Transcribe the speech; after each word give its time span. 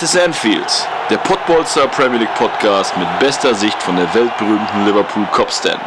Das 0.00 0.14
ist 0.14 0.20
Anfield, 0.20 0.88
der 1.10 1.16
Podbolster 1.16 1.88
Premier 1.88 2.20
League 2.20 2.34
Podcast 2.36 2.96
mit 2.96 3.08
bester 3.18 3.52
Sicht 3.52 3.82
von 3.82 3.96
der 3.96 4.14
weltberühmten 4.14 4.86
Liverpool 4.86 5.26
Copstand. 5.32 5.82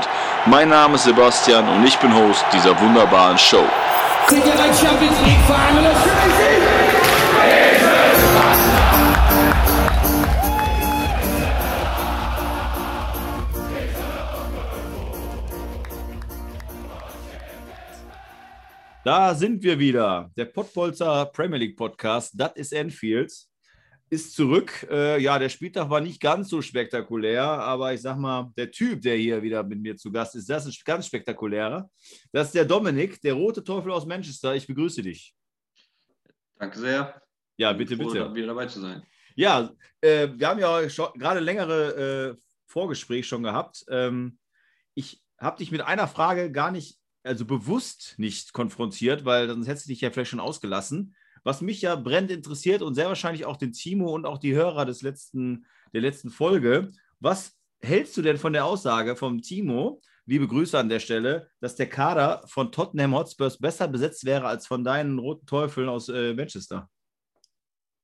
Mein 0.47 0.67
Name 0.67 0.95
ist 0.95 1.05
Sebastian 1.05 1.65
und 1.69 1.85
ich 1.87 1.97
bin 1.97 2.13
Host 2.13 2.43
dieser 2.51 2.77
wunderbaren 2.81 3.37
Show. 3.37 3.63
Sind 4.27 4.45
ihr 4.45 4.51
ein 4.51 4.73
Champions 4.73 5.17
League 5.23 5.39
Verein 5.47 5.79
oder 5.79 5.95
Da 19.05 19.33
sind 19.33 19.63
wir 19.63 19.79
wieder. 19.79 20.29
Der 20.35 20.45
Pottbolzer 20.45 21.27
Premier 21.27 21.59
League 21.59 21.77
Podcast, 21.77 22.33
das 22.35 22.51
ist 22.55 22.73
Enfield, 22.73 23.31
ist 24.11 24.35
zurück. 24.35 24.85
Äh, 24.91 25.21
ja, 25.21 25.39
der 25.39 25.47
Spieltag 25.47 25.89
war 25.89 26.01
nicht 26.01 26.19
ganz 26.19 26.49
so 26.49 26.61
spektakulär, 26.61 27.43
aber 27.43 27.93
ich 27.93 28.01
sag 28.01 28.17
mal, 28.17 28.51
der 28.57 28.69
Typ, 28.69 29.01
der 29.01 29.15
hier 29.15 29.41
wieder 29.41 29.63
mit 29.63 29.79
mir 29.79 29.95
zu 29.95 30.11
Gast 30.11 30.35
ist, 30.35 30.49
das 30.49 30.65
ist 30.65 30.83
ganz 30.83 31.07
spektakulärer. 31.07 31.89
Das 32.33 32.47
ist 32.47 32.55
der 32.55 32.65
Dominik, 32.65 33.21
der 33.21 33.33
rote 33.33 33.63
Teufel 33.63 33.91
aus 33.91 34.05
Manchester. 34.05 34.53
Ich 34.53 34.67
begrüße 34.67 35.01
dich. 35.01 35.33
Danke 36.59 36.77
sehr. 36.77 37.21
Ja, 37.55 37.71
bitte, 37.71 37.95
Froh, 37.95 38.11
bitte. 38.11 38.35
wieder 38.35 38.47
dabei 38.47 38.65
zu 38.65 38.81
sein. 38.81 39.01
Ja, 39.35 39.71
äh, 40.01 40.27
wir 40.35 40.47
haben 40.47 40.59
ja 40.59 40.81
gerade 41.15 41.39
längere 41.39 42.35
äh, 42.35 42.41
Vorgespräch 42.67 43.25
schon 43.25 43.43
gehabt. 43.43 43.85
Ähm, 43.89 44.37
ich 44.93 45.21
habe 45.39 45.57
dich 45.57 45.71
mit 45.71 45.81
einer 45.81 46.09
Frage 46.09 46.51
gar 46.51 46.71
nicht, 46.71 46.99
also 47.23 47.45
bewusst 47.45 48.15
nicht 48.17 48.51
konfrontiert, 48.51 49.23
weil 49.23 49.47
sonst 49.47 49.67
hättest 49.67 49.85
du 49.85 49.91
dich 49.91 50.01
ja 50.01 50.11
vielleicht 50.11 50.31
schon 50.31 50.41
ausgelassen. 50.41 51.15
Was 51.43 51.61
mich 51.61 51.81
ja 51.81 51.95
brennend 51.95 52.31
interessiert 52.31 52.81
und 52.81 52.95
sehr 52.95 53.07
wahrscheinlich 53.07 53.45
auch 53.45 53.57
den 53.57 53.73
Timo 53.73 54.13
und 54.13 54.25
auch 54.25 54.37
die 54.37 54.53
Hörer 54.53 54.85
des 54.85 55.01
letzten, 55.01 55.65
der 55.93 56.01
letzten 56.01 56.29
Folge. 56.29 56.91
Was 57.19 57.57
hältst 57.81 58.15
du 58.17 58.21
denn 58.21 58.37
von 58.37 58.53
der 58.53 58.65
Aussage 58.65 59.15
vom 59.15 59.41
Timo, 59.41 60.01
liebe 60.25 60.47
Grüße 60.47 60.77
an 60.77 60.89
der 60.89 60.99
Stelle, 60.99 61.49
dass 61.59 61.75
der 61.75 61.89
Kader 61.89 62.43
von 62.45 62.71
Tottenham 62.71 63.15
Hotspurs 63.15 63.57
besser 63.57 63.87
besetzt 63.87 64.25
wäre 64.25 64.47
als 64.47 64.67
von 64.67 64.83
deinen 64.83 65.19
roten 65.19 65.45
Teufeln 65.45 65.89
aus 65.89 66.09
äh, 66.09 66.33
Manchester? 66.33 66.89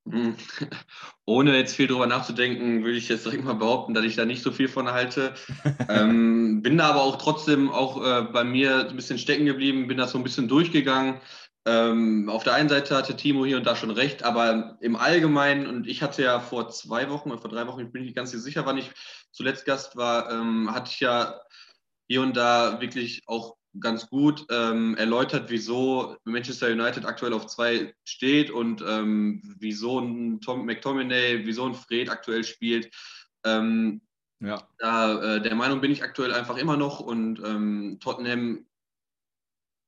Hm. 0.09 0.35
Ohne 1.25 1.57
jetzt 1.57 1.75
viel 1.75 1.87
drüber 1.87 2.07
nachzudenken, 2.07 2.83
würde 2.83 2.97
ich 2.97 3.09
jetzt 3.09 3.25
direkt 3.25 3.43
mal 3.43 3.53
behaupten, 3.53 3.93
dass 3.93 4.05
ich 4.05 4.15
da 4.15 4.25
nicht 4.25 4.41
so 4.41 4.51
viel 4.51 4.67
von 4.67 4.89
halte. 4.89 5.33
ähm, 5.89 6.61
bin 6.61 6.77
da 6.77 6.89
aber 6.89 7.01
auch 7.01 7.17
trotzdem 7.17 7.69
auch 7.69 8.03
äh, 8.03 8.23
bei 8.31 8.43
mir 8.43 8.89
ein 8.89 8.95
bisschen 8.95 9.19
stecken 9.19 9.45
geblieben, 9.45 9.87
bin 9.87 9.97
da 9.97 10.07
so 10.07 10.17
ein 10.17 10.23
bisschen 10.23 10.47
durchgegangen. 10.47 11.19
Ähm, 11.67 12.29
auf 12.29 12.45
der 12.45 12.53
einen 12.53 12.69
Seite 12.69 12.95
hatte 12.95 13.17
Timo 13.17 13.45
hier 13.45 13.57
und 13.57 13.65
da 13.67 13.75
schon 13.75 13.91
recht, 13.91 14.23
aber 14.23 14.77
im 14.79 14.95
Allgemeinen, 14.95 15.67
und 15.67 15.85
ich 15.85 16.01
hatte 16.01 16.23
ja 16.23 16.39
vor 16.39 16.69
zwei 16.69 17.09
Wochen 17.09 17.29
oder 17.29 17.41
vor 17.41 17.51
drei 17.51 17.67
Wochen, 17.67 17.81
ich 17.81 17.91
bin 17.91 18.03
nicht 18.03 18.15
ganz 18.15 18.31
sicher, 18.31 18.65
wann 18.65 18.77
ich 18.77 18.89
zuletzt 19.31 19.65
Gast 19.65 19.97
war, 19.97 20.31
ähm, 20.31 20.73
hatte 20.73 20.91
ich 20.93 21.01
ja 21.01 21.41
hier 22.07 22.21
und 22.21 22.37
da 22.37 22.79
wirklich 22.79 23.23
auch 23.27 23.57
ganz 23.81 24.07
gut 24.09 24.45
ähm, 24.49 24.95
erläutert, 24.95 25.49
wieso 25.49 26.15
Manchester 26.23 26.67
United 26.67 27.05
aktuell 27.05 27.33
auf 27.33 27.47
zwei 27.47 27.93
steht 28.05 28.49
und 28.49 28.81
ähm, 28.87 29.41
wieso 29.59 29.99
ein 29.99 30.39
Tom 30.39 30.65
McTominay, 30.65 31.45
wieso 31.45 31.65
ein 31.65 31.75
Fred 31.75 32.09
aktuell 32.09 32.45
spielt. 32.45 32.89
Ähm, 33.43 34.01
Ja. 34.39 34.67
da, 34.77 35.35
äh, 35.35 35.41
der 35.41 35.55
Meinung 35.55 35.81
bin 35.81 35.91
ich 35.91 36.01
aktuell 36.01 36.33
einfach 36.33 36.55
immer 36.57 36.77
noch 36.77 37.01
und 37.01 37.41
ähm, 37.43 37.97
Tottenham 37.99 38.65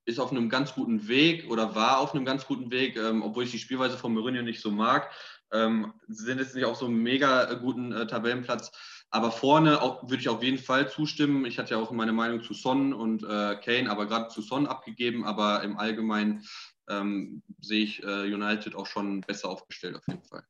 ist 0.09 0.19
auf 0.19 0.31
einem 0.31 0.49
ganz 0.49 0.73
guten 0.73 1.07
Weg 1.07 1.49
oder 1.49 1.75
war 1.75 1.99
auf 1.99 2.13
einem 2.13 2.25
ganz 2.25 2.45
guten 2.45 2.71
Weg, 2.71 2.97
ähm, 2.97 3.21
obwohl 3.21 3.43
ich 3.43 3.51
die 3.51 3.59
Spielweise 3.59 3.97
von 3.97 4.13
Mourinho 4.13 4.41
nicht 4.41 4.61
so 4.61 4.71
mag. 4.71 5.11
Ähm, 5.51 5.93
sie 6.07 6.25
sind 6.25 6.39
jetzt 6.39 6.55
nicht 6.55 6.65
auf 6.65 6.77
so 6.77 6.85
einem 6.85 7.01
mega 7.01 7.53
guten 7.55 7.91
äh, 7.91 8.05
Tabellenplatz, 8.07 8.71
aber 9.09 9.31
vorne 9.31 9.81
auch, 9.81 10.03
würde 10.03 10.17
ich 10.17 10.29
auf 10.29 10.43
jeden 10.43 10.59
Fall 10.59 10.89
zustimmen. 10.89 11.45
Ich 11.45 11.57
hatte 11.57 11.75
ja 11.75 11.79
auch 11.79 11.91
meine 11.91 12.13
Meinung 12.13 12.43
zu 12.43 12.53
Son 12.53 12.93
und 12.93 13.23
äh, 13.23 13.55
Kane, 13.55 13.89
aber 13.89 14.05
gerade 14.05 14.29
zu 14.29 14.41
Son 14.41 14.67
abgegeben, 14.67 15.25
aber 15.25 15.63
im 15.63 15.77
Allgemeinen 15.77 16.43
ähm, 16.89 17.41
sehe 17.61 17.83
ich 17.83 18.03
äh, 18.03 18.33
United 18.33 18.75
auch 18.75 18.85
schon 18.85 19.21
besser 19.21 19.49
aufgestellt 19.49 19.95
auf 19.95 20.07
jeden 20.07 20.23
Fall. 20.23 20.43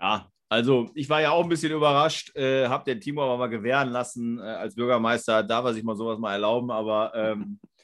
Ja, 0.00 0.30
also 0.48 0.90
ich 0.94 1.10
war 1.10 1.20
ja 1.20 1.30
auch 1.30 1.42
ein 1.42 1.48
bisschen 1.48 1.72
überrascht, 1.72 2.34
äh, 2.34 2.68
habe 2.68 2.84
den 2.84 3.00
Timo 3.00 3.22
aber 3.22 3.36
mal 3.36 3.48
gewähren 3.48 3.90
lassen. 3.90 4.38
Äh, 4.38 4.42
als 4.42 4.74
Bürgermeister 4.74 5.42
darf 5.42 5.66
er 5.66 5.74
sich 5.74 5.84
mal 5.84 5.96
sowas 5.96 6.18
mal 6.18 6.32
erlauben, 6.32 6.70
aber 6.70 7.12
ähm, 7.14 7.58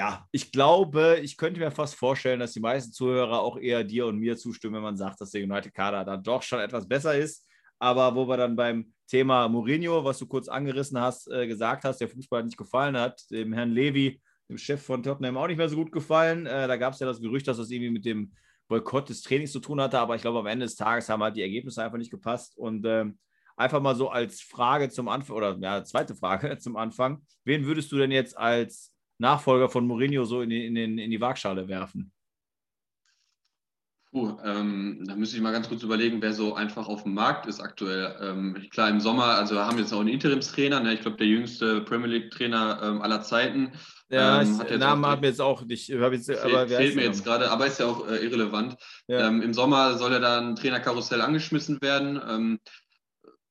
ja, 0.00 0.26
ich 0.32 0.50
glaube, 0.50 1.20
ich 1.22 1.36
könnte 1.36 1.60
mir 1.60 1.70
fast 1.70 1.94
vorstellen, 1.94 2.40
dass 2.40 2.54
die 2.54 2.60
meisten 2.60 2.90
Zuhörer 2.90 3.40
auch 3.40 3.58
eher 3.58 3.84
dir 3.84 4.06
und 4.06 4.16
mir 4.16 4.34
zustimmen, 4.38 4.76
wenn 4.76 4.82
man 4.82 4.96
sagt, 4.96 5.20
dass 5.20 5.32
der 5.32 5.42
United-Kader 5.42 6.06
dann 6.06 6.22
doch 6.22 6.42
schon 6.42 6.58
etwas 6.58 6.88
besser 6.88 7.14
ist. 7.18 7.46
Aber 7.78 8.14
wo 8.14 8.26
wir 8.26 8.38
dann 8.38 8.56
beim 8.56 8.94
Thema 9.06 9.46
Mourinho, 9.46 10.02
was 10.02 10.18
du 10.18 10.26
kurz 10.26 10.48
angerissen 10.48 10.98
hast, 10.98 11.30
äh, 11.30 11.46
gesagt 11.46 11.84
hast, 11.84 12.00
der 12.00 12.08
Fußball 12.08 12.42
nicht 12.44 12.56
gefallen 12.56 12.96
hat, 12.96 13.20
dem 13.30 13.52
Herrn 13.52 13.72
Levy, 13.72 14.22
dem 14.48 14.56
Chef 14.56 14.82
von 14.82 15.02
Tottenham, 15.02 15.36
auch 15.36 15.48
nicht 15.48 15.58
mehr 15.58 15.68
so 15.68 15.76
gut 15.76 15.92
gefallen. 15.92 16.46
Äh, 16.46 16.66
da 16.66 16.78
gab 16.78 16.94
es 16.94 17.00
ja 17.00 17.06
das 17.06 17.20
Gerücht, 17.20 17.46
dass 17.46 17.58
das 17.58 17.70
irgendwie 17.70 17.90
mit 17.90 18.06
dem 18.06 18.32
Boykott 18.68 19.10
des 19.10 19.20
Trainings 19.20 19.52
zu 19.52 19.60
tun 19.60 19.82
hatte, 19.82 19.98
aber 19.98 20.14
ich 20.14 20.22
glaube, 20.22 20.38
am 20.38 20.46
Ende 20.46 20.64
des 20.64 20.76
Tages 20.76 21.10
haben 21.10 21.22
halt 21.22 21.36
die 21.36 21.42
Ergebnisse 21.42 21.84
einfach 21.84 21.98
nicht 21.98 22.10
gepasst. 22.10 22.56
Und 22.56 22.86
ähm, 22.86 23.18
einfach 23.54 23.82
mal 23.82 23.94
so 23.94 24.08
als 24.08 24.40
Frage 24.40 24.88
zum 24.88 25.08
Anfang, 25.08 25.36
oder 25.36 25.58
ja, 25.60 25.84
zweite 25.84 26.14
Frage 26.14 26.56
zum 26.58 26.76
Anfang, 26.76 27.20
wen 27.44 27.66
würdest 27.66 27.92
du 27.92 27.98
denn 27.98 28.12
jetzt 28.12 28.38
als 28.38 28.94
Nachfolger 29.20 29.68
von 29.68 29.86
Mourinho 29.86 30.24
so 30.24 30.42
in 30.42 30.50
die, 30.50 30.66
in 30.66 30.76
in 30.76 31.10
die 31.10 31.20
Waagschale 31.20 31.68
werfen? 31.68 32.12
Puh, 34.12 34.36
ähm, 34.44 35.04
da 35.06 35.14
müsste 35.14 35.36
ich 35.36 35.42
mal 35.42 35.52
ganz 35.52 35.68
kurz 35.68 35.84
überlegen, 35.84 36.20
wer 36.20 36.32
so 36.32 36.54
einfach 36.54 36.88
auf 36.88 37.04
dem 37.04 37.14
Markt 37.14 37.46
ist 37.46 37.60
aktuell. 37.60 38.16
Ähm, 38.20 38.66
klar, 38.70 38.88
im 38.88 38.98
Sommer, 38.98 39.26
also 39.26 39.54
wir 39.54 39.64
haben 39.64 39.78
jetzt 39.78 39.92
auch 39.92 40.00
einen 40.00 40.08
Interimstrainer, 40.08 40.80
ne? 40.80 40.94
ich 40.94 41.02
glaube, 41.02 41.16
der 41.16 41.28
jüngste 41.28 41.82
Premier 41.82 42.08
League-Trainer 42.08 42.80
ähm, 42.82 43.02
aller 43.02 43.22
Zeiten. 43.22 43.70
Ja, 44.08 44.42
Ähm, 44.42 44.54
ich, 44.54 44.58
hat 44.58 44.80
Namen 44.80 45.20
mir 45.20 45.28
jetzt 45.28 45.40
auch 45.40 45.62
nicht, 45.62 45.88
jetzt, 45.88 46.26
Fehlt, 46.26 46.40
aber 46.40 46.66
fehlt 46.66 46.88
ist 46.88 46.96
mir 46.96 47.04
jetzt 47.04 47.22
gerade, 47.24 47.48
aber 47.52 47.66
ist 47.66 47.78
ja 47.78 47.86
auch 47.86 48.08
äh, 48.08 48.16
irrelevant. 48.16 48.76
Ja. 49.06 49.28
Ähm, 49.28 49.42
Im 49.42 49.54
Sommer 49.54 49.96
soll 49.96 50.10
ja 50.10 50.18
dann 50.18 50.56
Trainerkarussell 50.56 51.20
angeschmissen 51.20 51.80
werden. 51.80 52.20
Ähm, 52.28 52.58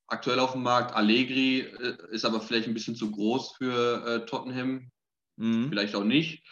aktuell 0.08 0.40
auf 0.40 0.52
dem 0.52 0.64
Markt 0.64 0.94
Allegri 0.94 1.62
äh, 1.62 1.96
ist 2.12 2.26
aber 2.26 2.42
vielleicht 2.42 2.68
ein 2.68 2.74
bisschen 2.74 2.96
zu 2.96 3.10
groß 3.10 3.56
für 3.58 4.06
äh, 4.06 4.26
Tottenham, 4.26 4.92
Mhm. 5.40 5.70
vielleicht 5.70 5.96
auch 5.96 6.04
nicht. 6.04 6.44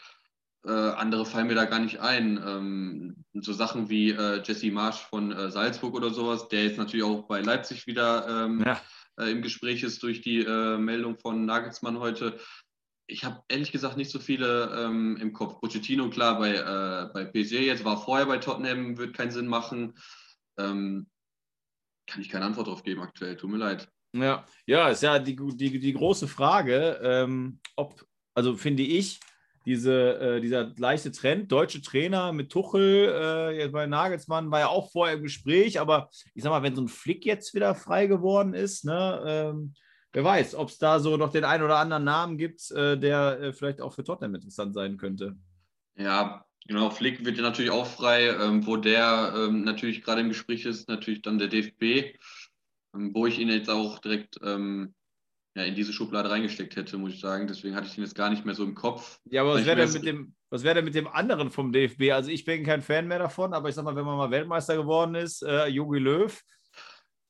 Äh, 0.66 0.72
andere 0.72 1.26
fallen 1.26 1.48
mir 1.48 1.56
da 1.56 1.66
gar 1.66 1.80
nicht 1.80 2.00
ein. 2.00 2.42
Ähm, 2.46 3.24
so 3.34 3.54
Sachen 3.54 3.90
wie 3.90 4.12
äh, 4.12 4.42
Jesse 4.44 4.72
Marsch 4.72 5.00
von 5.02 5.32
äh, 5.32 5.52
Salzburg 5.52 5.94
oder 5.94 6.10
sowas, 6.10 6.48
der 6.48 6.64
jetzt 6.64 6.78
natürlich 6.78 7.06
auch 7.06 7.28
bei 7.28 7.42
Leipzig 7.42 7.86
wieder 7.88 8.46
ähm, 8.46 8.64
Ja. 8.66 8.82
äh, 9.20 9.32
im 9.32 9.42
Gespräch 9.42 9.84
ist 9.84 10.02
durch 10.04 10.22
die 10.22 10.40
äh, 10.40 10.78
Meldung 10.78 11.18
von 11.20 11.46
Nagelsmann 11.46 12.00
heute. 12.00 12.40
Ich 13.10 13.24
habe 13.24 13.42
ehrlich 13.48 13.72
gesagt 13.72 13.96
nicht 13.96 14.12
so 14.12 14.20
viele 14.20 14.70
ähm, 14.78 15.18
im 15.22 15.32
Kopf. 15.32 15.62
Pochettino, 15.62 16.10
klar, 16.10 16.38
bei, 16.40 16.56
äh, 16.56 17.10
bei 17.14 17.26
PSG 17.26 17.66
jetzt 17.66 17.86
war 17.86 18.02
vorher 18.04 18.26
bei 18.26 18.38
Tottenham, 18.38 18.98
wird 18.98 19.16
keinen 19.16 19.32
Sinn 19.32 19.48
machen. 19.48 19.94
Ähm, 20.58 21.08
kann 22.08 22.22
ich 22.22 22.30
keine 22.30 22.46
Antwort 22.46 22.68
drauf 22.68 22.84
geben 22.84 23.02
aktuell, 23.02 23.38
tut 23.38 23.50
mir 23.50 23.58
leid. 23.58 23.90
Ja, 24.14 24.46
ja, 24.66 24.90
ist 24.90 25.04
ja 25.04 25.20
die, 25.20 25.36
die, 25.36 25.80
die 25.80 25.94
große 25.94 26.28
Frage, 26.28 27.00
ähm, 27.04 27.60
ob, 27.76 28.06
also 28.38 28.56
finde 28.56 28.84
ich, 28.84 29.20
diese, 29.66 30.20
äh, 30.20 30.42
dieser 30.42 30.72
leichte 30.78 31.12
Trend, 31.12 31.52
deutsche 31.52 31.82
Trainer 31.82 32.32
mit 32.32 32.52
Tuchel, 32.52 33.12
äh, 33.12 33.58
jetzt 33.58 33.72
bei 33.72 33.88
Nagelsmann 33.88 34.52
war 34.52 34.60
ja 34.60 34.68
auch 34.68 34.92
vorher 34.92 35.18
im 35.18 35.24
Gespräch, 35.24 35.80
aber 35.80 36.10
ich 36.36 36.44
sag 36.44 36.52
mal, 36.52 36.62
wenn 36.62 36.76
so 36.76 36.84
ein 36.84 36.88
Flick 36.88 37.26
jetzt 37.26 37.56
wieder 37.56 37.74
frei 37.74 38.06
geworden 38.06 38.54
ist, 38.54 38.86
ne, 38.86 39.24
ähm, 39.26 39.74
wer 40.14 40.24
weiß, 40.24 40.54
ob 40.54 40.70
es 40.70 40.78
da 40.78 41.00
so 41.00 41.18
noch 41.18 41.32
den 41.32 41.46
einen 41.46 41.64
oder 41.64 41.80
anderen 41.80 42.04
Namen 42.04 42.38
gibt, 42.38 42.70
äh, 42.72 42.96
der 42.98 43.40
äh, 43.42 43.54
vielleicht 43.54 43.82
auch 43.82 43.92
für 43.92 44.04
Tottenham 44.04 44.36
interessant 44.36 44.76
sein 44.76 44.98
könnte. 44.98 45.36
Ja, 45.98 46.46
genau, 46.68 46.92
Flick 46.92 47.26
wird 47.26 47.38
ja 47.38 47.44
natürlich 47.44 47.72
auch 47.72 47.88
frei, 47.88 48.28
ähm, 48.28 48.68
wo 48.68 48.78
der 48.78 49.34
ähm, 49.36 49.64
natürlich 49.64 50.04
gerade 50.04 50.22
im 50.22 50.30
Gespräch 50.30 50.64
ist, 50.66 50.88
natürlich 50.88 51.24
dann 51.24 51.40
der 51.40 51.48
DFB, 51.48 52.16
ähm, 52.94 53.16
wo 53.16 53.26
ich 53.26 53.40
ihn 53.40 53.50
jetzt 53.50 53.72
auch 53.72 53.98
direkt 53.98 54.40
ähm, 54.44 54.94
ja, 55.58 55.64
in 55.64 55.74
diese 55.74 55.92
Schublade 55.92 56.30
reingesteckt 56.30 56.76
hätte, 56.76 56.98
muss 57.00 57.14
ich 57.14 57.20
sagen. 57.20 57.48
Deswegen 57.48 57.76
hatte 57.76 57.88
ich 57.88 57.98
ihn 57.98 58.04
jetzt 58.04 58.16
gar 58.16 58.30
nicht 58.30 58.46
mehr 58.46 58.54
so 58.54 58.64
im 58.64 58.76
Kopf. 58.76 59.20
Ja, 59.26 59.42
aber 59.42 59.56
was 59.56 59.66
wäre 59.66 59.76
denn 59.76 59.92
mit 59.92 60.06
dem, 60.06 60.36
was 60.52 60.64
wäre 60.64 60.76
denn 60.76 60.86
mit 60.86 60.94
dem 60.94 61.08
anderen 61.08 61.50
vom 61.50 61.72
DFB? 61.72 62.12
Also 62.12 62.30
ich 62.30 62.46
bin 62.46 62.64
kein 62.64 62.84
Fan 62.84 63.08
mehr 63.08 63.18
davon, 63.18 63.54
aber 63.54 63.68
ich 63.68 63.76
sag 63.76 63.84
mal, 63.84 63.96
wenn 63.96 64.06
man 64.06 64.18
mal 64.18 64.30
Weltmeister 64.30 64.76
geworden 64.78 65.16
ist, 65.16 65.42
äh, 65.42 65.66
Jogi 65.68 65.98
Löw, 66.00 66.40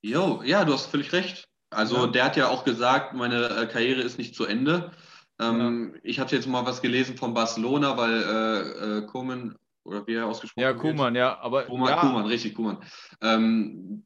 Jo, 0.02 0.42
ja, 0.44 0.64
du 0.64 0.74
hast 0.74 0.88
völlig 0.88 1.12
recht. 1.12 1.48
Also 1.70 2.06
Ja. 2.06 2.08
der 2.08 2.26
hat 2.26 2.38
ja 2.38 2.50
auch 2.50 2.64
gesagt, 2.64 3.14
meine 3.14 3.50
äh, 3.50 3.66
Karriere 3.68 4.02
ist 4.02 4.18
nicht 4.18 4.36
zu 4.36 4.46
Ende. 4.46 4.92
Ähm, 5.40 5.96
Ich 6.04 6.20
hatte 6.20 6.36
jetzt 6.36 6.48
mal 6.48 6.66
was 6.66 6.82
gelesen 6.82 7.18
von 7.18 7.34
Barcelona, 7.34 7.98
weil 7.98 8.24
äh, 8.24 8.98
äh, 9.00 9.06
Koeman, 9.06 9.56
oder 9.84 10.06
wie 10.06 10.14
er 10.16 10.28
ausgesprochen 10.28 10.64
ja, 10.64 10.70
wird? 10.70 10.80
Kuhmann, 10.80 11.16
ja, 11.16 11.38
aber 11.40 11.64
Kuhmann, 11.64 11.90
ja, 11.90 12.00
Kuhmann, 12.00 12.26
richtig, 12.26 12.56
Kuhmann. 12.56 12.84
Ähm, 13.22 14.04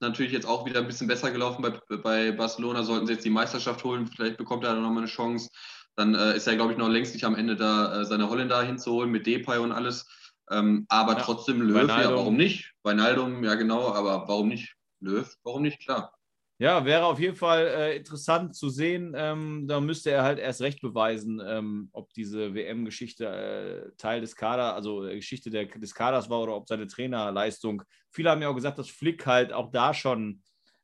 natürlich 0.00 0.32
jetzt 0.32 0.46
auch 0.46 0.66
wieder 0.66 0.80
ein 0.80 0.86
bisschen 0.86 1.08
besser 1.08 1.30
gelaufen 1.30 1.62
bei, 1.62 1.96
bei 1.96 2.32
Barcelona. 2.32 2.82
Sollten 2.82 3.06
sie 3.06 3.14
jetzt 3.14 3.24
die 3.24 3.30
Meisterschaft 3.30 3.84
holen, 3.84 4.06
vielleicht 4.06 4.36
bekommt 4.36 4.64
er 4.64 4.74
noch 4.74 4.90
mal 4.90 4.98
eine 4.98 5.06
Chance. 5.06 5.50
Dann 5.96 6.14
äh, 6.14 6.36
ist 6.36 6.46
er, 6.46 6.56
glaube 6.56 6.72
ich, 6.72 6.78
noch 6.78 6.88
längst 6.88 7.14
nicht 7.14 7.24
am 7.24 7.34
Ende 7.34 7.56
da, 7.56 8.00
äh, 8.00 8.04
seine 8.04 8.28
Holländer 8.28 8.62
hinzuholen 8.62 9.10
mit 9.10 9.26
Depay 9.26 9.58
und 9.58 9.72
alles. 9.72 10.06
Ähm, 10.50 10.86
aber 10.88 11.14
Ja, 11.14 11.20
trotzdem 11.20 11.62
Löw, 11.62 11.88
ja, 11.88 12.14
warum 12.14 12.36
nicht? 12.36 12.72
Weinaldum, 12.82 13.44
ja 13.44 13.54
genau, 13.54 13.92
aber 13.92 14.26
warum 14.26 14.48
nicht 14.48 14.74
Löw? 15.00 15.28
Warum 15.44 15.62
nicht? 15.62 15.80
Klar. 15.80 16.12
Ja, 16.60 16.84
wäre 16.84 17.06
auf 17.06 17.18
jeden 17.18 17.36
Fall 17.36 17.66
äh, 17.68 17.96
interessant 17.96 18.54
zu 18.54 18.68
sehen. 18.68 19.14
Ähm, 19.16 19.64
da 19.66 19.80
müsste 19.80 20.10
er 20.10 20.24
halt 20.24 20.38
erst 20.38 20.60
recht 20.60 20.82
beweisen, 20.82 21.40
ähm, 21.42 21.88
ob 21.92 22.12
diese 22.12 22.54
WM-Geschichte 22.54 23.26
äh, 23.26 23.96
Teil 23.96 24.20
des 24.20 24.36
Kaders, 24.36 24.74
also 24.74 25.06
äh, 25.06 25.16
Geschichte 25.16 25.48
der, 25.48 25.64
des 25.64 25.94
Kaders 25.94 26.28
war 26.28 26.42
oder 26.42 26.54
ob 26.54 26.68
seine 26.68 26.86
Trainerleistung. 26.86 27.82
Viele 28.10 28.28
haben 28.28 28.42
ja 28.42 28.50
auch 28.50 28.54
gesagt, 28.54 28.78
dass 28.78 28.90
Flick 28.90 29.24
halt 29.24 29.54
auch 29.54 29.70
da 29.70 29.94
schon. 29.94 30.42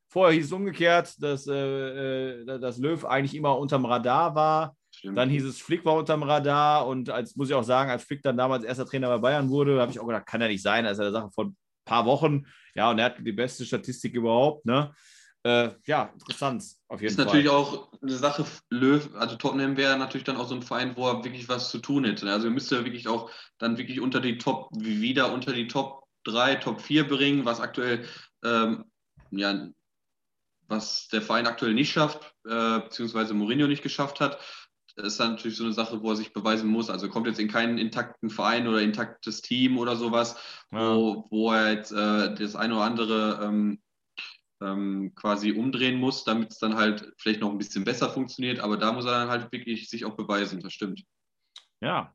Vorher 0.09 0.35
hieß 0.35 0.47
es 0.47 0.53
umgekehrt, 0.53 1.23
dass, 1.23 1.47
äh, 1.47 2.41
äh, 2.41 2.59
dass 2.59 2.79
Löw 2.79 3.05
eigentlich 3.05 3.35
immer 3.35 3.59
unterm 3.59 3.85
Radar 3.85 4.35
war. 4.35 4.77
Stimmt. 4.91 5.19
Dann 5.19 5.29
hieß 5.29 5.45
es, 5.45 5.61
Flick 5.61 5.85
war 5.85 5.97
unterm 5.97 6.23
Radar 6.23 6.87
und 6.87 7.11
als 7.11 7.37
muss 7.37 7.51
ich 7.51 7.55
auch 7.55 7.63
sagen, 7.63 7.91
als 7.91 8.05
Flick 8.05 8.23
dann 8.23 8.39
damals 8.39 8.65
erster 8.65 8.87
Trainer 8.87 9.09
bei 9.09 9.19
Bayern 9.19 9.51
wurde, 9.51 9.79
habe 9.79 9.93
ich 9.93 10.01
auch 10.01 10.07
gedacht, 10.07 10.25
kann 10.25 10.41
er 10.41 10.49
nicht 10.49 10.63
sein. 10.63 10.87
Ist 10.87 10.97
ja 10.97 11.05
eine 11.05 11.13
Sache 11.13 11.31
von 11.35 11.49
ein 11.49 11.57
paar 11.85 12.07
Wochen. 12.07 12.47
Ja, 12.75 12.91
und 12.91 12.99
er 12.99 13.05
hat 13.07 13.19
die 13.19 13.33
beste 13.33 13.67
Statistik 13.67 14.15
überhaupt. 14.15 14.65
Ne? 14.65 14.95
Äh, 15.47 15.77
ja, 15.85 16.11
interessant 16.13 16.65
auf 16.89 17.01
jeden 17.01 17.11
ist 17.11 17.17
Fall. 17.17 17.27
natürlich 17.27 17.49
auch 17.49 17.93
eine 18.03 18.17
Sache, 18.17 18.45
Löw, 18.69 19.09
also 19.15 19.37
Tottenham 19.37 19.77
wäre 19.77 19.97
natürlich 19.97 20.25
dann 20.25 20.39
auch 20.39 20.49
so 20.49 20.57
ein 20.57 20.63
Verein, 20.63 20.97
wo 20.97 21.07
er 21.07 21.23
wirklich 21.23 21.49
was 21.49 21.71
zu 21.71 21.79
tun 21.79 22.05
hätte. 22.05 22.29
Also 22.29 22.49
er 22.49 22.53
müsste 22.53 22.85
wirklich 22.85 23.07
auch 23.07 23.31
dann 23.59 23.79
wirklich 23.79 24.01
unter 24.01 24.19
die 24.21 24.39
Top, 24.39 24.71
wieder 24.77 25.33
unter 25.33 25.53
die 25.53 25.69
Top 25.69 26.03
3, 26.25 26.57
Top 26.57 26.81
4 26.81 27.07
bringen, 27.07 27.45
was 27.45 27.61
aktuell, 27.61 28.05
ähm, 28.45 28.87
ja, 29.31 29.69
was 30.67 31.07
der 31.13 31.23
Verein 31.23 31.47
aktuell 31.47 31.75
nicht 31.75 31.93
schafft, 31.93 32.35
äh, 32.45 32.81
beziehungsweise 32.81 33.33
Mourinho 33.33 33.69
nicht 33.69 33.85
geschafft 33.85 34.19
hat. 34.19 34.41
Das 34.97 35.07
ist 35.07 35.21
dann 35.21 35.33
natürlich 35.33 35.59
so 35.59 35.63
eine 35.65 35.75
Sache, 35.75 36.03
wo 36.03 36.11
er 36.11 36.17
sich 36.17 36.33
beweisen 36.33 36.69
muss. 36.69 36.91
Also 36.91 37.07
er 37.07 37.13
kommt 37.13 37.29
jetzt 37.29 37.39
in 37.39 37.47
keinen 37.47 37.79
intakten 37.79 38.31
Verein 38.31 38.67
oder 38.67 38.81
intaktes 38.81 39.43
Team 39.43 39.79
oder 39.79 39.95
sowas, 39.95 40.37
Ja. 40.73 40.97
wo, 40.97 41.27
wo 41.31 41.53
er 41.53 41.71
jetzt 41.73 41.93
äh, 41.93 42.35
das 42.35 42.57
eine 42.57 42.75
oder 42.75 42.85
andere 42.85 43.41
ähm, 43.45 43.81
ähm, 44.63 45.13
quasi 45.15 45.53
umdrehen 45.53 45.99
muss, 45.99 46.25
damit 46.25 46.53
es 46.53 46.59
dann 46.59 46.77
halt 46.77 47.13
vielleicht 47.19 47.41
noch 47.41 47.51
ein 47.51 47.59
bisschen 47.59 47.85
besser 47.85 48.11
funktioniert. 48.11 48.61
Aber 48.61 48.77
da 48.77 48.93
muss 48.93 49.05
er 49.05 49.13
dann 49.13 49.29
halt 49.29 49.53
wirklich 49.53 49.89
sich 49.89 50.05
auch 50.05 50.17
beweisen, 50.17 50.61
das 50.61 50.73
stimmt. 50.73 51.03
Ja. 51.81 52.13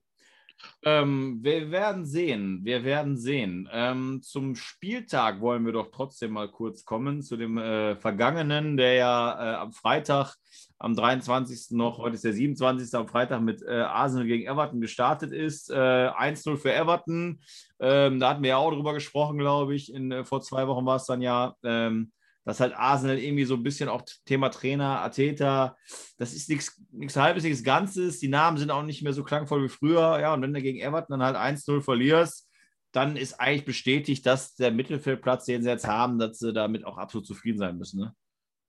Ähm, 0.84 1.40
wir 1.42 1.72
werden 1.72 2.06
sehen. 2.06 2.62
Wir 2.64 2.84
werden 2.84 3.18
sehen. 3.18 3.70
Ähm, 3.72 4.22
zum 4.22 4.56
Spieltag 4.56 5.42
wollen 5.42 5.66
wir 5.66 5.74
doch 5.74 5.90
trotzdem 5.92 6.32
mal 6.32 6.50
kurz 6.50 6.86
kommen, 6.86 7.22
zu 7.22 7.38
dem 7.38 7.58
äh, 7.58 7.96
vergangenen, 7.96 8.78
der 8.78 8.94
ja 8.94 9.32
äh, 9.32 9.56
am 9.56 9.74
Freitag, 9.74 10.36
am 10.78 10.96
23. 10.96 11.72
noch, 11.72 12.00
heute 12.00 12.16
ist 12.16 12.24
der 12.24 12.34
27. 12.34 12.94
am 12.96 13.08
Freitag 13.08 13.42
mit 13.42 13.62
äh, 13.62 13.82
Arsenal 13.82 14.26
gegen 14.26 14.48
Everton 14.48 14.82
gestartet 14.82 15.32
ist. 15.32 15.70
Äh, 15.70 15.76
1-0 15.76 16.58
für 16.58 16.74
Everton. 16.74 17.40
Ähm, 17.80 18.20
da 18.20 18.30
hatten 18.30 18.44
wir 18.44 18.50
ja 18.50 18.58
auch 18.58 18.72
drüber 18.72 18.94
gesprochen, 18.94 19.38
glaube 19.38 19.76
ich. 19.76 19.94
In, 19.94 20.12
äh, 20.12 20.26
vor 20.26 20.42
zwei 20.42 20.68
Wochen 20.68 20.86
war 20.86 20.96
es 20.96 21.06
dann 21.06 21.22
ja. 21.22 21.56
Ähm, 21.64 22.12
dass 22.44 22.60
halt 22.60 22.74
Arsenal 22.74 23.20
irgendwie 23.20 23.46
so 23.46 23.56
ein 23.56 23.64
bisschen 23.64 23.90
auch 23.90 24.04
Thema 24.26 24.50
Trainer, 24.50 25.02
Ateta, 25.02 25.78
das 26.18 26.34
ist 26.34 26.50
nichts 26.50 27.16
halbes, 27.16 27.44
nichts 27.44 27.64
Ganzes. 27.64 28.20
Die 28.20 28.28
Namen 28.28 28.58
sind 28.58 28.72
auch 28.72 28.84
nicht 28.84 29.04
mehr 29.04 29.14
so 29.14 29.24
klangvoll 29.24 29.64
wie 29.64 29.70
früher. 29.70 30.20
Ja, 30.20 30.34
und 30.34 30.42
wenn 30.42 30.54
du 30.54 30.62
gegen 30.62 30.80
Everton 30.80 31.20
dann 31.20 31.36
halt 31.36 31.58
1-0 31.58 31.82
verlierst, 31.82 32.48
dann 32.92 33.16
ist 33.16 33.40
eigentlich 33.40 33.66
bestätigt, 33.66 34.26
dass 34.26 34.56
der 34.56 34.72
Mittelfeldplatz, 34.72 35.46
den 35.46 35.64
sie 35.64 35.70
jetzt 35.70 35.88
haben, 35.88 36.20
dass 36.20 36.40
sie 36.40 36.52
damit 36.52 36.86
auch 36.86 36.98
absolut 36.98 37.26
zufrieden 37.26 37.60
sein 37.60 37.78
müssen. 37.78 38.02
Ne? 38.02 38.14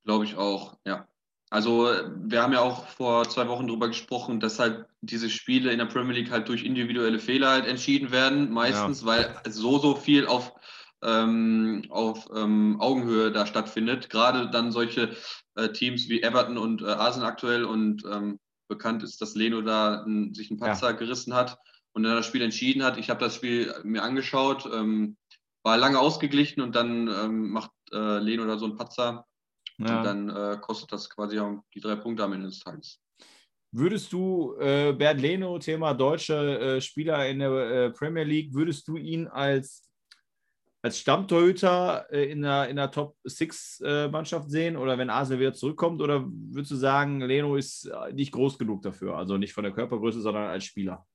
Glaube 0.05 0.25
ich 0.25 0.37
auch, 0.37 0.79
ja. 0.85 1.09
Also 1.51 1.91
wir 2.17 2.43
haben 2.43 2.55
ja 2.55 2.61
auch 2.61 2.87
vor 2.87 3.29
zwei 3.29 3.47
Wochen 3.47 3.67
darüber 3.67 3.89
gesprochen, 3.89 4.41
dass 4.41 4.59
halt 4.59 4.87
diese 5.03 5.29
Spiele 5.29 5.71
in 5.71 5.79
der 5.79 5.85
Premier 5.85 6.15
League 6.15 6.31
halt 6.31 6.49
durch 6.49 6.65
individuelle 6.65 7.19
Fehler 7.19 7.51
halt 7.51 7.67
entschieden 7.67 8.11
werden, 8.11 8.51
meistens, 8.51 9.03
ja. 9.03 9.07
weil 9.07 9.37
so, 9.51 9.79
so 9.79 9.95
viel 9.95 10.27
auf 10.27 10.55
ähm, 11.03 11.85
auf 11.89 12.29
ähm, 12.35 12.81
Augenhöhe 12.81 13.33
da 13.33 13.47
stattfindet. 13.47 14.11
Gerade 14.11 14.51
dann 14.51 14.73
solche 14.73 15.17
äh, 15.57 15.69
Teams 15.71 16.09
wie 16.09 16.23
Everton 16.23 16.59
und 16.59 16.83
äh, 16.83 16.87
Arsenal 16.87 17.29
aktuell 17.29 17.65
und 17.65 18.05
ähm, 18.05 18.39
bekannt 18.69 19.03
ist, 19.03 19.21
dass 19.21 19.35
Leno 19.35 19.61
da 19.61 20.05
n, 20.05 20.35
sich 20.35 20.51
einen 20.51 20.61
Patzer 20.61 20.91
ja. 20.91 20.97
gerissen 20.97 21.35
hat 21.35 21.59
und 21.93 22.05
dann 22.05 22.17
das 22.17 22.27
Spiel 22.27 22.43
entschieden 22.43 22.83
hat. 22.83 22.97
Ich 22.97 23.11
habe 23.11 23.21
das 23.21 23.35
Spiel 23.35 23.75
mir 23.85 24.03
angeschaut, 24.03 24.69
ähm, 24.73 25.17
war 25.63 25.77
lange 25.77 25.99
ausgeglichen 25.99 26.63
und 26.63 26.75
dann 26.75 27.09
ähm, 27.09 27.51
macht 27.51 27.71
äh, 27.93 28.19
Leno 28.19 28.47
da 28.47 28.57
so 28.57 28.67
einen 28.67 28.77
Patzer 28.77 29.27
ja. 29.79 29.99
und 29.99 30.05
dann 30.05 30.29
äh, 30.31 30.59
kostet 30.61 30.93
das 30.93 31.11
quasi 31.11 31.39
auch 31.39 31.63
die 31.75 31.81
drei 31.81 31.97
Punkte 31.97 32.25
am 32.25 32.33
Ende 32.33 32.47
des 32.47 32.61
Tages. 32.61 32.99
Würdest 33.75 34.13
du 34.13 34.55
äh, 34.61 34.93
Bernd 34.93 35.21
Leno, 35.21 35.59
Thema 35.59 35.95
deutsche 35.95 36.59
äh, 36.59 36.81
Spieler 36.81 37.27
in 37.29 37.39
der 37.39 37.51
äh, 37.51 37.91
Premier 37.91 38.25
League, 38.25 38.53
würdest 38.53 38.87
du 38.87 38.97
ihn 38.97 39.29
als 39.29 39.89
als 40.83 40.99
Stammtorhüter 40.99 42.07
äh, 42.11 42.31
in 42.31 42.43
der, 42.43 42.69
in 42.69 42.77
der 42.77 42.91
Top-6-Mannschaft 42.91 44.51
sehen 44.51 44.77
oder 44.77 44.99
wenn 44.99 45.11
Arsenal 45.11 45.41
wieder 45.41 45.55
zurückkommt? 45.55 46.03
Oder 46.03 46.25
würdest 46.27 46.73
du 46.73 46.77
sagen, 46.77 47.21
Leno 47.21 47.57
ist 47.57 47.87
äh, 47.87 48.13
nicht 48.13 48.33
groß 48.33 48.59
genug 48.59 48.83
dafür? 48.83 49.17
Also 49.17 49.39
nicht 49.39 49.53
von 49.53 49.65
der 49.65 49.73
Körpergröße, 49.73 50.21
sondern 50.21 50.49
als 50.49 50.65
Spieler? 50.65 51.07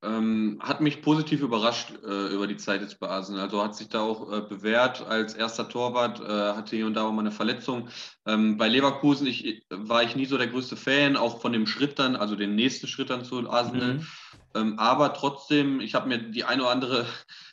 Ähm, 0.00 0.60
hat 0.60 0.80
mich 0.80 1.02
positiv 1.02 1.40
überrascht 1.40 1.92
äh, 2.04 2.32
über 2.32 2.46
die 2.46 2.56
Zeit 2.56 2.82
jetzt 2.82 3.00
bei 3.00 3.08
Arsenal. 3.08 3.42
Also 3.42 3.62
hat 3.62 3.74
sich 3.74 3.88
da 3.88 4.00
auch 4.00 4.32
äh, 4.32 4.40
bewährt 4.42 5.04
als 5.04 5.34
erster 5.34 5.68
Torwart, 5.68 6.20
äh, 6.20 6.56
hatte 6.56 6.76
hier 6.76 6.86
und 6.86 6.94
da 6.94 7.02
auch 7.02 7.12
mal 7.12 7.22
eine 7.22 7.32
Verletzung. 7.32 7.88
Ähm, 8.24 8.56
bei 8.58 8.68
Leverkusen 8.68 9.26
ich, 9.26 9.66
war 9.70 10.04
ich 10.04 10.14
nie 10.14 10.26
so 10.26 10.38
der 10.38 10.46
größte 10.46 10.76
Fan, 10.76 11.16
auch 11.16 11.40
von 11.40 11.52
dem 11.52 11.66
Schritt 11.66 11.98
dann, 11.98 12.14
also 12.14 12.36
den 12.36 12.54
nächsten 12.54 12.86
Schritt 12.86 13.10
dann 13.10 13.24
zu 13.24 13.50
Arsenal. 13.50 13.94
Mhm. 13.94 14.06
Ähm, 14.54 14.78
aber 14.78 15.14
trotzdem, 15.14 15.80
ich 15.80 15.94
habe 15.96 16.08
mir 16.08 16.18
die 16.18 16.44
eine 16.44 16.62
oder 16.62 16.70
andere 16.70 17.06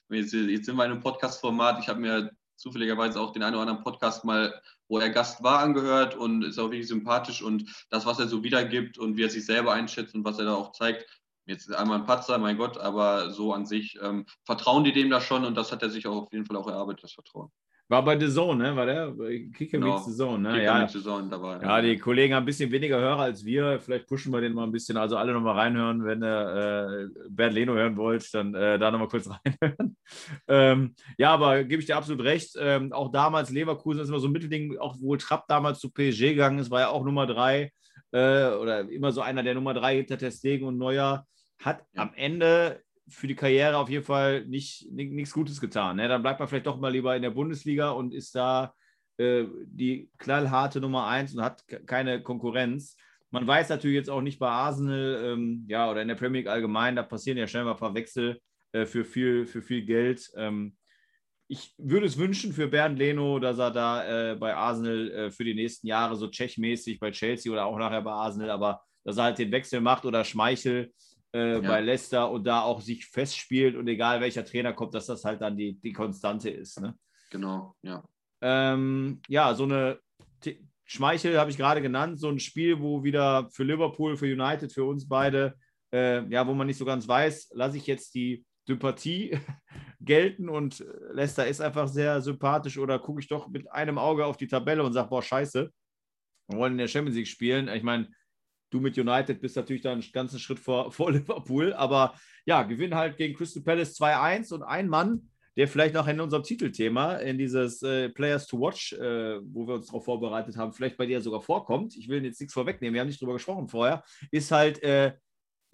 Jetzt, 0.10 0.32
sind 0.32 0.48
wir 0.48 0.72
in 0.86 0.92
einem 0.92 1.00
Podcast-Format. 1.00 1.80
Ich 1.80 1.90
habe 1.90 2.00
mir 2.00 2.32
zufälligerweise 2.56 3.20
auch 3.20 3.32
den 3.32 3.42
einen 3.42 3.56
oder 3.56 3.64
anderen 3.64 3.84
Podcast 3.84 4.24
mal, 4.24 4.62
wo 4.88 5.00
er 5.00 5.10
Gast 5.10 5.42
war, 5.44 5.60
angehört 5.60 6.16
und 6.16 6.44
ist 6.44 6.60
auch 6.60 6.70
wirklich 6.70 6.88
sympathisch 6.88 7.42
und 7.42 7.86
das, 7.90 8.06
was 8.06 8.20
er 8.20 8.28
so 8.28 8.44
wiedergibt 8.44 9.00
und 9.00 9.18
wie 9.18 9.24
er 9.24 9.30
sich 9.30 9.46
selber 9.46 9.74
einschätzt 9.74 10.14
und 10.14 10.24
was 10.24 10.38
er 10.38 10.46
da 10.46 10.54
auch 10.54 10.72
zeigt. 10.74 11.06
Jetzt 11.48 11.74
einmal 11.74 12.00
ein 12.00 12.06
Patzer, 12.06 12.38
mein 12.38 12.58
Gott, 12.58 12.78
aber 12.78 13.32
so 13.32 13.54
an 13.54 13.66
sich 13.66 13.98
ähm, 14.02 14.26
vertrauen 14.46 14.84
die 14.84 14.94
dem 14.94 15.10
da 15.10 15.22
schon 15.22 15.44
und 15.44 15.56
das 15.56 15.72
hat 15.72 15.82
er 15.82 15.90
sich 15.90 16.08
auch 16.08 16.24
auf 16.24 16.32
jeden 16.32 16.46
Fall 16.46 16.58
auch 16.58 16.68
erarbeitet, 16.68 17.04
das 17.04 17.14
Vertrauen. 17.14 17.52
War 17.88 18.04
bei 18.04 18.20
The 18.20 18.30
Zone, 18.30 18.64
ne? 18.64 18.76
War 18.76 18.86
der? 18.88 19.14
Kicker 19.54 19.78
genau. 19.78 20.00
The 20.00 20.12
Zone, 20.12 20.40
ne? 20.40 20.50
Kicker 20.54 20.64
ja. 20.64 20.88
The 20.88 21.04
Zone 21.04 21.30
dabei. 21.30 21.60
Ja, 21.62 21.82
die 21.82 21.98
Kollegen 21.98 22.34
haben 22.34 22.42
ein 22.44 22.48
bisschen 22.48 22.72
weniger 22.72 23.00
Hörer 23.00 23.20
als 23.22 23.46
wir. 23.46 23.80
Vielleicht 23.80 24.08
pushen 24.08 24.34
wir 24.34 24.42
den 24.42 24.54
mal 24.54 24.64
ein 24.64 24.72
bisschen. 24.72 24.98
Also 24.98 25.18
alle 25.18 25.34
nochmal 25.34 25.54
reinhören, 25.54 26.04
wenn 26.04 26.24
ihr 26.24 27.10
äh, 27.14 27.30
Bernd 27.30 27.54
Leno 27.54 27.74
hören 27.74 27.96
wollt, 27.96 28.34
dann 28.34 28.56
äh, 28.56 28.80
da 28.80 28.90
nochmal 28.90 29.08
kurz 29.08 29.30
reinhören. 29.46 29.96
ähm, 30.48 30.96
ja, 31.20 31.32
aber 31.32 31.64
gebe 31.64 31.80
ich 31.80 31.86
dir 31.86 31.96
absolut 31.96 32.24
recht. 32.24 32.56
Ähm, 32.60 32.92
auch 32.92 33.12
damals 33.12 33.52
Leverkusen 33.52 34.02
ist 34.02 34.10
immer 34.10 34.20
so 34.20 34.30
ein 34.30 34.34
Mittelding, 34.34 34.80
auch 34.80 34.96
wo 35.00 35.16
Trapp 35.16 35.48
damals 35.48 35.80
zu 35.80 35.92
PSG 35.92 36.30
gegangen 36.30 36.58
ist, 36.58 36.72
war 36.72 36.82
ja 36.82 36.90
auch 36.90 37.06
Nummer 37.06 37.28
drei 37.28 37.72
äh, 38.12 38.48
oder 38.48 38.90
immer 38.90 39.12
so 39.12 39.22
einer 39.22 39.44
der 39.44 39.54
Nummer 39.54 39.76
drei 39.76 39.98
hinter 39.98 40.18
Testegen 40.18 40.68
und 40.68 40.80
Neuer. 40.80 41.28
Hat 41.60 41.84
ja. 41.94 42.02
am 42.02 42.12
Ende 42.16 42.82
für 43.08 43.28
die 43.28 43.36
Karriere 43.36 43.78
auf 43.78 43.90
jeden 43.90 44.04
Fall 44.04 44.46
nicht, 44.46 44.92
nichts 44.92 45.34
Gutes 45.34 45.62
getan. 45.62 45.98
Ne? 45.98 46.08
Dann 46.08 46.22
bleibt 46.22 46.40
man 46.40 46.48
vielleicht 46.48 46.66
doch 46.66 46.80
mal 46.80 46.92
lieber 46.92 47.16
in 47.16 47.22
der 47.22 47.30
Bundesliga 47.32 47.92
und 47.92 48.14
ist 48.14 48.36
da 48.36 48.74
äh, 49.18 49.46
die 49.66 50.10
knallharte 50.18 50.82
Nummer 50.82 51.08
eins 51.08 51.34
und 51.36 51.44
hat 51.44 51.64
keine 51.86 52.22
Konkurrenz. 52.24 52.98
Man 53.32 53.46
weiß 53.46 53.70
natürlich 53.70 53.96
jetzt 53.96 54.10
auch 54.10 54.22
nicht 54.22 54.40
bei 54.40 54.50
Arsenal 54.50 55.22
ähm, 55.24 55.66
ja, 55.68 55.90
oder 55.90 56.02
in 56.02 56.08
der 56.08 56.16
Premier 56.16 56.42
League 56.42 56.50
allgemein, 56.50 56.96
da 56.96 57.04
passieren 57.04 57.38
ja 57.38 57.48
schnell 57.48 57.64
mal 57.64 57.72
ein 57.72 57.78
paar 57.78 57.94
Wechsel 57.94 58.40
äh, 58.72 58.86
für, 58.86 59.06
viel, 59.06 59.46
für 59.46 59.62
viel 59.62 59.86
Geld. 59.86 60.32
Ähm, 60.36 60.76
ich 61.48 61.76
würde 61.78 62.08
es 62.08 62.18
wünschen 62.18 62.54
für 62.54 62.68
Bernd 62.68 62.98
Leno, 62.98 63.38
dass 63.40 63.60
er 63.60 63.72
da 63.72 64.32
äh, 64.32 64.36
bei 64.36 64.56
Arsenal 64.56 65.12
äh, 65.12 65.32
für 65.32 65.44
die 65.44 65.54
nächsten 65.54 65.86
Jahre 65.86 66.16
so 66.16 66.28
tschechmäßig 66.28 67.00
bei 67.00 67.12
Chelsea 67.12 67.52
oder 67.52 67.66
auch 67.66 67.78
nachher 67.78 68.02
bei 68.02 68.12
Arsenal, 68.12 68.50
aber 68.50 68.82
dass 69.04 69.18
er 69.18 69.26
halt 69.26 69.38
den 69.38 69.52
Wechsel 69.52 69.80
macht 69.80 70.06
oder 70.06 70.24
Schmeichel 70.24 70.92
äh, 71.36 71.56
ja. 71.56 71.60
bei 71.60 71.82
Leicester 71.82 72.32
und 72.32 72.46
da 72.46 72.62
auch 72.62 72.80
sich 72.80 73.06
festspielt 73.06 73.76
und 73.76 73.88
egal 73.90 74.22
welcher 74.22 74.46
Trainer 74.46 74.72
kommt, 74.72 74.94
dass 74.94 75.08
das 75.08 75.26
halt 75.26 75.42
dann 75.42 75.58
die, 75.58 75.74
die 75.82 75.92
Konstante 75.92 76.50
ist. 76.50 76.80
Ne? 76.80 76.98
Genau, 77.30 77.76
ja. 77.82 78.04
Ähm, 78.42 79.22
ja, 79.28 79.54
so 79.54 79.64
eine 79.64 80.00
T 80.40 80.66
Schmeichel 80.88 81.40
habe 81.40 81.50
ich 81.50 81.58
gerade 81.58 81.82
genannt, 81.82 82.20
so 82.20 82.30
ein 82.30 82.40
Spiel, 82.40 82.80
wo 82.80 83.04
wieder 83.04 83.50
für 83.50 83.64
Liverpool, 83.64 84.16
für 84.16 84.28
United, 84.28 84.72
für 84.72 84.86
uns 84.86 85.08
beide, 85.08 85.56
äh, 85.92 86.24
ja, 86.30 86.46
wo 86.46 86.54
man 86.54 86.68
nicht 86.68 86.78
so 86.78 86.86
ganz 86.86 87.08
weiß, 87.08 87.50
lasse 87.54 87.78
ich 87.78 87.88
jetzt 87.88 88.14
die 88.14 88.46
Sympathie 88.68 89.38
gelten 90.00 90.48
und 90.48 90.86
Leicester 91.12 91.48
ist 91.48 91.60
einfach 91.60 91.88
sehr 91.88 92.22
sympathisch 92.22 92.78
oder 92.78 93.00
gucke 93.00 93.20
ich 93.20 93.28
doch 93.28 93.48
mit 93.48 93.70
einem 93.72 93.98
Auge 93.98 94.26
auf 94.26 94.38
die 94.38 94.48
Tabelle 94.48 94.84
und 94.84 94.94
sage, 94.94 95.10
boah, 95.10 95.24
scheiße, 95.24 95.72
wir 96.48 96.58
wollen 96.58 96.74
in 96.74 96.78
der 96.78 96.88
Champions 96.88 97.18
League 97.18 97.28
spielen. 97.28 97.68
Ich 97.68 97.84
meine, 97.84 98.08
Du 98.70 98.80
mit 98.80 98.98
United 98.98 99.40
bist 99.42 99.56
natürlich 99.56 99.82
da 99.82 99.92
einen 99.92 100.04
ganzen 100.12 100.40
Schritt 100.40 100.60
vor, 100.60 100.92
vor 100.94 101.12
Liverpool, 101.12 101.74
aber 101.74 102.16
ja, 102.46 102.64
gewinnen 102.64 102.96
halt 102.96 103.18
gegen 103.18 103.36
Crystal 103.36 103.64
Palace 103.64 104.00
2-1 104.00 104.54
und 104.54 104.64
ein 104.64 104.88
Mann, 104.88 105.30
der 105.58 105.68
vielleicht 105.68 105.96
noch 105.96 106.08
in 106.08 106.20
unserem 106.20 106.44
Titelthema, 106.44 107.16
in 107.16 107.38
dieses 107.38 107.82
äh, 107.82 108.10
Players 108.10 108.46
to 108.48 108.60
Watch, 108.60 108.94
äh, 108.94 109.40
wo 109.42 109.66
wir 109.68 109.76
uns 109.76 109.88
darauf 109.88 110.04
vorbereitet 110.04 110.58
haben, 110.58 110.74
vielleicht 110.74 110.98
bei 110.98 111.06
dir 111.06 111.22
sogar 111.22 111.42
vorkommt. 111.42 111.96
Ich 111.96 112.10
will 112.10 112.24
jetzt 112.26 112.42
nichts 112.42 112.54
vorwegnehmen, 112.54 112.94
wir 112.94 113.02
haben 113.02 113.08
nicht 113.08 113.22
drüber 113.22 113.34
gesprochen 113.34 113.70
vorher, 113.70 114.04
ist 114.32 114.52
halt 114.52 114.84
äh, 114.84 115.14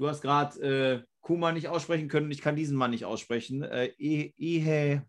du 0.01 0.07
hast 0.07 0.21
gerade 0.21 0.59
äh, 0.61 1.03
Kuma 1.21 1.51
nicht 1.51 1.67
aussprechen 1.67 2.07
können. 2.07 2.31
Ich 2.31 2.41
kann 2.41 2.55
diesen 2.55 2.75
Mann 2.75 2.89
nicht 2.89 3.05
aussprechen. 3.05 3.61
Äh, 3.61 3.91
Ihe, 3.97 4.33
Ihe 4.35 5.03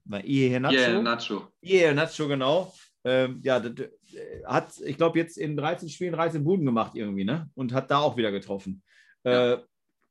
Nacho. 0.61 0.77
Yeah, 0.77 1.01
Nacho. 1.01 1.49
Ihe 1.63 1.95
Nacho, 1.95 2.29
genau. 2.29 2.75
Ähm, 3.05 3.41
ja, 3.43 3.59
das, 3.61 3.73
äh, 3.81 4.45
hat, 4.47 4.73
ich 4.85 4.97
glaube, 4.97 5.19
jetzt 5.19 5.37
in 5.39 5.57
13 5.57 5.89
Spielen 5.89 6.13
13 6.13 6.45
Buden 6.45 6.65
gemacht 6.67 6.93
irgendwie, 6.95 7.25
ne? 7.25 7.49
Und 7.55 7.73
hat 7.73 7.91
da 7.91 7.99
auch 7.99 8.17
wieder 8.17 8.31
getroffen. 8.31 8.83
Ja. 9.25 9.55
Äh, 9.55 9.59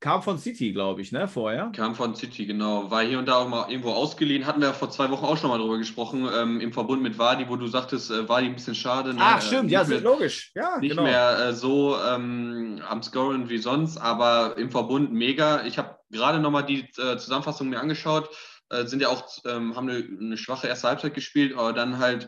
kam 0.01 0.23
von 0.23 0.39
City, 0.39 0.73
glaube 0.73 1.01
ich, 1.01 1.11
ne? 1.11 1.27
Vorher. 1.27 1.71
Kam 1.75 1.93
von 1.93 2.15
City, 2.15 2.47
genau. 2.47 2.89
War 2.89 3.03
hier 3.03 3.19
und 3.19 3.27
da 3.27 3.35
auch 3.35 3.47
mal 3.47 3.69
irgendwo 3.69 3.91
ausgeliehen. 3.91 4.47
Hatten 4.47 4.59
wir 4.59 4.73
vor 4.73 4.89
zwei 4.89 5.11
Wochen 5.11 5.23
auch 5.25 5.37
schon 5.37 5.51
mal 5.51 5.59
drüber 5.59 5.77
gesprochen, 5.77 6.27
ähm, 6.35 6.59
im 6.59 6.73
Verbund 6.73 7.03
mit 7.03 7.19
Wadi, 7.19 7.47
wo 7.47 7.55
du 7.55 7.67
sagtest, 7.67 8.09
äh, 8.09 8.27
Wadi 8.27 8.47
ein 8.47 8.55
bisschen 8.55 8.73
schade. 8.73 9.13
Ne? 9.13 9.19
Ach, 9.21 9.37
Äh, 9.37 9.41
stimmt, 9.45 9.63
nicht 9.65 9.73
ja, 9.73 9.83
mehr- 9.83 10.01
logisch. 10.01 10.51
Ja, 10.55 10.79
nicht 10.79 10.89
genau. 10.89 11.03
mehr 11.03 11.37
äh, 11.49 11.53
so 11.53 11.95
ähm, 11.97 12.81
am 12.89 13.03
Scoren 13.03 13.47
wie 13.47 13.59
sonst, 13.59 13.97
aber 13.97 14.57
im 14.57 14.71
Verbund 14.71 15.13
mega. 15.13 15.63
Ich 15.65 15.77
habe 15.77 15.97
gerade 16.09 16.39
nochmal 16.39 16.65
die 16.65 16.79
äh, 16.97 17.17
Zusammenfassung 17.17 17.69
mir 17.69 17.79
angeschaut. 17.79 18.27
Äh, 18.69 18.85
sind 18.87 19.01
ja 19.03 19.09
auch, 19.09 19.23
ähm, 19.45 19.75
haben 19.75 19.87
eine, 19.87 20.03
eine 20.19 20.37
schwache 20.37 20.67
erste 20.67 20.87
Halbzeit 20.87 21.13
gespielt, 21.13 21.55
aber 21.55 21.73
dann 21.73 21.99
halt 21.99 22.27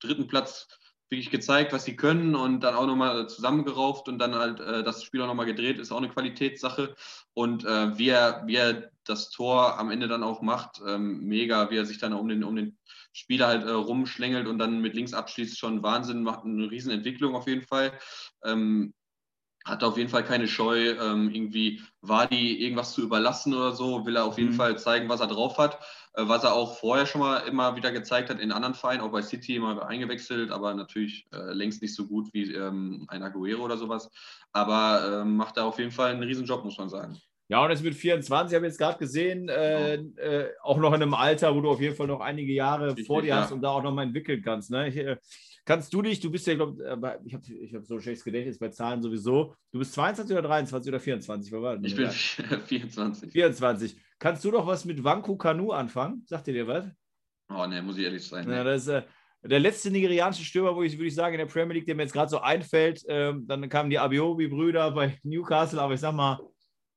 dritten 0.00 0.26
Platz 0.26 0.68
wirklich 1.10 1.30
gezeigt, 1.30 1.72
was 1.72 1.84
sie 1.84 1.96
können 1.96 2.34
und 2.34 2.60
dann 2.60 2.74
auch 2.74 2.86
nochmal 2.86 3.28
zusammengerauft 3.28 4.08
und 4.08 4.18
dann 4.18 4.34
halt 4.34 4.60
äh, 4.60 4.82
das 4.82 5.04
Spiel 5.04 5.22
auch 5.22 5.26
nochmal 5.26 5.46
gedreht, 5.46 5.78
ist 5.78 5.92
auch 5.92 5.98
eine 5.98 6.08
Qualitätssache. 6.08 6.94
Und 7.34 7.64
äh, 7.64 7.96
wie, 7.98 8.08
er, 8.08 8.42
wie 8.46 8.56
er 8.56 8.90
das 9.04 9.30
Tor 9.30 9.78
am 9.78 9.90
Ende 9.90 10.08
dann 10.08 10.22
auch 10.22 10.42
macht, 10.42 10.80
ähm, 10.86 11.20
mega, 11.20 11.70
wie 11.70 11.76
er 11.76 11.86
sich 11.86 11.98
dann 11.98 12.14
um 12.14 12.28
den, 12.28 12.42
um 12.42 12.56
den 12.56 12.78
Spieler 13.12 13.48
halt 13.48 13.64
äh, 13.64 13.70
rumschlängelt 13.70 14.48
und 14.48 14.58
dann 14.58 14.80
mit 14.80 14.94
links 14.94 15.12
abschließt, 15.12 15.58
schon 15.58 15.82
Wahnsinn, 15.82 16.22
macht 16.22 16.44
eine 16.44 16.70
Riesenentwicklung 16.70 17.36
auf 17.36 17.46
jeden 17.46 17.62
Fall. 17.62 17.92
Ähm, 18.44 18.94
hat 19.64 19.82
auf 19.82 19.96
jeden 19.96 20.10
Fall 20.10 20.24
keine 20.24 20.46
Scheu, 20.46 20.90
ähm, 20.90 21.30
irgendwie 21.30 21.80
Wadi 22.02 22.62
irgendwas 22.62 22.92
zu 22.92 23.02
überlassen 23.02 23.54
oder 23.54 23.72
so, 23.72 24.04
will 24.04 24.16
er 24.16 24.24
auf 24.24 24.38
jeden 24.38 24.50
Mhm. 24.50 24.56
Fall 24.56 24.78
zeigen, 24.78 25.08
was 25.08 25.20
er 25.20 25.26
drauf 25.26 25.56
hat, 25.58 25.78
äh, 26.14 26.22
was 26.26 26.44
er 26.44 26.52
auch 26.54 26.76
vorher 26.78 27.06
schon 27.06 27.22
mal 27.22 27.38
immer 27.38 27.74
wieder 27.76 27.90
gezeigt 27.90 28.28
hat 28.30 28.40
in 28.40 28.52
anderen 28.52 28.74
Vereinen, 28.74 29.00
auch 29.00 29.10
bei 29.10 29.22
City 29.22 29.56
immer 29.56 29.86
eingewechselt, 29.86 30.50
aber 30.50 30.74
natürlich 30.74 31.26
äh, 31.32 31.52
längst 31.52 31.80
nicht 31.82 31.94
so 31.94 32.06
gut 32.06 32.28
wie 32.34 32.52
ähm, 32.52 33.04
ein 33.08 33.22
Aguero 33.22 33.62
oder 33.64 33.78
sowas. 33.78 34.10
Aber 34.52 35.22
ähm, 35.22 35.36
macht 35.36 35.56
er 35.56 35.64
auf 35.64 35.78
jeden 35.78 35.90
Fall 35.92 36.10
einen 36.12 36.22
Riesenjob, 36.22 36.64
muss 36.64 36.78
man 36.78 36.88
sagen. 36.88 37.18
Ja, 37.48 37.62
und 37.62 37.70
jetzt 37.70 37.84
mit 37.84 37.94
24, 37.94 38.54
habe 38.56 38.66
ich 38.66 38.70
jetzt 38.70 38.78
gerade 38.78 38.98
gesehen, 38.98 39.48
äh, 39.50 39.96
äh, 39.96 40.50
auch 40.62 40.78
noch 40.78 40.94
in 40.94 41.02
einem 41.02 41.12
Alter, 41.12 41.54
wo 41.54 41.60
du 41.60 41.70
auf 41.70 41.80
jeden 41.80 41.94
Fall 41.94 42.06
noch 42.06 42.20
einige 42.20 42.52
Jahre 42.52 42.88
Richtig, 42.88 43.06
vor 43.06 43.20
dir 43.20 43.28
ja. 43.28 43.42
hast 43.42 43.52
und 43.52 43.60
da 43.60 43.68
auch 43.68 43.82
noch 43.82 43.92
mal 43.92 44.02
entwickeln 44.02 44.40
kannst. 44.42 44.70
Ne? 44.70 44.88
Ich, 44.88 44.96
äh, 44.96 45.16
kannst 45.64 45.92
du 45.92 46.02
dich, 46.02 46.20
du 46.20 46.30
bist 46.30 46.46
ja, 46.46 46.54
glaube 46.54 46.82
ich, 47.24 47.34
habe 47.34 47.44
ich 47.52 47.74
hab 47.74 47.84
so 47.84 47.94
ein 47.94 48.00
schlechtes 48.00 48.24
Gedächtnis 48.24 48.58
bei 48.58 48.68
Zahlen 48.68 49.02
sowieso. 49.02 49.54
Du 49.72 49.78
bist 49.78 49.92
22 49.94 50.36
oder 50.36 50.48
23 50.48 50.88
oder 50.88 51.00
24? 51.00 51.52
Wer 51.52 51.62
war? 51.62 51.82
Ich 51.82 51.96
bin 51.96 52.10
24. 52.10 53.32
24. 53.32 53.96
Kannst 54.18 54.44
du 54.44 54.50
doch 54.50 54.66
was 54.66 54.84
mit 54.84 55.02
Wanku 55.02 55.36
Kanu 55.36 55.72
anfangen? 55.72 56.22
Sagt 56.26 56.48
ihr 56.48 56.54
dir 56.54 56.66
was? 56.66 56.86
Oh 57.48 57.66
ne, 57.66 57.82
muss 57.82 57.98
ich 57.98 58.04
ehrlich 58.04 58.26
sein. 58.26 58.48
Ja, 58.48 58.64
das 58.64 58.82
ist 58.82 58.88
äh, 58.88 59.02
der 59.42 59.60
letzte 59.60 59.90
nigerianische 59.90 60.44
Stürmer, 60.44 60.74
wo 60.74 60.82
ich, 60.82 60.96
würde 60.96 61.08
ich 61.08 61.14
sagen, 61.14 61.34
in 61.34 61.38
der 61.38 61.46
Premier 61.46 61.74
League, 61.74 61.86
der 61.86 61.94
mir 61.94 62.02
jetzt 62.02 62.12
gerade 62.12 62.30
so 62.30 62.40
einfällt. 62.40 63.02
Ähm, 63.08 63.46
dann 63.46 63.68
kamen 63.68 63.90
die 63.90 63.98
Abiobi-Brüder 63.98 64.90
bei 64.92 65.18
Newcastle, 65.22 65.80
aber 65.80 65.94
ich 65.94 66.00
sag 66.00 66.14
mal, 66.14 66.40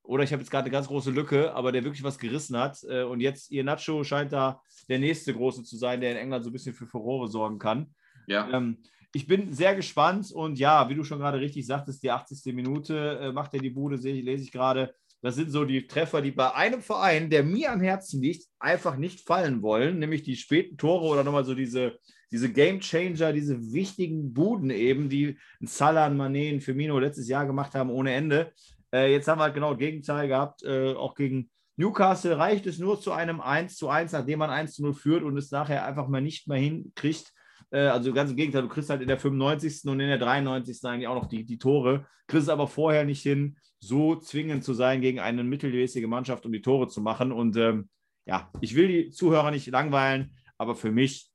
oder 0.04 0.24
ich 0.24 0.32
habe 0.32 0.42
jetzt 0.42 0.50
gerade 0.50 0.64
eine 0.64 0.72
ganz 0.72 0.88
große 0.88 1.12
Lücke, 1.12 1.54
aber 1.54 1.74
der 1.74 1.84
wirklich 1.84 2.04
was 2.04 2.18
gerissen 2.18 2.58
hat. 2.58 2.82
Äh, 2.90 3.04
und 3.04 3.20
jetzt 3.20 3.52
ihr 3.52 3.64
Nacho 3.64 4.04
scheint 4.04 4.32
da 4.32 4.62
der 4.88 5.00
nächste 5.00 5.34
große 5.34 5.64
zu 5.64 5.76
sein, 5.76 6.00
der 6.00 6.12
in 6.12 6.18
England 6.18 6.46
so 6.46 6.50
ein 6.50 6.54
bisschen 6.54 6.74
für 6.74 6.88
Furore 6.88 7.28
sorgen 7.28 7.60
kann. 7.60 7.94
Ja. 8.28 8.50
Ähm, 8.52 8.78
ich 9.14 9.26
bin 9.26 9.52
sehr 9.52 9.76
gespannt 9.76 10.32
und 10.32 10.60
ja, 10.60 10.88
wie 10.90 10.96
du 10.96 11.04
schon 11.04 11.20
gerade 11.20 11.40
richtig 11.40 11.66
sagtest, 11.66 12.04
die 12.04 12.12
80. 12.12 12.54
Minute 12.54 13.20
äh, 13.20 13.32
macht 13.32 13.54
er 13.54 13.62
die 13.62 13.72
Bude, 13.72 13.98
sehe 13.98 14.14
ich, 14.14 14.24
lese 14.24 14.44
ich 14.44 14.52
gerade. 14.52 14.94
Das 15.22 15.36
sind 15.36 15.50
so 15.50 15.66
die 15.66 15.88
Treffer, 15.88 16.22
die 16.22 16.32
bei 16.32 16.54
einem 16.54 16.82
Verein, 16.82 17.30
der 17.30 17.44
mir 17.44 17.72
am 17.72 17.82
Herzen 17.82 18.22
liegt, 18.22 18.46
einfach 18.60 18.98
nicht 18.98 19.26
fallen 19.26 19.64
wollen, 19.64 19.98
nämlich 19.98 20.22
die 20.22 20.36
späten 20.36 20.78
Tore 20.78 21.08
oder 21.08 21.24
nochmal 21.24 21.46
so 21.46 21.56
diese, 21.56 21.98
diese 22.32 22.52
Game 22.52 22.80
Changer, 22.80 23.34
diese 23.34 23.74
wichtigen 23.74 24.34
Buden 24.34 24.70
eben, 24.70 25.10
die 25.10 25.40
Salah, 25.62 26.08
Mané, 26.08 26.62
Firmino 26.62 27.00
letztes 27.00 27.28
Jahr 27.28 27.48
gemacht 27.48 27.74
haben 27.74 27.90
ohne 27.90 28.14
Ende. 28.14 28.52
Äh, 28.94 29.12
jetzt 29.12 29.28
haben 29.28 29.40
wir 29.40 29.46
halt 29.46 29.56
genau 29.56 29.76
Gegenteil 29.76 30.28
gehabt, 30.28 30.64
äh, 30.64 30.94
auch 30.94 31.16
gegen 31.16 31.50
Newcastle 31.78 32.38
reicht 32.38 32.66
es 32.66 32.80
nur 32.80 33.00
zu 33.00 33.12
einem 33.12 33.40
1 33.40 33.78
zu 33.78 33.90
1, 33.90 34.12
nachdem 34.12 34.40
man 34.40 34.50
1 34.50 34.76
zu 34.76 34.84
0 34.84 34.94
führt 34.94 35.24
und 35.24 35.38
es 35.38 35.52
nachher 35.52 35.86
einfach 35.86 36.08
mal 36.08 36.22
nicht 36.22 36.48
mehr 36.48 36.58
hinkriegt. 36.58 37.34
Äh, 37.72 37.88
also 37.88 38.14
ganz 38.14 38.32
im 38.32 38.38
Gegenteil, 38.38 38.64
du 38.64 38.70
kriegst 38.70 38.90
halt 38.90 39.02
in 39.02 39.08
der 39.08 39.18
95. 39.18 39.86
und 39.86 40.00
in 40.00 40.08
der 40.08 40.18
93. 40.18 40.84
eigentlich 40.86 41.08
auch 41.08 41.16
noch 41.16 41.28
die, 41.28 41.44
die 41.46 41.58
Tore, 41.58 42.06
kriegst 42.28 42.44
es 42.44 42.50
aber 42.50 42.68
vorher 42.68 43.06
nicht 43.06 43.22
hin, 43.22 43.58
so 43.80 44.16
zwingend 44.16 44.64
zu 44.64 44.74
sein 44.74 45.02
gegen 45.02 45.20
eine 45.20 45.44
mittelmäßige 45.44 46.08
Mannschaft, 46.08 46.46
um 46.46 46.52
die 46.52 46.62
Tore 46.62 46.88
zu 46.88 47.02
machen. 47.02 47.32
Und 47.32 47.58
ähm, 47.58 47.90
ja, 48.26 48.52
ich 48.62 48.76
will 48.76 48.88
die 48.88 49.10
Zuhörer 49.12 49.52
nicht 49.52 49.68
langweilen, 49.68 50.36
aber 50.58 50.76
für 50.76 50.92
mich, 50.92 51.30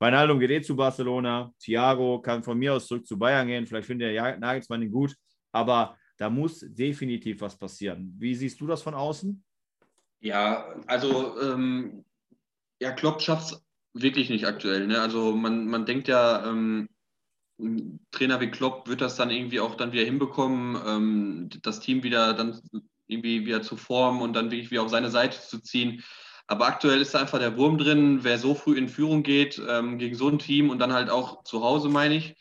Wijnaldum 0.00 0.40
geht 0.40 0.50
eh 0.50 0.62
zu 0.62 0.74
Barcelona, 0.74 1.52
Thiago 1.60 2.20
kann 2.20 2.42
von 2.42 2.58
mir 2.58 2.74
aus 2.74 2.88
zurück 2.88 3.06
zu 3.06 3.18
Bayern 3.18 3.46
gehen, 3.46 3.66
vielleicht 3.66 3.86
findet 3.86 4.14
der 4.14 4.38
Nagelsmann 4.38 4.82
ihn 4.82 4.90
gut, 4.90 5.14
aber 5.52 5.96
da 6.16 6.28
muss 6.28 6.60
definitiv 6.60 7.40
was 7.40 7.56
passieren. 7.56 8.14
Wie 8.18 8.34
siehst 8.34 8.60
du 8.60 8.66
das 8.66 8.82
von 8.82 8.94
außen? 8.94 9.44
Ja, 10.20 10.74
also 10.86 11.40
ähm, 11.40 12.04
ja, 12.80 12.92
Klopp 12.92 13.20
schafft 13.20 13.52
es 13.52 13.64
wirklich 13.94 14.30
nicht 14.30 14.46
aktuell. 14.46 14.86
Ne? 14.86 15.00
Also 15.00 15.34
man, 15.36 15.66
man 15.66 15.86
denkt 15.86 16.08
ja, 16.08 16.46
ähm, 16.46 16.88
ein 17.58 18.00
Trainer 18.10 18.40
wie 18.40 18.50
Klopp 18.50 18.88
wird 18.88 19.00
das 19.00 19.16
dann 19.16 19.30
irgendwie 19.30 19.60
auch 19.60 19.76
dann 19.76 19.92
wieder 19.92 20.04
hinbekommen, 20.04 20.80
ähm, 20.86 21.48
das 21.62 21.80
Team 21.80 22.02
wieder 22.02 22.34
dann 22.34 22.60
irgendwie 23.06 23.46
wieder 23.46 23.62
zu 23.62 23.76
formen 23.76 24.22
und 24.22 24.32
dann 24.34 24.50
wirklich 24.50 24.70
wieder 24.70 24.82
auf 24.82 24.90
seine 24.90 25.10
Seite 25.10 25.40
zu 25.40 25.60
ziehen. 25.60 26.02
Aber 26.46 26.66
aktuell 26.66 27.00
ist 27.00 27.14
da 27.14 27.20
einfach 27.20 27.38
der 27.38 27.56
Wurm 27.56 27.78
drin, 27.78 28.24
wer 28.24 28.38
so 28.38 28.54
früh 28.54 28.76
in 28.76 28.88
Führung 28.88 29.22
geht 29.22 29.62
ähm, 29.68 29.98
gegen 29.98 30.16
so 30.16 30.28
ein 30.28 30.38
Team 30.38 30.70
und 30.70 30.78
dann 30.78 30.92
halt 30.92 31.08
auch 31.08 31.44
zu 31.44 31.62
Hause, 31.62 31.88
meine 31.88 32.16
ich. 32.16 32.34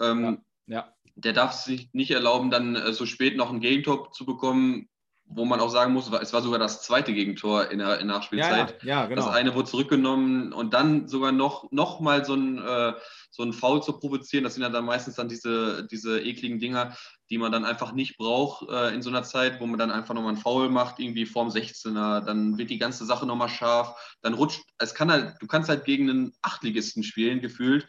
Ähm, 0.00 0.42
Ja. 0.66 0.92
der 1.14 1.34
darf 1.34 1.52
es 1.52 1.64
sich 1.64 1.92
nicht 1.92 2.10
erlauben, 2.10 2.50
dann 2.50 2.74
äh, 2.74 2.92
so 2.92 3.06
spät 3.06 3.36
noch 3.36 3.52
ein 3.52 3.60
Gegentor 3.60 4.10
zu 4.12 4.24
bekommen, 4.24 4.88
wo 5.26 5.44
man 5.44 5.60
auch 5.60 5.70
sagen 5.70 5.92
muss, 5.92 6.10
es 6.12 6.32
war 6.32 6.42
sogar 6.42 6.58
das 6.58 6.82
zweite 6.82 7.12
Gegentor 7.12 7.70
in 7.70 7.78
der, 7.78 7.98
in 7.98 8.08
der 8.08 8.16
Nachspielzeit. 8.16 8.82
ja, 8.82 8.88
ja, 9.00 9.06
genau. 9.06 9.22
Das 9.22 9.34
eine 9.34 9.54
wurde 9.54 9.68
zurückgenommen 9.68 10.52
und 10.52 10.74
dann 10.74 11.08
sogar 11.08 11.32
noch, 11.32 11.70
noch 11.70 12.00
mal 12.00 12.24
so 12.24 12.34
ein, 12.34 12.58
äh, 12.58 12.92
so 13.30 13.42
ein 13.42 13.52
Foul 13.52 13.82
zu 13.82 13.98
provozieren. 13.98 14.44
Das 14.44 14.54
sind 14.54 14.62
ja 14.62 14.68
dann 14.68 14.84
meistens 14.84 15.16
dann 15.16 15.28
diese, 15.28 15.86
diese 15.90 16.20
ekligen 16.20 16.60
Dinger, 16.60 16.96
die 17.30 17.38
man 17.38 17.50
dann 17.50 17.64
einfach 17.64 17.92
nicht 17.92 18.16
braucht 18.18 18.68
äh, 18.68 18.94
in 18.94 19.02
so 19.02 19.10
einer 19.10 19.22
Zeit, 19.22 19.60
wo 19.60 19.66
man 19.66 19.78
dann 19.78 19.90
einfach 19.90 20.14
nochmal 20.14 20.34
ein 20.34 20.40
Foul 20.40 20.68
macht, 20.68 21.00
irgendwie 21.00 21.26
vorm 21.26 21.48
16er. 21.48 22.20
Dann 22.20 22.58
wird 22.58 22.70
die 22.70 22.78
ganze 22.78 23.06
Sache 23.06 23.26
nochmal 23.26 23.48
scharf. 23.48 24.16
Dann 24.20 24.34
rutscht, 24.34 24.62
es 24.78 24.94
kann 24.94 25.10
halt, 25.10 25.36
du 25.40 25.46
kannst 25.46 25.68
halt 25.68 25.84
gegen 25.84 26.10
einen 26.10 26.32
Achtligisten 26.42 27.02
spielen, 27.02 27.40
gefühlt. 27.40 27.86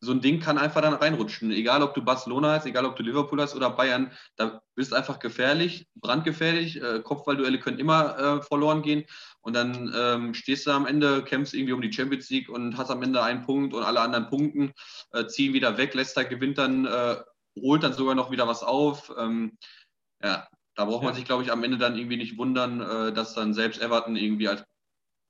So 0.00 0.12
ein 0.12 0.20
Ding 0.20 0.40
kann 0.40 0.58
einfach 0.58 0.82
dann 0.82 0.94
reinrutschen. 0.94 1.50
Egal, 1.50 1.82
ob 1.82 1.94
du 1.94 2.02
Barcelona 2.02 2.52
hast, 2.52 2.66
egal, 2.66 2.84
ob 2.84 2.96
du 2.96 3.02
Liverpool 3.02 3.40
hast 3.40 3.54
oder 3.54 3.70
Bayern, 3.70 4.12
da 4.36 4.60
bist 4.74 4.92
einfach 4.92 5.18
gefährlich, 5.18 5.88
brandgefährlich. 5.94 6.82
Äh, 6.82 7.00
Kopfballduelle 7.02 7.58
können 7.58 7.78
immer 7.78 8.18
äh, 8.18 8.42
verloren 8.42 8.82
gehen. 8.82 9.04
Und 9.40 9.54
dann 9.54 9.92
ähm, 9.96 10.34
stehst 10.34 10.66
du 10.66 10.72
am 10.72 10.86
Ende, 10.86 11.22
kämpfst 11.22 11.54
irgendwie 11.54 11.72
um 11.72 11.80
die 11.80 11.92
Champions 11.92 12.28
League 12.30 12.48
und 12.48 12.76
hast 12.76 12.90
am 12.90 13.02
Ende 13.02 13.22
einen 13.22 13.42
Punkt 13.42 13.74
und 13.74 13.84
alle 13.84 14.00
anderen 14.00 14.28
Punkten 14.28 14.72
äh, 15.12 15.26
ziehen 15.26 15.54
wieder 15.54 15.78
weg. 15.78 15.94
Leicester 15.94 16.24
gewinnt 16.24 16.58
dann, 16.58 16.84
äh, 16.84 17.16
holt 17.58 17.82
dann 17.82 17.94
sogar 17.94 18.14
noch 18.14 18.30
wieder 18.30 18.46
was 18.46 18.62
auf. 18.62 19.12
Ähm, 19.16 19.56
ja, 20.22 20.46
da 20.74 20.84
braucht 20.84 21.04
man 21.04 21.14
sich, 21.14 21.24
glaube 21.24 21.42
ich, 21.42 21.50
am 21.50 21.64
Ende 21.64 21.78
dann 21.78 21.96
irgendwie 21.96 22.18
nicht 22.18 22.36
wundern, 22.36 22.80
äh, 22.80 23.12
dass 23.12 23.34
dann 23.34 23.54
selbst 23.54 23.80
Everton 23.80 24.16
irgendwie 24.16 24.48
als 24.48 24.62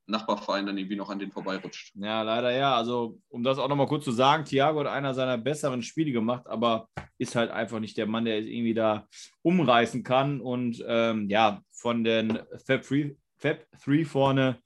Nachbarverein 0.06 0.66
dann 0.66 0.78
irgendwie 0.78 0.96
noch 0.96 1.10
an 1.10 1.18
den 1.18 1.32
vorbeirutscht. 1.32 1.94
Ja, 1.96 2.22
leider 2.22 2.50
ja. 2.50 2.76
Also, 2.76 3.18
um 3.28 3.42
das 3.42 3.58
auch 3.58 3.68
nochmal 3.68 3.86
kurz 3.86 4.04
zu 4.04 4.12
sagen, 4.12 4.44
Thiago 4.44 4.80
hat 4.80 4.86
einer 4.86 5.14
seiner 5.14 5.38
besseren 5.38 5.82
Spiele 5.82 6.12
gemacht, 6.12 6.46
aber 6.46 6.88
ist 7.18 7.34
halt 7.34 7.50
einfach 7.50 7.80
nicht 7.80 7.96
der 7.96 8.06
Mann, 8.06 8.24
der 8.24 8.38
es 8.38 8.46
irgendwie 8.46 8.74
da 8.74 9.06
umreißen 9.42 10.02
kann. 10.02 10.40
Und 10.40 10.84
ähm, 10.86 11.28
ja, 11.28 11.60
von 11.72 12.04
den 12.04 12.38
Fab 12.66 12.82
3, 12.82 13.16
Fab 13.36 13.58
3 13.84 14.04
vorne, 14.04 14.58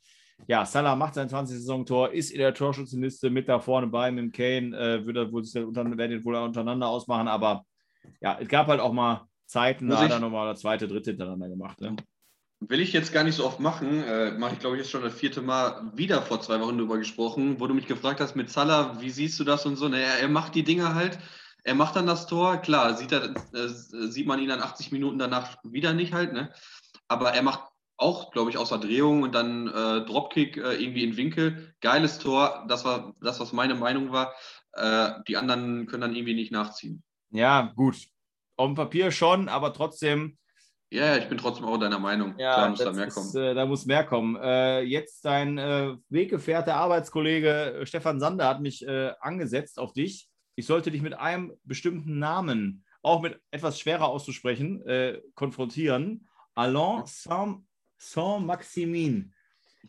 ja, 0.46 0.64
Salah 0.64 0.96
macht 0.96 1.14
sein 1.14 1.28
20. 1.28 1.58
Saisontor, 1.58 2.12
ist 2.12 2.30
in 2.30 2.38
der 2.38 2.54
Torschützenliste 2.54 3.30
mit 3.30 3.48
da 3.48 3.60
vorne 3.60 3.86
bei, 3.86 4.10
mit 4.10 4.24
dem 4.24 4.32
Kane, 4.32 4.76
äh, 4.76 5.06
wird 5.06 5.16
er 5.16 5.32
wohl, 5.32 5.42
werden 5.44 6.10
die 6.10 6.24
wohl 6.24 6.34
untereinander 6.36 6.88
ausmachen, 6.88 7.28
aber 7.28 7.64
ja, 8.20 8.38
es 8.40 8.48
gab 8.48 8.66
halt 8.66 8.80
auch 8.80 8.92
mal 8.92 9.26
Zeiten, 9.46 9.88
da 9.88 10.00
hat 10.00 10.10
er 10.10 10.20
nochmal 10.20 10.46
das 10.46 10.60
zweite, 10.60 10.86
dritte 10.86 11.10
hintereinander 11.10 11.48
gemacht. 11.48 11.80
Ne? 11.80 11.96
Will 12.60 12.80
ich 12.80 12.92
jetzt 12.92 13.12
gar 13.12 13.24
nicht 13.24 13.36
so 13.36 13.46
oft 13.46 13.58
machen, 13.58 14.04
äh, 14.04 14.32
mache 14.32 14.52
ich 14.52 14.58
glaube 14.58 14.76
ich 14.76 14.82
jetzt 14.82 14.90
schon 14.90 15.02
das 15.02 15.14
vierte 15.14 15.40
Mal 15.40 15.90
wieder 15.94 16.20
vor 16.20 16.42
zwei 16.42 16.60
Wochen 16.60 16.76
drüber 16.76 16.98
gesprochen, 16.98 17.58
wo 17.58 17.66
du 17.66 17.74
mich 17.74 17.86
gefragt 17.86 18.20
hast 18.20 18.36
mit 18.36 18.50
Salah, 18.50 19.00
wie 19.00 19.10
siehst 19.10 19.40
du 19.40 19.44
das 19.44 19.64
und 19.64 19.76
so. 19.76 19.88
Naja, 19.88 20.14
er 20.20 20.28
macht 20.28 20.54
die 20.54 20.62
Dinge 20.62 20.94
halt, 20.94 21.18
er 21.64 21.74
macht 21.74 21.96
dann 21.96 22.06
das 22.06 22.26
Tor, 22.26 22.58
klar, 22.58 22.96
sieht, 22.96 23.12
er, 23.12 23.34
äh, 23.54 23.68
sieht 23.68 24.26
man 24.26 24.40
ihn 24.40 24.48
dann 24.48 24.60
80 24.60 24.92
Minuten 24.92 25.18
danach 25.18 25.56
wieder 25.64 25.94
nicht 25.94 26.12
halt, 26.12 26.32
ne? 26.32 26.52
Aber 27.08 27.32
er 27.32 27.42
macht 27.42 27.64
auch, 27.96 28.30
glaube 28.30 28.50
ich, 28.50 28.58
außer 28.58 28.78
Drehung 28.78 29.22
und 29.22 29.34
dann 29.34 29.68
äh, 29.68 30.04
Dropkick 30.04 30.56
äh, 30.56 30.74
irgendwie 30.74 31.04
in 31.04 31.16
Winkel. 31.16 31.74
Geiles 31.80 32.18
Tor, 32.18 32.64
das 32.68 32.84
war 32.84 33.14
das, 33.20 33.40
was 33.40 33.52
meine 33.52 33.74
Meinung 33.74 34.10
war. 34.12 34.34
Äh, 34.72 35.12
die 35.28 35.36
anderen 35.36 35.86
können 35.86 36.02
dann 36.02 36.14
irgendwie 36.14 36.34
nicht 36.34 36.52
nachziehen. 36.52 37.02
Ja, 37.30 37.72
gut. 37.76 37.96
Auf 38.56 38.68
dem 38.68 38.74
Papier 38.74 39.12
schon, 39.12 39.48
aber 39.48 39.72
trotzdem 39.72 40.38
Ja, 40.92 41.16
ich 41.16 41.28
bin 41.28 41.38
trotzdem 41.38 41.66
auch 41.66 41.78
deiner 41.78 42.00
Meinung. 42.00 42.34
Ja, 42.36 42.54
Klar 42.54 42.70
muss 42.70 42.80
da 42.80 42.92
mehr 42.92 43.06
ist, 43.06 43.14
kommen. 43.14 43.36
Äh, 43.36 43.54
da 43.54 43.64
muss 43.64 43.86
mehr 43.86 44.04
kommen. 44.04 44.36
Äh, 44.36 44.80
jetzt 44.82 45.24
dein 45.24 45.56
äh, 45.56 45.94
Weggefährte, 46.08 46.74
Arbeitskollege 46.74 47.74
äh, 47.80 47.86
Stefan 47.86 48.18
Sander 48.18 48.48
hat 48.48 48.60
mich 48.60 48.84
äh, 48.86 49.12
angesetzt 49.20 49.78
auf 49.78 49.92
dich. 49.92 50.28
Ich 50.56 50.66
sollte 50.66 50.90
dich 50.90 51.00
mit 51.00 51.14
einem 51.14 51.52
bestimmten 51.62 52.18
Namen, 52.18 52.84
auch 53.02 53.22
mit 53.22 53.40
etwas 53.52 53.78
schwerer 53.78 54.08
auszusprechen, 54.08 54.84
äh, 54.84 55.22
konfrontieren. 55.34 56.28
Alain 56.54 57.04
Saint-Maximin. 57.96 59.32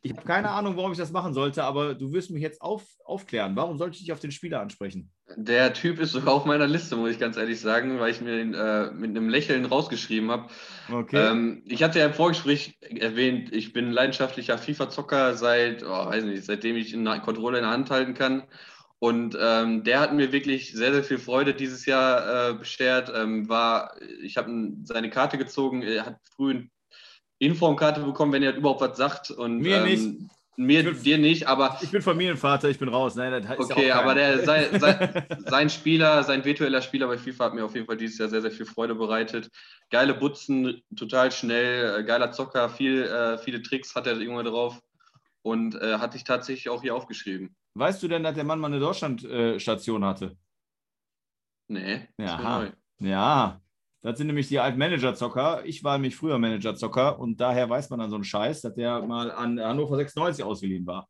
Ich 0.02 0.12
habe 0.14 0.24
keine 0.24 0.50
Ahnung, 0.50 0.78
warum 0.78 0.92
ich 0.92 0.98
das 0.98 1.12
machen 1.12 1.34
sollte, 1.34 1.64
aber 1.64 1.94
du 1.94 2.12
wirst 2.12 2.32
mich 2.32 2.42
jetzt 2.42 2.62
auf, 2.62 2.84
aufklären. 3.04 3.56
Warum 3.56 3.78
sollte 3.78 3.96
ich 3.96 4.02
dich 4.02 4.12
auf 4.12 4.20
den 4.20 4.32
Spieler 4.32 4.60
ansprechen? 4.60 5.12
Der 5.36 5.74
Typ 5.74 6.00
ist 6.00 6.14
sogar 6.14 6.34
auf 6.34 6.46
meiner 6.46 6.66
Liste, 6.66 6.96
muss 6.96 7.12
ich 7.12 7.20
ganz 7.20 7.38
ehrlich 7.38 7.60
sagen, 7.60 8.00
weil 8.00 8.12
ich 8.12 8.22
mir 8.22 8.42
ihn 8.42 8.54
äh, 8.54 8.92
mit 8.92 9.12
einem 9.12 9.30
Lächeln 9.30 9.66
rausgeschrieben 9.66 10.32
habe. 10.32 10.50
Okay. 10.92 11.32
Ähm, 11.32 11.64
ich 11.66 11.84
hatte 11.84 12.00
ja 12.00 12.06
im 12.06 12.14
Vorgespräch 12.14 12.78
erwähnt, 12.82 13.54
ich 13.54 13.74
bin 13.74 13.92
leidenschaftlicher 13.92 14.58
FIFA-Zocker 14.58 15.36
seit, 15.36 15.84
oh, 15.84 15.88
weiß 15.88 16.24
nicht, 16.24 16.46
seitdem 16.46 16.78
ich 16.78 16.94
einen 16.94 17.22
Controller 17.22 17.60
in 17.60 17.66
der 17.66 17.74
Hand 17.74 17.92
halten 17.92 18.14
kann. 18.14 18.44
Und 18.98 19.36
ähm, 19.40 19.84
der 19.84 20.00
hat 20.00 20.14
mir 20.14 20.32
wirklich 20.32 20.74
sehr, 20.74 20.94
sehr 20.94 21.04
viel 21.04 21.18
Freude 21.18 21.54
dieses 21.54 21.86
Jahr 21.86 22.52
äh, 22.52 22.54
beschert. 22.54 23.12
Ähm, 23.16 23.50
war, 23.50 23.96
ich 24.22 24.38
habe 24.38 24.74
seine 24.84 25.10
Karte 25.10 25.38
gezogen, 25.38 25.82
er 25.82 26.06
hat 26.06 26.18
früh 26.36 26.52
ein 26.54 26.72
Informkarte 27.42 28.02
bekommen, 28.02 28.34
wenn 28.34 28.44
er 28.44 28.56
überhaupt 28.56 28.82
was 28.82 28.98
sagt. 28.98 29.32
Und, 29.32 29.60
mir 29.60 29.78
ähm, 29.78 29.84
nicht. 29.84 30.32
Mir, 30.58 30.84
bin, 30.84 31.02
dir 31.02 31.18
nicht, 31.18 31.48
aber. 31.48 31.80
Ich 31.82 31.90
bin 31.90 32.02
Familienvater, 32.02 32.70
ich 32.70 32.78
bin 32.78 32.90
raus. 32.90 33.16
Nein, 33.16 33.48
okay, 33.58 33.88
ja 33.88 34.00
aber 34.00 34.14
der, 34.14 34.46
sein, 34.46 34.68
sein, 34.80 35.26
sein, 35.46 35.70
Spieler, 35.70 36.24
sein 36.24 36.46
virtueller 36.46 36.82
Spieler 36.82 37.08
bei 37.08 37.18
FIFA 37.18 37.46
hat 37.46 37.54
mir 37.56 37.66
auf 37.66 37.74
jeden 37.74 37.88
Fall 37.88 37.98
dieses 37.98 38.20
Jahr 38.20 38.30
sehr, 38.30 38.42
sehr 38.42 38.52
viel 38.52 38.66
Freude 38.66 38.94
bereitet. 38.94 39.50
Geile 39.90 40.14
Butzen, 40.14 40.84
total 40.96 41.32
schnell, 41.32 42.02
äh, 42.02 42.04
geiler 42.04 42.32
Zocker, 42.32 42.70
viel, 42.70 43.04
äh, 43.04 43.38
viele 43.40 43.62
Tricks 43.62 43.96
hat 43.96 44.06
er 44.08 44.20
irgendwann 44.20 44.46
drauf 44.46 44.80
und 45.42 45.76
äh, 45.82 45.98
hatte 45.98 46.18
ich 46.18 46.26
tatsächlich 46.26 46.70
auch 46.70 46.82
hier 46.82 46.96
aufgeschrieben. 46.96 47.56
Weißt 47.74 48.04
du 48.04 48.10
denn, 48.10 48.24
dass 48.24 48.36
der 48.36 48.44
Mann 48.44 48.60
mal 48.60 48.68
eine 48.68 48.80
Deutschlandstation 48.80 50.06
hatte? 50.06 50.36
Nee. 51.70 52.08
Ja, 52.18 52.68
ja, 53.00 53.61
das 54.02 54.18
sind 54.18 54.28
nämlich 54.28 54.48
die 54.48 54.60
alten 54.60 54.80
Manager-Zocker. 54.80 55.64
Ich 55.66 55.84
war 55.84 55.98
nämlich 55.98 56.16
früher 56.16 56.40
Manager-Zocker 56.40 57.20
und 57.20 57.40
daher 57.40 57.70
weiß 57.70 57.90
man 57.90 58.00
dann 58.00 58.10
so 58.10 58.16
einen 58.16 58.24
Scheiß, 58.24 58.62
dass 58.62 58.74
der 58.74 59.02
mal 59.02 59.32
an 59.32 59.60
Hannover 59.60 59.96
96 59.96 60.44
ausgeliehen 60.44 60.88
war. 60.88 61.08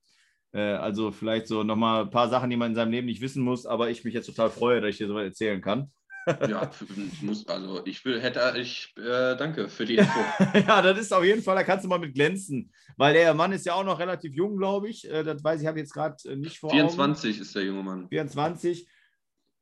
Äh, 0.54 0.60
also 0.60 1.12
vielleicht 1.12 1.48
so 1.48 1.64
nochmal 1.64 2.04
ein 2.04 2.10
paar 2.10 2.30
Sachen, 2.30 2.50
die 2.50 2.58
man 2.58 2.72
in 2.72 2.76
seinem 2.76 2.92
Leben 2.92 3.08
nicht 3.08 3.22
wissen 3.22 3.44
muss, 3.44 3.66
aber 3.66 3.90
ich 3.90 4.04
mich 4.04 4.14
jetzt 4.14 4.26
total 4.26 4.50
freue, 4.50 4.82
dass 4.82 4.92
ich 4.92 4.98
dir 4.98 5.08
so 5.08 5.18
erzählen 5.18 5.62
kann. 5.62 5.92
ja, 6.48 6.70
ich 7.10 7.22
muss, 7.24 7.48
also 7.48 7.84
ich 7.86 8.06
will, 8.06 8.22
hätte, 8.22 8.54
ich 8.58 8.94
äh, 8.98 9.36
danke 9.38 9.70
für 9.70 9.86
die 9.86 9.96
Info. 9.96 10.20
ja, 10.68 10.82
das 10.82 11.00
ist 11.00 11.14
auf 11.14 11.24
jeden 11.24 11.42
Fall, 11.42 11.56
da 11.56 11.64
kannst 11.64 11.84
du 11.86 11.90
mal 11.90 11.98
mit 11.98 12.14
glänzen, 12.14 12.72
weil 12.96 13.14
der 13.14 13.34
Mann 13.34 13.54
ist 13.54 13.66
ja 13.66 13.74
auch 13.74 13.84
noch 13.84 14.00
relativ 14.00 14.36
jung, 14.36 14.58
glaube 14.58 14.90
ich. 14.90 15.10
Äh, 15.10 15.24
das 15.24 15.44
weiß 15.44 15.62
ich, 15.62 15.68
habe 15.68 15.80
jetzt 15.80 15.94
gerade 15.94 16.18
äh, 16.26 16.36
nicht 16.36 16.60
vor 16.60 16.70
24 16.70 17.36
Augen. 17.36 17.42
ist 17.42 17.56
der 17.56 17.64
junge 17.64 17.84
Mann. 17.84 18.08
24. 18.10 18.88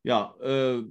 Ja, 0.04 0.36
äh, 0.42 0.84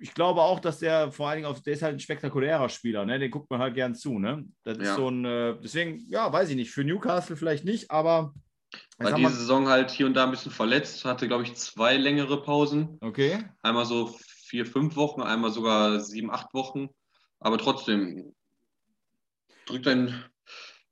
ich 0.00 0.14
glaube 0.14 0.42
auch, 0.42 0.60
dass 0.60 0.78
der 0.78 1.12
vor 1.12 1.28
allen 1.28 1.38
Dingen 1.38 1.46
auf, 1.46 1.62
der 1.62 1.74
ist 1.74 1.82
halt 1.82 1.94
ein 1.94 2.00
spektakulärer 2.00 2.68
Spieler, 2.68 3.04
ne? 3.04 3.18
Den 3.18 3.30
guckt 3.30 3.50
man 3.50 3.60
halt 3.60 3.74
gern 3.74 3.94
zu, 3.94 4.18
ne? 4.18 4.44
Das 4.64 4.78
ja. 4.78 4.84
ist 4.84 4.96
so 4.96 5.08
ein, 5.08 5.24
äh, 5.24 5.56
deswegen, 5.62 6.04
ja, 6.08 6.32
weiß 6.32 6.50
ich 6.50 6.56
nicht, 6.56 6.70
für 6.70 6.84
Newcastle 6.84 7.36
vielleicht 7.36 7.64
nicht, 7.64 7.90
aber. 7.90 8.34
War 8.98 9.12
diese 9.12 9.30
Saison 9.30 9.68
halt 9.68 9.90
hier 9.90 10.06
und 10.06 10.14
da 10.14 10.24
ein 10.24 10.30
bisschen 10.30 10.52
verletzt, 10.52 11.04
hatte, 11.04 11.28
glaube 11.28 11.44
ich, 11.44 11.54
zwei 11.54 11.96
längere 11.96 12.42
Pausen. 12.42 12.98
Okay. 13.00 13.38
Einmal 13.62 13.86
so 13.86 14.14
vier, 14.46 14.66
fünf 14.66 14.96
Wochen, 14.96 15.22
einmal 15.22 15.50
sogar 15.50 16.00
sieben, 16.00 16.30
acht 16.30 16.52
Wochen. 16.52 16.88
Aber 17.38 17.58
trotzdem 17.58 18.34
drückt 19.66 19.86
ein 19.86 20.24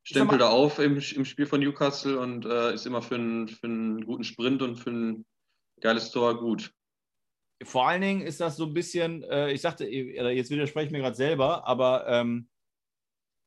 Stempel 0.03 0.39
da 0.39 0.49
auf 0.49 0.79
im, 0.79 0.99
im 0.99 1.25
Spiel 1.25 1.47
von 1.47 1.61
Newcastle 1.61 2.19
und 2.21 2.45
äh, 2.45 2.75
ist 2.75 2.87
immer 2.87 3.03
für 3.03 3.15
einen, 3.17 3.49
für 3.49 3.67
einen 3.67 4.05
guten 4.05 4.25
Sprint 4.25 4.63
und 4.63 4.77
für 4.77 4.91
ein 4.91 5.27
geiles 5.81 6.11
Tor 6.11 6.39
gut 6.39 6.71
vor 7.65 7.89
allen 7.89 8.03
Dingen 8.03 8.23
ist 8.23 8.41
das 8.41 8.57
so 8.57 8.67
ein 8.67 8.75
bisschen, 8.75 9.23
äh, 9.25 9.53
ich 9.53 9.61
sagte, 9.61 9.87
jetzt 9.87 10.51
widerspreche 10.51 10.87
ich 10.87 10.93
mir 10.93 11.01
gerade 11.01 11.17
selber, 11.17 11.67
aber 11.67 12.07
ähm, 12.09 12.49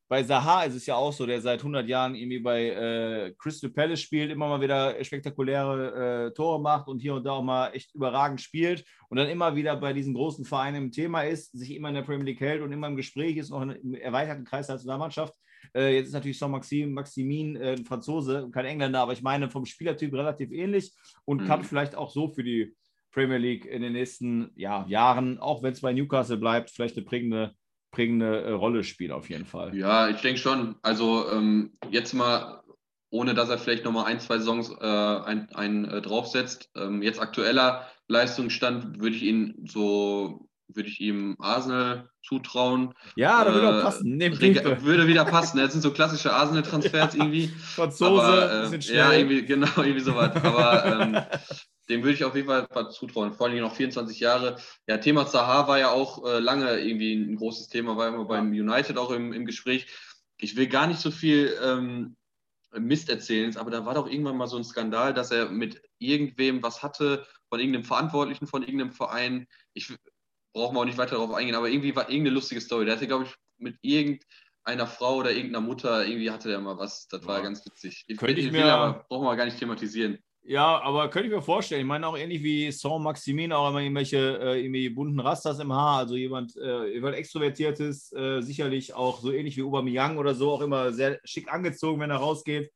bei 0.08 0.22
Saha 0.22 0.62
ist 0.62 0.74
es 0.74 0.86
ja 0.86 0.96
auch 0.96 1.12
so, 1.12 1.26
der 1.26 1.40
seit 1.42 1.60
100 1.60 1.86
Jahren 1.86 2.14
irgendwie 2.14 2.38
bei 2.38 2.70
äh, 2.70 3.34
Crystal 3.36 3.68
Palace 3.70 4.00
spielt, 4.00 4.30
immer 4.30 4.48
mal 4.48 4.60
wieder 4.60 5.02
spektakuläre 5.04 6.28
äh, 6.28 6.34
Tore 6.34 6.60
macht 6.60 6.88
und 6.88 7.00
hier 7.00 7.14
und 7.14 7.24
da 7.24 7.32
auch 7.32 7.42
mal 7.42 7.68
echt 7.74 7.94
überragend 7.94 8.40
spielt 8.40 8.84
und 9.10 9.18
dann 9.18 9.28
immer 9.28 9.54
wieder 9.54 9.76
bei 9.76 9.92
diesen 9.92 10.14
großen 10.14 10.46
Vereinen 10.46 10.84
im 10.84 10.90
Thema 10.92 11.22
ist, 11.22 11.52
sich 11.52 11.74
immer 11.74 11.88
in 11.90 11.94
der 11.94 12.02
Premier 12.02 12.24
League 12.24 12.40
hält 12.40 12.62
und 12.62 12.72
immer 12.72 12.86
im 12.86 12.96
Gespräch 12.96 13.36
ist, 13.36 13.50
noch 13.50 13.60
im 13.60 13.94
erweiterten 13.94 14.44
Kreis 14.44 14.66
der 14.66 14.76
Nationalmannschaft. 14.76 15.34
Äh, 15.74 15.96
jetzt 15.96 16.08
ist 16.08 16.14
natürlich 16.14 16.38
Saint-Maximin 16.38 16.94
Maximin, 16.94 17.56
äh, 17.56 17.72
ein 17.72 17.84
Franzose, 17.84 18.48
kein 18.50 18.64
Engländer, 18.64 19.00
aber 19.00 19.12
ich 19.12 19.22
meine 19.22 19.50
vom 19.50 19.66
Spielertyp 19.66 20.14
relativ 20.14 20.50
ähnlich 20.52 20.94
und 21.26 21.42
mhm. 21.42 21.46
kann 21.46 21.64
vielleicht 21.64 21.94
auch 21.94 22.10
so 22.10 22.28
für 22.28 22.44
die 22.44 22.74
Premier 23.12 23.38
League 23.38 23.64
in 23.64 23.82
den 23.82 23.92
nächsten 23.92 24.50
ja, 24.56 24.84
Jahren, 24.88 25.38
auch 25.38 25.62
wenn 25.62 25.72
es 25.72 25.80
bei 25.80 25.92
Newcastle 25.92 26.36
bleibt, 26.36 26.70
vielleicht 26.70 26.96
eine 26.96 27.06
prägende, 27.06 27.54
prägende 27.90 28.42
äh, 28.42 28.50
Rolle 28.52 28.84
spielen 28.84 29.12
auf 29.12 29.28
jeden 29.28 29.46
Fall. 29.46 29.74
Ja, 29.76 30.08
ich 30.08 30.20
denke 30.20 30.40
schon. 30.40 30.76
Also 30.82 31.30
ähm, 31.30 31.72
jetzt 31.90 32.12
mal, 32.14 32.62
ohne 33.10 33.34
dass 33.34 33.48
er 33.48 33.58
vielleicht 33.58 33.84
nochmal 33.84 34.06
ein, 34.06 34.20
zwei 34.20 34.38
Songs 34.38 34.70
äh, 34.70 34.84
ein, 34.84 35.48
ein 35.54 35.84
äh, 35.86 36.02
draufsetzt. 36.02 36.70
Ähm, 36.76 37.02
jetzt 37.02 37.20
aktueller 37.20 37.86
Leistungsstand 38.08 39.00
würde 39.00 39.16
ich 39.16 39.22
ihn 39.22 39.66
so 39.66 40.48
würde 40.74 40.88
ich 40.88 41.00
ihm 41.00 41.36
Arsenal 41.38 42.10
zutrauen. 42.22 42.94
Ja, 43.16 43.44
da 43.44 43.54
würde 43.54 43.66
äh, 43.66 43.70
auch 43.70 43.82
passen. 43.84 44.20
würde 44.20 45.06
wieder 45.06 45.24
passen. 45.24 45.58
Das 45.58 45.72
sind 45.72 45.80
so 45.80 45.92
klassische 45.92 46.32
Arsenal-Transfers 46.32 47.14
irgendwie. 47.14 47.48
Franzose, 47.48 48.22
aber, 48.22 48.72
äh, 48.72 48.78
Ja, 48.80 49.12
irgendwie, 49.12 49.44
genau, 49.44 49.68
irgendwie 49.76 50.00
sowas. 50.00 50.36
Aber 50.36 50.84
ähm, 50.84 51.18
dem 51.88 52.02
würde 52.02 52.14
ich 52.14 52.24
auf 52.24 52.34
jeden 52.34 52.48
Fall 52.48 52.68
zutrauen. 52.90 53.32
Vor 53.32 53.46
allem 53.46 53.58
noch 53.60 53.74
24 53.74 54.20
Jahre. 54.20 54.58
Ja, 54.86 54.98
Thema 54.98 55.26
Zaha 55.26 55.68
war 55.68 55.78
ja 55.78 55.90
auch 55.90 56.24
äh, 56.26 56.38
lange 56.38 56.78
irgendwie 56.80 57.14
ein 57.14 57.36
großes 57.36 57.68
Thema, 57.68 57.96
war 57.96 58.08
immer 58.08 58.24
beim 58.24 58.50
United 58.50 58.98
auch 58.98 59.10
im, 59.10 59.32
im 59.32 59.46
Gespräch. 59.46 59.86
Ich 60.38 60.56
will 60.56 60.68
gar 60.68 60.86
nicht 60.86 61.00
so 61.00 61.10
viel 61.10 61.56
ähm, 61.62 62.16
Mist 62.72 63.08
erzählen, 63.08 63.56
aber 63.56 63.70
da 63.70 63.86
war 63.86 63.94
doch 63.94 64.08
irgendwann 64.08 64.36
mal 64.36 64.46
so 64.46 64.56
ein 64.56 64.64
Skandal, 64.64 65.14
dass 65.14 65.30
er 65.30 65.48
mit 65.48 65.80
irgendwem 65.98 66.62
was 66.62 66.82
hatte, 66.82 67.26
von 67.48 67.60
irgendeinem 67.60 67.84
Verantwortlichen 67.84 68.46
von 68.46 68.62
irgendeinem 68.62 68.92
Verein. 68.92 69.46
Ich 69.72 69.92
brauche 70.52 70.74
mal 70.74 70.80
auch 70.80 70.84
nicht 70.84 70.98
weiter 70.98 71.16
darauf 71.16 71.32
eingehen, 71.32 71.54
aber 71.54 71.68
irgendwie 71.68 71.96
war 71.96 72.10
irgendeine 72.10 72.34
lustige 72.34 72.60
Story. 72.60 72.84
Der 72.84 72.96
hatte, 72.96 73.06
glaube 73.06 73.24
ich, 73.24 73.34
mit 73.56 73.78
irgendeiner 73.80 74.86
Frau 74.86 75.16
oder 75.16 75.32
irgendeiner 75.32 75.64
Mutter, 75.64 76.06
irgendwie 76.06 76.30
hatte 76.30 76.48
der 76.48 76.60
mal 76.60 76.78
was. 76.78 77.08
Das 77.08 77.26
war 77.26 77.38
ja. 77.38 77.44
ganz 77.44 77.64
witzig. 77.64 78.04
Ich, 78.06 78.18
Könnte 78.18 78.40
ich, 78.40 78.46
ich 78.46 78.52
mir, 78.52 78.66
aber 78.66 79.04
brauchen 79.08 79.24
wir 79.24 79.36
gar 79.36 79.46
nicht 79.46 79.58
thematisieren. 79.58 80.18
Ja, 80.48 80.80
aber 80.80 81.10
könnte 81.10 81.28
ich 81.28 81.34
mir 81.34 81.42
vorstellen. 81.42 81.82
Ich 81.82 81.86
meine 81.86 82.06
auch 82.06 82.16
ähnlich 82.16 82.42
wie 82.42 82.72
Saint-Maximin 82.72 83.52
auch 83.52 83.68
immer 83.68 83.80
irgendwelche 83.80 84.38
äh, 84.40 84.58
irgendwie 84.58 84.88
bunten 84.88 85.20
Rastas 85.20 85.58
im 85.58 85.74
Haar. 85.74 85.98
Also 85.98 86.16
jemand, 86.16 86.56
äh, 86.56 86.86
jemand 86.86 87.16
Extrovertiertes, 87.16 88.14
äh, 88.14 88.40
sicherlich 88.40 88.94
auch 88.94 89.20
so 89.20 89.30
ähnlich 89.30 89.58
wie 89.58 89.62
Aubameyang 89.62 90.16
oder 90.16 90.34
so, 90.34 90.50
auch 90.50 90.62
immer 90.62 90.90
sehr 90.94 91.20
schick 91.22 91.52
angezogen, 91.52 92.00
wenn 92.00 92.08
er 92.08 92.16
rausgeht. 92.16 92.72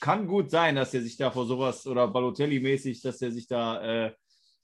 Kann 0.00 0.26
gut 0.26 0.50
sein, 0.50 0.74
dass 0.74 0.94
er 0.94 1.02
sich 1.02 1.18
da 1.18 1.30
vor 1.30 1.44
sowas 1.44 1.86
oder 1.86 2.06
Balotelli-mäßig, 2.06 3.02
dass 3.02 3.20
er 3.20 3.30
sich 3.30 3.46
da 3.46 4.06
äh, 4.06 4.12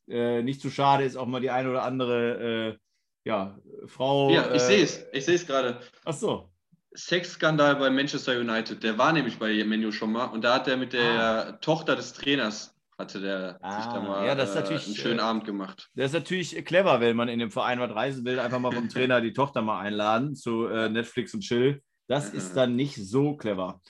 äh, 0.09 0.43
nicht 0.43 0.63
zu 0.63 0.71
schade 0.71 1.05
ist, 1.05 1.17
auch 1.17 1.27
mal 1.27 1.43
die 1.43 1.51
eine 1.51 1.69
oder 1.69 1.83
andere 1.83 2.71
äh, 2.71 3.29
ja, 3.29 3.59
Frau. 3.85 4.31
Ja, 4.31 4.55
ich 4.55 4.63
sehe 4.63 4.85
es. 4.85 5.05
Ich 5.13 5.27
sehe 5.27 5.35
es 5.35 5.47
gerade. 5.47 5.79
Ach 6.03 6.15
so. 6.15 6.49
Sexskandal 6.95 7.77
bei 7.77 7.91
Manchester 7.91 8.39
United. 8.39 8.83
Der 8.83 8.99
war 8.99 9.13
nämlich 9.13 9.39
bei 9.39 9.63
Menu 9.65 9.93
schon 9.93 10.13
mal 10.13 10.27
und 10.27 10.43
da 10.43 10.55
hat 10.55 10.69
er 10.69 10.77
mit 10.77 10.93
der 10.93 11.21
ah. 11.21 11.53
Tochter 11.61 11.97
des 11.97 12.13
Trainers 12.13 12.75
hatte 12.99 13.21
der 13.21 13.59
ah, 13.63 13.81
sich 13.81 13.93
da 13.93 14.01
mal 14.01 14.27
ja, 14.27 14.35
das 14.35 14.51
ist 14.51 14.55
natürlich, 14.57 14.87
einen 14.87 14.97
schönen 14.97 15.19
äh, 15.21 15.23
Abend 15.23 15.45
gemacht. 15.45 15.89
Das 15.95 16.07
ist 16.07 16.15
natürlich 16.15 16.65
clever, 16.65 17.01
wenn 17.01 17.17
man 17.17 17.29
in 17.29 17.39
dem 17.39 17.53
Verein 17.53 17.79
was 17.79 17.95
reisen 17.95 18.25
will, 18.25 18.41
einfach 18.41 18.59
mal 18.59 18.73
vom 18.73 18.89
Trainer 18.89 19.21
die 19.21 19.33
Tochter 19.33 19.63
mal 19.63 19.79
einladen 19.81 20.35
zu 20.35 20.67
äh, 20.67 20.89
Netflix 20.89 21.33
und 21.33 21.43
Chill. 21.43 21.81
Das 22.09 22.31
ist 22.31 22.57
dann 22.57 22.75
nicht 22.75 22.97
so 22.97 23.37
clever. 23.37 23.81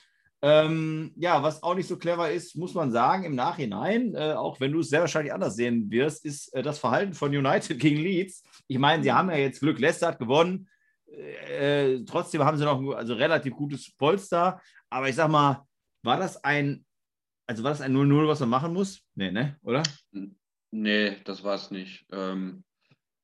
Ähm, 0.41 1.11
ja, 1.17 1.43
was 1.43 1.63
auch 1.63 1.75
nicht 1.75 1.87
so 1.87 1.97
clever 1.97 2.31
ist, 2.31 2.55
muss 2.55 2.73
man 2.73 2.91
sagen, 2.91 3.25
im 3.25 3.35
Nachhinein, 3.35 4.13
äh, 4.15 4.33
auch 4.33 4.59
wenn 4.61 4.71
du 4.71 4.79
es 4.79 4.89
sehr 4.89 5.01
wahrscheinlich 5.01 5.33
anders 5.33 5.55
sehen 5.55 5.91
wirst, 5.91 6.23
ist 6.23 6.53
äh, 6.53 6.61
das 6.61 6.79
Verhalten 6.79 7.13
von 7.13 7.35
United 7.35 7.77
gegen 7.79 7.97
Leeds. 7.97 8.43
Ich 8.67 8.77
meine, 8.77 9.03
sie 9.03 9.11
haben 9.11 9.29
ja 9.29 9.37
jetzt 9.37 9.59
Glück, 9.59 9.79
Leicester 9.79 10.07
hat 10.07 10.19
gewonnen. 10.19 10.68
Äh, 11.11 12.03
trotzdem 12.05 12.43
haben 12.43 12.57
sie 12.57 12.65
noch 12.65 12.79
ein 12.79 12.93
also 12.93 13.13
relativ 13.13 13.53
gutes 13.53 13.93
Polster. 13.95 14.61
Aber 14.89 15.09
ich 15.09 15.15
sag 15.15 15.29
mal, 15.29 15.65
war 16.03 16.17
das 16.17 16.43
ein, 16.43 16.85
also 17.47 17.63
war 17.63 17.71
das 17.71 17.81
ein 17.81 17.95
0-0, 17.95 18.27
was 18.27 18.39
man 18.41 18.49
machen 18.49 18.73
muss? 18.73 19.01
Nee, 19.15 19.31
ne? 19.31 19.57
Oder? 19.63 19.83
Nee, 20.71 21.17
das 21.25 21.43
war 21.43 21.55
es 21.55 21.71
nicht. 21.71 22.05
Ähm, 22.11 22.63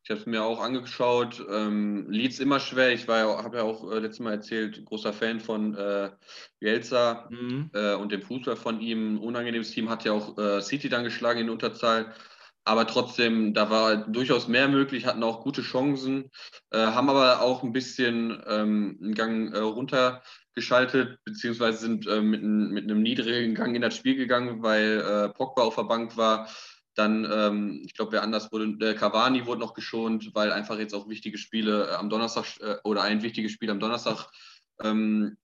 ich 0.04 0.12
habe 0.12 0.20
es 0.20 0.28
mir 0.28 0.44
auch 0.44 0.62
angeschaut. 0.62 1.44
Ähm, 1.50 2.10
Leeds 2.12 2.40
immer 2.40 2.60
schwer. 2.60 2.92
Ich 2.92 3.08
ja, 3.08 3.44
habe 3.44 3.58
ja 3.58 3.64
auch 3.64 3.92
äh, 3.92 3.98
letztes 3.98 4.20
Mal 4.20 4.34
erzählt, 4.34 4.86
großer 4.86 5.14
Fan 5.14 5.40
von 5.40 5.74
äh, 5.76 6.12
Bielsa 6.60 7.28
mhm. 7.32 7.72
äh, 7.74 7.96
und 7.96 8.12
dem 8.12 8.22
Fußball 8.22 8.56
von 8.56 8.82
ihm. 8.82 9.18
Unangenehmes 9.18 9.72
Team 9.72 9.90
hat 9.90 10.06
ja 10.06 10.12
auch 10.12 10.38
äh, 10.38 10.62
City 10.62 10.90
dann 10.90 11.06
geschlagen 11.06 11.40
in 11.40 11.50
Unterzahl. 11.50 12.14
Aber 12.66 12.88
trotzdem, 12.88 13.54
da 13.54 13.70
war 13.70 13.96
durchaus 13.96 14.48
mehr 14.48 14.68
möglich, 14.68 15.06
hatten 15.06 15.24
auch 15.24 15.44
gute 15.44 15.62
Chancen, 15.62 16.32
äh, 16.72 16.80
haben 16.80 17.10
aber 17.12 17.42
auch 17.42 17.62
ein 17.62 17.72
bisschen 17.74 18.42
ähm, 18.48 18.98
einen 19.02 19.14
Gang 19.14 19.54
äh, 19.54 19.60
runtergeschaltet, 19.60 21.20
beziehungsweise 21.24 21.78
sind 21.78 22.08
äh, 22.08 22.22
mit, 22.22 22.42
ein, 22.42 22.72
mit, 22.72 22.86
einem 22.86 23.04
niedrigen 23.04 23.54
Gang 23.54 23.76
in 23.76 23.84
das 23.84 23.96
Spiel 23.96 24.16
gegangen, 24.16 24.64
weil 24.64 25.00
äh, 25.00 25.30
Pogba 25.30 25.62
auf 25.62 25.76
der 25.76 25.84
Bank 25.84 26.18
war. 26.18 26.50
Dann, 26.96 27.28
ähm, 27.32 27.84
ich 27.86 27.94
glaube, 27.94 28.14
wer 28.14 28.24
anders 28.24 28.52
wurde, 28.52 28.76
der 28.78 28.96
Cavani 28.96 29.46
wurde 29.46 29.60
noch 29.60 29.76
geschont, 29.76 30.32
weil 30.34 30.52
einfach 30.52 30.80
jetzt 30.80 30.96
auch 30.96 31.08
wichtige 31.08 31.38
Spiele 31.38 31.90
äh, 31.90 31.94
am 31.94 32.10
Donnerstag 32.10 32.46
äh, 32.62 32.78
oder 32.84 33.04
ein 33.04 33.22
wichtiges 33.22 33.52
Spiel 33.52 33.70
am 33.70 33.80
Donnerstag 33.80 34.32
ähm, 34.82 35.38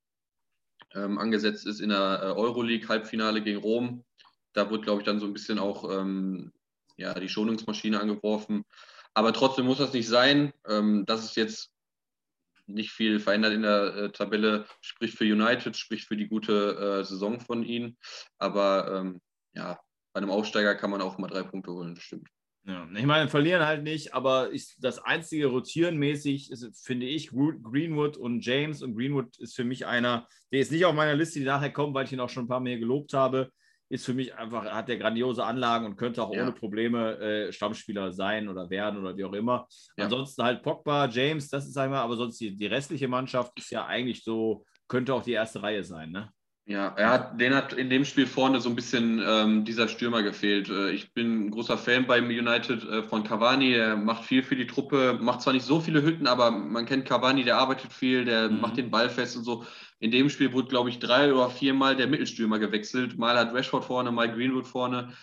ähm, 0.96 1.20
angesetzt 1.20 1.68
ist 1.68 1.82
in 1.82 1.90
der 1.90 2.34
Euroleague-Halbfinale 2.36 3.44
gegen 3.44 3.60
Rom. 3.60 4.06
Da 4.54 4.72
wurde, 4.72 4.84
glaube 4.84 5.02
ich, 5.02 5.06
dann 5.06 5.20
so 5.20 5.28
ein 5.28 5.34
bisschen 5.34 5.60
auch 5.60 5.90
ähm, 5.92 6.52
ja, 7.02 7.14
die 7.14 7.30
Schonungsmaschine 7.30 8.00
angeworfen. 8.00 8.64
Aber 9.14 9.34
trotzdem 9.34 9.66
muss 9.66 9.80
das 9.80 9.94
nicht 9.94 10.08
sein. 10.08 10.54
Ähm, 10.68 11.06
dass 11.06 11.24
es 11.24 11.36
jetzt 11.36 11.72
nicht 12.68 12.92
viel 12.92 13.20
verändert 13.20 13.54
in 13.54 13.64
der 13.64 13.96
äh, 13.96 14.12
Tabelle, 14.12 14.66
spricht 14.80 15.18
für 15.18 15.26
United, 15.26 15.76
spricht 15.76 16.08
für 16.08 16.16
die 16.16 16.28
gute 16.28 17.00
äh, 17.02 17.04
Saison 17.04 17.40
von 17.40 17.64
ihnen. 17.64 17.98
Aber 18.38 19.00
ähm, 19.00 19.22
ja, 19.54 19.80
bei 20.14 20.22
einem 20.22 20.30
Aufsteiger 20.30 20.76
kann 20.76 20.92
man 20.92 21.02
auch 21.02 21.18
mal 21.18 21.28
drei 21.28 21.44
Punkte 21.44 21.72
holen, 21.72 21.96
das 21.96 22.04
stimmt. 22.04 22.30
Ja, 22.64 22.88
ich 22.96 23.06
meine, 23.06 23.28
verlieren 23.28 23.66
halt 23.66 23.82
nicht, 23.82 24.14
aber 24.14 24.54
ich, 24.54 24.76
das 24.80 25.00
einzige 25.00 25.48
Rotieren 25.48 25.98
mäßig 25.98 26.52
ist, 26.52 26.86
finde 26.86 27.08
ich, 27.08 27.32
Greenwood 27.32 28.18
und 28.18 28.46
James. 28.46 28.84
Und 28.84 28.96
Greenwood 28.96 29.36
ist 29.40 29.56
für 29.56 29.64
mich 29.64 29.88
einer, 29.88 30.28
der 30.52 30.60
ist 30.60 30.72
nicht 30.72 30.86
auf 30.86 30.94
meiner 30.94 31.16
Liste, 31.16 31.40
die 31.40 31.46
nachher 31.46 31.74
kommt, 31.74 31.96
weil 31.96 32.06
ich 32.06 32.14
ihn 32.14 32.20
auch 32.20 32.30
schon 32.30 32.46
ein 32.46 32.50
paar 32.50 32.60
mehr 32.60 32.78
gelobt 32.78 33.14
habe 33.14 33.52
ist 33.92 34.06
für 34.06 34.14
mich 34.14 34.34
einfach, 34.36 34.64
hat 34.66 34.88
der 34.88 34.98
grandiose 34.98 35.44
Anlagen 35.44 35.86
und 35.86 35.98
könnte 35.98 36.24
auch 36.24 36.34
ja. 36.34 36.44
ohne 36.44 36.54
Probleme 36.54 37.18
äh, 37.20 37.52
Stammspieler 37.52 38.14
sein 38.14 38.48
oder 38.48 38.70
werden 38.70 39.00
oder 39.00 39.18
wie 39.18 39.26
auch 39.26 39.34
immer. 39.34 39.68
Ja. 39.98 40.06
Ansonsten 40.06 40.44
halt 40.44 40.64
Pogba, 40.64 41.10
James, 41.10 41.50
das 41.50 41.68
ist 41.68 41.78
einmal, 41.78 42.00
aber 42.00 42.16
sonst 42.16 42.40
die, 42.40 42.56
die 42.56 42.68
restliche 42.68 43.10
Mannschaft 43.10 43.52
ist 43.58 43.70
ja 43.70 43.86
eigentlich 43.86 44.24
so, 44.24 44.66
könnte 44.88 45.14
auch 45.14 45.24
die 45.24 45.34
erste 45.34 45.62
Reihe 45.62 45.84
sein, 45.84 46.12
ne? 46.12 46.30
Ja, 46.68 46.94
er 46.96 47.10
hat, 47.10 47.42
den 47.42 47.54
hat 47.54 47.74
in 47.74 47.90
dem 47.90 48.06
Spiel 48.06 48.28
vorne 48.28 48.62
so 48.62 48.70
ein 48.70 48.76
bisschen 48.76 49.22
ähm, 49.26 49.66
dieser 49.66 49.88
Stürmer 49.90 50.24
gefehlt. 50.24 50.70
Äh, 50.70 50.92
ich 50.92 51.12
bin 51.14 51.48
ein 51.48 51.52
großer 51.52 51.78
Fan 51.78 52.06
beim 52.06 52.28
United 52.28 52.84
äh, 52.88 53.04
von 53.04 53.24
Cavani. 53.24 53.74
Er 53.74 53.98
macht 53.98 54.24
viel 54.24 54.44
für 54.44 54.56
die 54.56 54.68
Truppe, 54.68 55.18
macht 55.20 55.42
zwar 55.42 55.54
nicht 55.54 55.66
so 55.66 55.82
viele 55.82 56.02
Hütten, 56.02 56.28
aber 56.28 56.52
man 56.52 56.86
kennt 56.86 57.06
Cavani, 57.06 57.44
der 57.44 57.58
arbeitet 57.58 57.92
viel, 57.92 58.24
der 58.24 58.50
mhm. 58.50 58.62
macht 58.62 58.78
den 58.78 58.92
Ball 58.92 59.10
fest 59.10 59.36
und 59.36 59.44
so. 59.44 59.66
In 60.02 60.10
dem 60.10 60.30
Spiel 60.30 60.52
wurde, 60.52 60.68
glaube 60.68 60.90
ich, 60.90 60.98
drei 60.98 61.32
oder 61.32 61.52
viermal 61.52 61.96
der 61.96 62.08
Mittelstürmer 62.08 62.58
gewechselt. 62.58 63.20
Mal 63.20 63.38
hat 63.38 63.54
Rashford 63.54 63.86
vorne, 63.86 64.12
mal 64.12 64.34
Greenwood 64.34 64.66
vorne. 64.66 65.14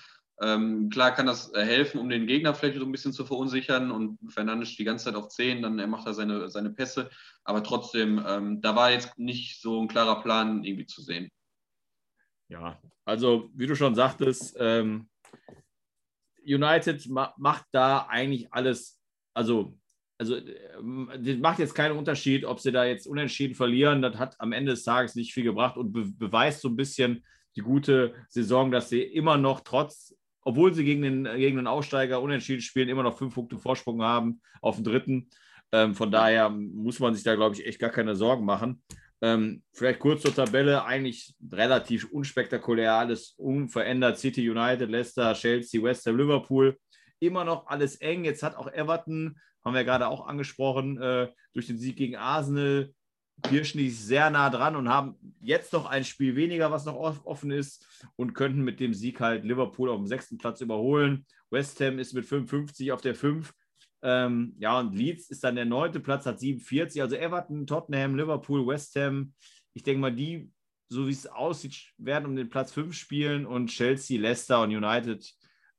Ähm, 0.40 0.88
klar 0.88 1.12
kann 1.12 1.26
das 1.26 1.52
äh, 1.52 1.64
helfen, 1.64 1.98
um 1.98 2.08
den 2.08 2.28
Gegner 2.28 2.54
vielleicht 2.54 2.78
so 2.78 2.84
ein 2.84 2.92
bisschen 2.92 3.12
zu 3.12 3.26
verunsichern 3.26 3.90
und 3.90 4.18
Fernandes 4.32 4.76
die 4.76 4.84
ganze 4.84 5.06
Zeit 5.06 5.16
auf 5.16 5.30
10, 5.30 5.62
dann 5.62 5.80
er 5.80 5.88
macht 5.88 6.06
er 6.06 6.14
seine, 6.14 6.48
seine 6.48 6.70
Pässe. 6.70 7.10
Aber 7.42 7.64
trotzdem, 7.64 8.24
ähm, 8.24 8.60
da 8.60 8.76
war 8.76 8.92
jetzt 8.92 9.18
nicht 9.18 9.60
so 9.60 9.82
ein 9.82 9.88
klarer 9.88 10.22
Plan 10.22 10.62
irgendwie 10.62 10.86
zu 10.86 11.02
sehen. 11.02 11.28
Ja, 12.48 12.80
also 13.04 13.50
wie 13.54 13.66
du 13.66 13.74
schon 13.74 13.96
sagtest, 13.96 14.56
ähm, 14.60 15.08
United 16.46 17.04
ma 17.08 17.34
macht 17.36 17.66
da 17.72 18.06
eigentlich 18.06 18.52
alles, 18.52 19.00
also, 19.34 19.76
also 20.18 20.36
äh, 20.36 21.36
macht 21.36 21.60
jetzt 21.60 21.74
keinen 21.74 21.96
Unterschied, 21.96 22.44
ob 22.44 22.60
sie 22.60 22.72
da 22.72 22.84
jetzt 22.84 23.06
unentschieden 23.06 23.54
verlieren. 23.54 24.02
Das 24.02 24.16
hat 24.18 24.40
am 24.40 24.52
Ende 24.52 24.72
des 24.72 24.84
Tages 24.84 25.14
nicht 25.14 25.32
viel 25.32 25.44
gebracht 25.44 25.76
und 25.76 25.92
be 25.92 26.04
beweist 26.06 26.60
so 26.60 26.68
ein 26.68 26.76
bisschen 26.76 27.24
die 27.56 27.62
gute 27.62 28.14
Saison, 28.28 28.70
dass 28.70 28.88
sie 28.88 29.02
immer 29.02 29.36
noch 29.36 29.60
trotz 29.60 30.14
obwohl 30.48 30.72
sie 30.72 30.82
gegen 30.82 31.02
den, 31.02 31.24
gegen 31.36 31.58
den 31.58 31.66
Aussteiger 31.66 32.22
unentschieden 32.22 32.62
spielen, 32.62 32.88
immer 32.88 33.02
noch 33.02 33.18
fünf 33.18 33.34
Punkte 33.34 33.58
Vorsprung 33.58 34.02
haben 34.02 34.40
auf 34.62 34.76
den 34.76 34.84
dritten. 34.84 35.28
Ähm, 35.72 35.94
von 35.94 36.10
daher 36.10 36.48
muss 36.48 37.00
man 37.00 37.14
sich 37.14 37.22
da, 37.22 37.34
glaube 37.34 37.54
ich, 37.54 37.66
echt 37.66 37.78
gar 37.78 37.90
keine 37.90 38.16
Sorgen 38.16 38.46
machen. 38.46 38.82
Ähm, 39.20 39.62
vielleicht 39.74 39.98
kurz 39.98 40.22
zur 40.22 40.34
Tabelle, 40.34 40.86
eigentlich 40.86 41.34
relativ 41.52 42.10
unspektakulär, 42.10 42.94
alles 42.94 43.34
unverändert. 43.36 44.18
City, 44.18 44.48
United, 44.48 44.88
Leicester, 44.88 45.34
Chelsea, 45.34 45.82
West 45.82 46.06
Ham, 46.06 46.16
Liverpool. 46.16 46.78
Immer 47.20 47.44
noch 47.44 47.66
alles 47.66 47.96
eng. 47.96 48.24
Jetzt 48.24 48.42
hat 48.42 48.56
auch 48.56 48.72
Everton, 48.72 49.38
haben 49.64 49.74
wir 49.74 49.84
gerade 49.84 50.08
auch 50.08 50.26
angesprochen, 50.26 51.00
äh, 51.00 51.28
durch 51.52 51.66
den 51.66 51.78
Sieg 51.78 51.96
gegen 51.96 52.16
Arsenal, 52.16 52.92
pirschen 53.42 53.78
die 53.78 53.90
sehr 53.90 54.30
nah 54.30 54.50
dran 54.50 54.74
und 54.74 54.88
haben 54.88 55.16
jetzt 55.40 55.72
noch 55.72 55.86
ein 55.86 56.04
Spiel 56.04 56.34
weniger, 56.34 56.70
was 56.72 56.84
noch 56.84 56.96
offen 56.96 57.50
ist 57.52 57.86
und 58.16 58.34
könnten 58.34 58.62
mit 58.62 58.80
dem 58.80 58.94
Sieg 58.94 59.20
halt 59.20 59.44
Liverpool 59.44 59.90
auf 59.90 59.98
dem 59.98 60.06
sechsten 60.06 60.38
Platz 60.38 60.60
überholen. 60.60 61.24
West 61.50 61.80
Ham 61.80 61.98
ist 61.98 62.14
mit 62.14 62.26
55 62.26 62.90
auf 62.92 63.00
der 63.00 63.14
5 63.14 63.52
ähm, 64.02 64.54
ja, 64.58 64.78
und 64.78 64.94
Leeds 64.94 65.28
ist 65.30 65.42
dann 65.44 65.56
der 65.56 65.64
neunte 65.64 66.00
Platz, 66.00 66.26
hat 66.26 66.38
47. 66.38 67.02
Also 67.02 67.16
Everton, 67.16 67.66
Tottenham, 67.66 68.16
Liverpool, 68.16 68.66
West 68.66 68.94
Ham. 68.96 69.32
Ich 69.74 69.82
denke 69.82 70.00
mal, 70.00 70.14
die, 70.14 70.50
so 70.88 71.06
wie 71.06 71.12
es 71.12 71.26
aussieht, 71.26 71.92
werden 71.98 72.26
um 72.26 72.36
den 72.36 72.48
Platz 72.48 72.72
5 72.72 72.94
spielen 72.94 73.46
und 73.46 73.68
Chelsea, 73.68 74.20
Leicester 74.20 74.62
und 74.62 74.74
United 74.74 75.28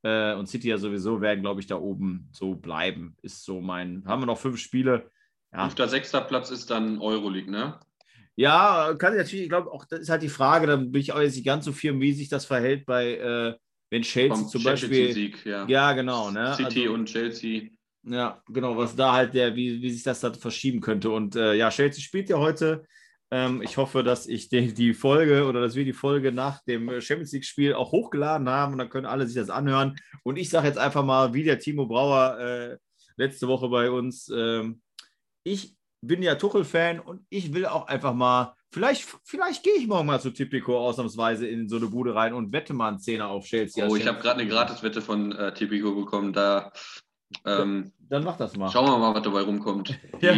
äh, 0.04 0.34
und 0.34 0.48
City 0.48 0.70
ja 0.70 0.78
sowieso 0.78 1.22
werden, 1.22 1.42
glaube 1.42 1.62
ich, 1.62 1.68
da 1.68 1.76
oben 1.76 2.30
so 2.32 2.56
bleiben. 2.56 3.16
Ist 3.22 3.44
so 3.44 3.62
mein. 3.62 4.04
Haben 4.06 4.22
wir 4.22 4.28
noch 4.28 4.38
fünf 4.38 4.58
Spiele. 4.60 5.10
Ja. 5.54 5.64
Fünfter, 5.64 5.88
sechster 5.88 6.22
Platz 6.22 6.52
ist 6.52 6.70
dann 6.70 7.00
Euroleague, 7.00 7.52
ne? 7.52 7.80
Ja, 8.36 8.94
kann 8.98 9.14
ich 9.14 9.18
natürlich, 9.18 9.44
ich 9.44 9.50
glaube, 9.50 9.72
auch 9.72 9.84
das 9.84 10.00
ist 10.00 10.10
halt 10.10 10.22
die 10.22 10.30
Frage, 10.30 10.66
da 10.66 10.78
bin 10.78 10.96
ich 10.96 11.12
auch 11.12 11.20
jetzt 11.20 11.36
nicht 11.36 11.46
ganz 11.46 11.66
so 11.66 11.74
firm, 11.74 12.00
wie 12.00 12.14
sich 12.14 12.30
das 12.30 12.46
verhält 12.46 12.86
bei, 12.86 13.16
äh, 13.16 13.56
wenn 13.90 14.04
Chelsea 14.04 14.36
Vom 14.36 14.48
zum 14.48 14.64
Beispiel. 14.64 15.12
Sieg, 15.12 15.46
ja. 15.46 15.68
ja, 15.68 15.92
genau. 15.94 16.32
Ne? 16.32 16.54
City 16.56 16.84
also, 16.84 16.94
und 16.94 17.06
Chelsea. 17.08 17.70
Ja, 18.04 18.42
genau, 18.48 18.78
was 18.78 18.96
da 18.96 19.12
halt 19.12 19.34
der, 19.34 19.56
wie, 19.56 19.82
wie 19.82 19.92
sich 19.92 20.04
das 20.04 20.22
da 20.22 20.32
verschieben 20.32 20.80
könnte. 20.80 21.10
Und 21.10 21.36
äh, 21.36 21.56
ja, 21.56 21.70
Chelsea 21.70 22.02
spielt 22.02 22.30
ja 22.30 22.38
heute. 22.38 22.86
Ähm, 23.32 23.62
ich 23.62 23.78
hoffe, 23.78 24.04
dass 24.04 24.28
ich 24.28 24.50
die, 24.50 24.74
die, 24.74 24.94
Folge 24.94 25.46
oder 25.46 25.62
dass 25.62 25.76
wir 25.76 25.86
die 25.86 25.94
Folge 25.94 26.32
nach 26.32 26.64
dem 26.64 27.00
Champions 27.00 27.32
League-Spiel 27.32 27.74
auch 27.74 27.92
hochgeladen 27.92 28.50
haben 28.50 28.74
und 28.74 28.80
dann 28.80 28.90
können 28.90 29.06
alle 29.06 29.28
sich 29.28 29.36
das 29.36 29.52
anhören. 29.52 29.96
Und 30.24 30.38
ich 30.38 30.50
sage 30.50 30.68
jetzt 30.68 30.80
einfach 30.80 31.04
mal, 31.04 31.34
wie 31.34 31.44
der 31.44 31.60
Timo 31.60 31.86
Brauer 31.86 32.40
äh, 32.40 32.78
letzte 33.18 33.48
Woche 33.48 33.70
bei 33.70 33.92
uns, 33.92 34.32
ähm, 34.36 34.82
ich 35.44 35.76
bin 36.02 36.24
ja 36.24 36.36
Tuchel-Fan 36.36 37.00
und 37.00 37.26
ich 37.30 37.54
will 37.54 37.66
auch 37.66 37.88
einfach 37.88 38.14
mal, 38.14 38.56
vielleicht, 38.72 39.08
vielleicht 39.24 39.64
gehe 39.64 39.76
ich 39.76 39.88
morgen 39.88 40.08
mal 40.08 40.22
zu 40.22 40.32
Tipico 40.32 40.80
ausnahmsweise 40.80 41.48
in 41.48 41.70
so 41.70 41.78
eine 41.78 41.88
Bude 41.88 42.16
rein 42.16 42.34
und 42.34 42.52
wette 42.52 42.74
mal 42.74 42.88
einen 42.88 43.00
Zehner 43.00 43.28
auf 43.28 43.46
Chelsea. 43.46 43.86
Oh, 43.88 43.96
ich 43.96 44.08
habe 44.08 44.20
gerade 44.20 44.40
eine 44.40 44.50
Gratiswette 44.50 45.02
von 45.02 45.34
äh, 45.34 45.54
Tipico 45.54 45.94
bekommen. 45.94 46.34
Da 46.34 46.72
ähm, 47.46 47.92
dann 48.10 48.24
mach 48.24 48.38
das 48.38 48.56
mal. 48.58 48.72
Schauen 48.72 48.88
wir 48.88 48.98
mal, 48.98 49.14
was 49.14 49.24
dabei 49.24 49.42
rumkommt. 49.42 50.00
ja. 50.22 50.36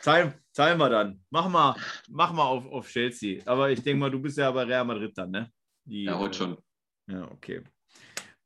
Zahlen, 0.00 0.34
zahlen 0.52 0.78
wir 0.78 0.88
dann. 0.88 1.22
Mach 1.30 1.48
mal, 1.48 1.76
mach 2.08 2.32
mal 2.32 2.44
auf, 2.44 2.66
auf 2.66 2.88
Chelsea. 2.88 3.42
Aber 3.46 3.70
ich 3.70 3.82
denke 3.82 4.00
mal, 4.00 4.10
du 4.10 4.20
bist 4.20 4.38
ja 4.38 4.50
bei 4.50 4.64
Real 4.64 4.84
Madrid 4.84 5.16
dann, 5.16 5.30
ne? 5.30 5.50
Die, 5.84 6.04
ja, 6.04 6.18
heute 6.18 6.38
schon. 6.38 6.58
Ja, 7.06 7.30
okay. 7.30 7.62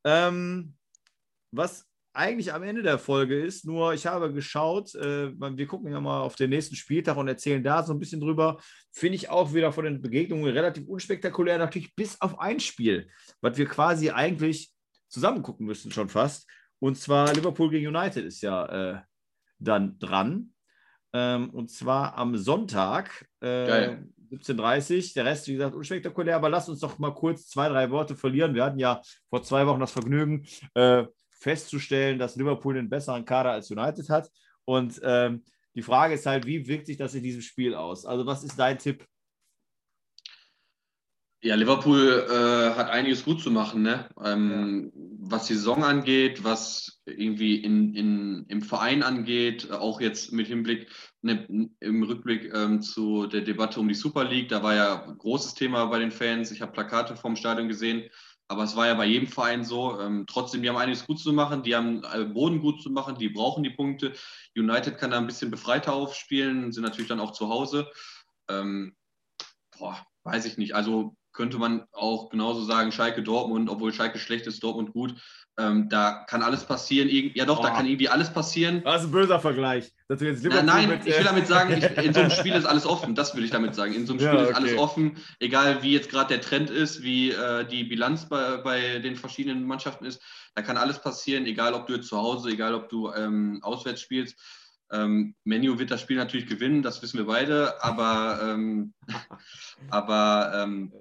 Ähm, 0.04 0.74
was 1.52 1.86
eigentlich 2.12 2.52
am 2.52 2.62
Ende 2.62 2.82
der 2.82 2.98
Folge 2.98 3.40
ist, 3.40 3.64
nur 3.64 3.92
ich 3.92 4.06
habe 4.06 4.32
geschaut, 4.32 4.94
äh, 4.94 5.32
wir 5.32 5.66
gucken 5.66 5.90
ja 5.90 6.00
mal 6.00 6.20
auf 6.20 6.36
den 6.36 6.50
nächsten 6.50 6.76
Spieltag 6.76 7.16
und 7.16 7.28
erzählen 7.28 7.62
da 7.62 7.82
so 7.82 7.92
ein 7.92 7.98
bisschen 7.98 8.20
drüber. 8.20 8.60
Finde 8.92 9.16
ich 9.16 9.28
auch 9.28 9.52
wieder 9.52 9.72
von 9.72 9.84
den 9.84 10.00
Begegnungen 10.00 10.52
relativ 10.52 10.86
unspektakulär, 10.86 11.58
natürlich 11.58 11.94
bis 11.94 12.20
auf 12.20 12.38
ein 12.38 12.60
Spiel, 12.60 13.10
was 13.40 13.58
wir 13.58 13.66
quasi 13.66 14.10
eigentlich 14.10 14.72
zusammen 15.08 15.42
gucken 15.42 15.66
müssen 15.66 15.90
schon 15.90 16.08
fast. 16.08 16.48
Und 16.78 16.96
zwar 16.96 17.32
Liverpool 17.32 17.70
gegen 17.70 17.94
United 17.94 18.24
ist 18.24 18.42
ja 18.42 18.66
äh, 18.66 19.00
dann 19.58 19.98
dran. 19.98 20.53
Ähm, 21.14 21.50
und 21.50 21.70
zwar 21.70 22.18
am 22.18 22.37
Sonntag, 22.37 23.27
äh, 23.40 23.96
17.30 24.31 25.14
Der 25.14 25.24
Rest, 25.24 25.46
wie 25.46 25.53
gesagt, 25.53 25.77
unspektakulär. 25.77 26.37
Aber 26.37 26.48
lass 26.48 26.68
uns 26.68 26.81
doch 26.81 26.98
mal 26.98 27.14
kurz 27.14 27.46
zwei, 27.46 27.68
drei 27.68 27.90
Worte 27.90 28.16
verlieren. 28.16 28.55
Wir 28.55 28.64
hatten 28.64 28.81
ja 28.81 29.00
vor 29.31 29.42
zwei 29.42 29.66
Wochen 29.66 29.81
das 29.81 29.92
Vergnügen, 29.92 30.44
äh, 30.74 31.05
festzustellen, 31.31 32.18
dass 32.18 32.37
Liverpool 32.37 32.77
einen 32.77 32.88
besseren 32.88 33.24
Kader 33.24 33.53
als 33.53 33.70
United 33.70 34.09
hat. 34.11 34.29
Und 34.64 35.00
ähm, 35.05 35.44
die 35.74 35.83
Frage 35.83 36.14
ist 36.14 36.27
halt, 36.27 36.46
wie 36.46 36.66
wirkt 36.66 36.87
sich 36.87 36.96
das 36.96 37.14
in 37.14 37.22
diesem 37.22 37.42
Spiel 37.42 37.74
aus? 37.74 38.07
Also, 38.07 38.27
was 38.27 38.42
ist 38.42 38.59
dein 38.59 38.79
Tipp 38.79 39.07
ja, 41.44 41.57
Liverpool 41.57 42.26
äh, 42.30 42.74
hat 42.74 42.88
einiges 42.88 43.22
gut 43.22 43.42
zu 43.42 43.50
machen, 43.50 43.83
ne? 43.83 44.09
Ähm, 44.24 44.90
ja. 44.94 45.02
was 45.30 45.46
die 45.46 45.52
Saison 45.52 45.85
angeht, 45.85 46.42
was 46.42 47.02
irgendwie 47.04 47.57
in, 47.57 47.94
in, 47.94 48.46
im 48.48 48.62
Verein 48.62 49.02
angeht, 49.02 49.70
auch 49.70 50.00
jetzt 50.00 50.33
mit 50.33 50.46
Hinblick 50.46 50.88
ne, 51.20 51.68
im 51.80 52.02
Rückblick 52.02 52.50
ähm, 52.54 52.80
zu 52.80 53.26
der 53.26 53.42
Debatte 53.42 53.78
um 53.78 53.88
die 53.88 53.94
Super 53.94 54.24
League. 54.24 54.48
Da 54.48 54.62
war 54.62 54.74
ja 54.74 55.04
ein 55.04 55.18
großes 55.18 55.52
Thema 55.52 55.85
bei 55.85 55.98
den 55.98 56.12
Fans. 56.12 56.50
Ich 56.50 56.62
habe 56.62 56.72
Plakate 56.72 57.14
vom 57.14 57.37
Stadion 57.37 57.68
gesehen, 57.68 58.09
aber 58.48 58.64
es 58.64 58.74
war 58.74 58.87
ja 58.87 58.94
bei 58.94 59.04
jedem 59.04 59.28
Verein 59.28 59.64
so. 59.64 60.00
Ähm, 60.00 60.24
trotzdem, 60.26 60.62
die 60.62 60.70
haben 60.70 60.78
einiges 60.78 61.07
gut 61.07 61.18
zu 61.18 61.35
machen, 61.35 61.62
die 61.62 61.76
haben 61.76 62.02
äh, 62.04 62.24
Boden 62.24 62.61
gut 62.61 62.80
zu 62.80 62.88
machen, 62.88 63.18
die 63.18 63.28
brauchen 63.28 63.62
die 63.62 63.68
Punkte. 63.68 64.14
United 64.57 64.96
kann 64.96 65.11
da 65.11 65.18
ein 65.18 65.26
bisschen 65.26 65.50
befreiter 65.50 65.92
aufspielen, 65.92 66.72
sind 66.72 66.85
natürlich 66.85 67.09
dann 67.09 67.20
auch 67.20 67.33
zu 67.33 67.50
Hause. 67.50 67.87
Ähm, 68.48 68.96
boah, 69.78 70.07
weiß 70.22 70.46
ich 70.46 70.57
nicht. 70.57 70.74
Also 70.74 71.14
könnte 71.34 71.58
man 71.58 71.84
auch 71.92 72.30
genauso 72.30 72.64
sagen, 72.64 72.92
Schalke 72.92 73.22
Dortmund, 73.22 73.68
obwohl 73.68 73.92
Schalke 73.92 74.18
schlecht 74.18 74.46
ist, 74.46 74.62
Dortmund 74.62 74.92
gut. 74.92 75.14
Ähm, 75.56 75.88
da 75.88 76.24
kann 76.26 76.42
alles 76.42 76.64
passieren. 76.64 77.08
Ja 77.34 77.44
doch, 77.44 77.58
Boah. 77.58 77.68
da 77.68 77.74
kann 77.74 77.86
irgendwie 77.86 78.08
alles 78.08 78.32
passieren. 78.32 78.82
Das 78.84 79.02
ist 79.02 79.08
ein 79.08 79.12
böser 79.12 79.38
Vergleich. 79.38 79.92
Dass 80.08 80.18
du 80.18 80.26
jetzt 80.26 80.42
nein, 80.44 80.66
nein 80.66 80.88
mit, 80.88 81.06
ich 81.06 81.16
will 81.16 81.24
damit 81.24 81.46
sagen, 81.46 81.72
ich, 81.76 82.04
in 82.04 82.12
so 82.12 82.20
einem 82.20 82.30
Spiel 82.32 82.54
ist 82.54 82.64
alles 82.64 82.86
offen. 82.86 83.14
Das 83.14 83.36
will 83.36 83.44
ich 83.44 83.50
damit 83.50 83.74
sagen. 83.74 83.94
In 83.94 84.06
so 84.06 84.14
einem 84.14 84.20
Spiel 84.20 84.34
ja, 84.34 84.40
okay. 84.40 84.50
ist 84.50 84.56
alles 84.56 84.78
offen. 84.78 85.16
Egal 85.38 85.82
wie 85.82 85.92
jetzt 85.92 86.10
gerade 86.10 86.28
der 86.28 86.40
Trend 86.40 86.70
ist, 86.70 87.02
wie 87.02 87.30
äh, 87.30 87.64
die 87.64 87.84
Bilanz 87.84 88.28
bei, 88.28 88.56
bei 88.58 88.98
den 88.98 89.14
verschiedenen 89.14 89.64
Mannschaften 89.64 90.06
ist. 90.06 90.20
Da 90.56 90.62
kann 90.62 90.76
alles 90.76 91.00
passieren, 91.00 91.46
egal 91.46 91.74
ob 91.74 91.86
du 91.86 91.94
jetzt 91.94 92.08
zu 92.08 92.16
Hause, 92.16 92.50
egal 92.50 92.74
ob 92.74 92.88
du 92.88 93.12
ähm, 93.12 93.60
auswärts 93.62 94.00
spielst. 94.00 94.36
Ähm, 94.94 95.35
Menu 95.42 95.78
wird 95.78 95.90
das 95.90 96.00
Spiel 96.00 96.16
natürlich 96.16 96.46
gewinnen, 96.46 96.83
das 96.83 97.02
wissen 97.02 97.18
wir 97.18 97.26
beide, 97.26 97.83
aber, 97.83 98.40
ähm, 98.42 98.94
aber 99.90 100.52
ähm, 100.54 100.92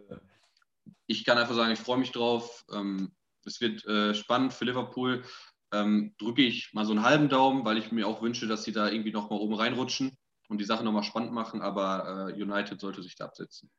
ich 1.06 1.24
kann 1.24 1.38
einfach 1.38 1.54
sagen, 1.54 1.72
ich 1.72 1.80
freue 1.80 2.00
mich 2.00 2.12
drauf. 2.12 2.66
Ähm, 2.74 3.12
es 3.46 3.62
wird 3.62 3.86
äh, 3.86 4.16
spannend 4.16 4.54
für 4.54 4.66
Liverpool. 4.66 5.24
Ähm, 5.72 6.16
drücke 6.18 6.42
ich 6.42 6.74
mal 6.74 6.86
so 6.86 6.92
einen 6.94 7.04
halben 7.04 7.30
Daumen, 7.30 7.66
weil 7.66 7.78
ich 7.78 7.92
mir 7.92 8.08
auch 8.08 8.22
wünsche, 8.22 8.48
dass 8.48 8.64
sie 8.64 8.72
da 8.72 8.90
irgendwie 8.90 9.12
nochmal 9.12 9.40
oben 9.40 9.56
reinrutschen 9.56 10.18
und 10.50 10.60
die 10.60 10.66
Sache 10.66 10.84
nochmal 10.84 11.04
spannend 11.04 11.32
machen, 11.32 11.62
aber 11.62 12.30
äh, 12.30 12.42
United 12.42 12.80
sollte 12.80 13.04
sich 13.04 13.16
da 13.16 13.26
absetzen. 13.26 13.70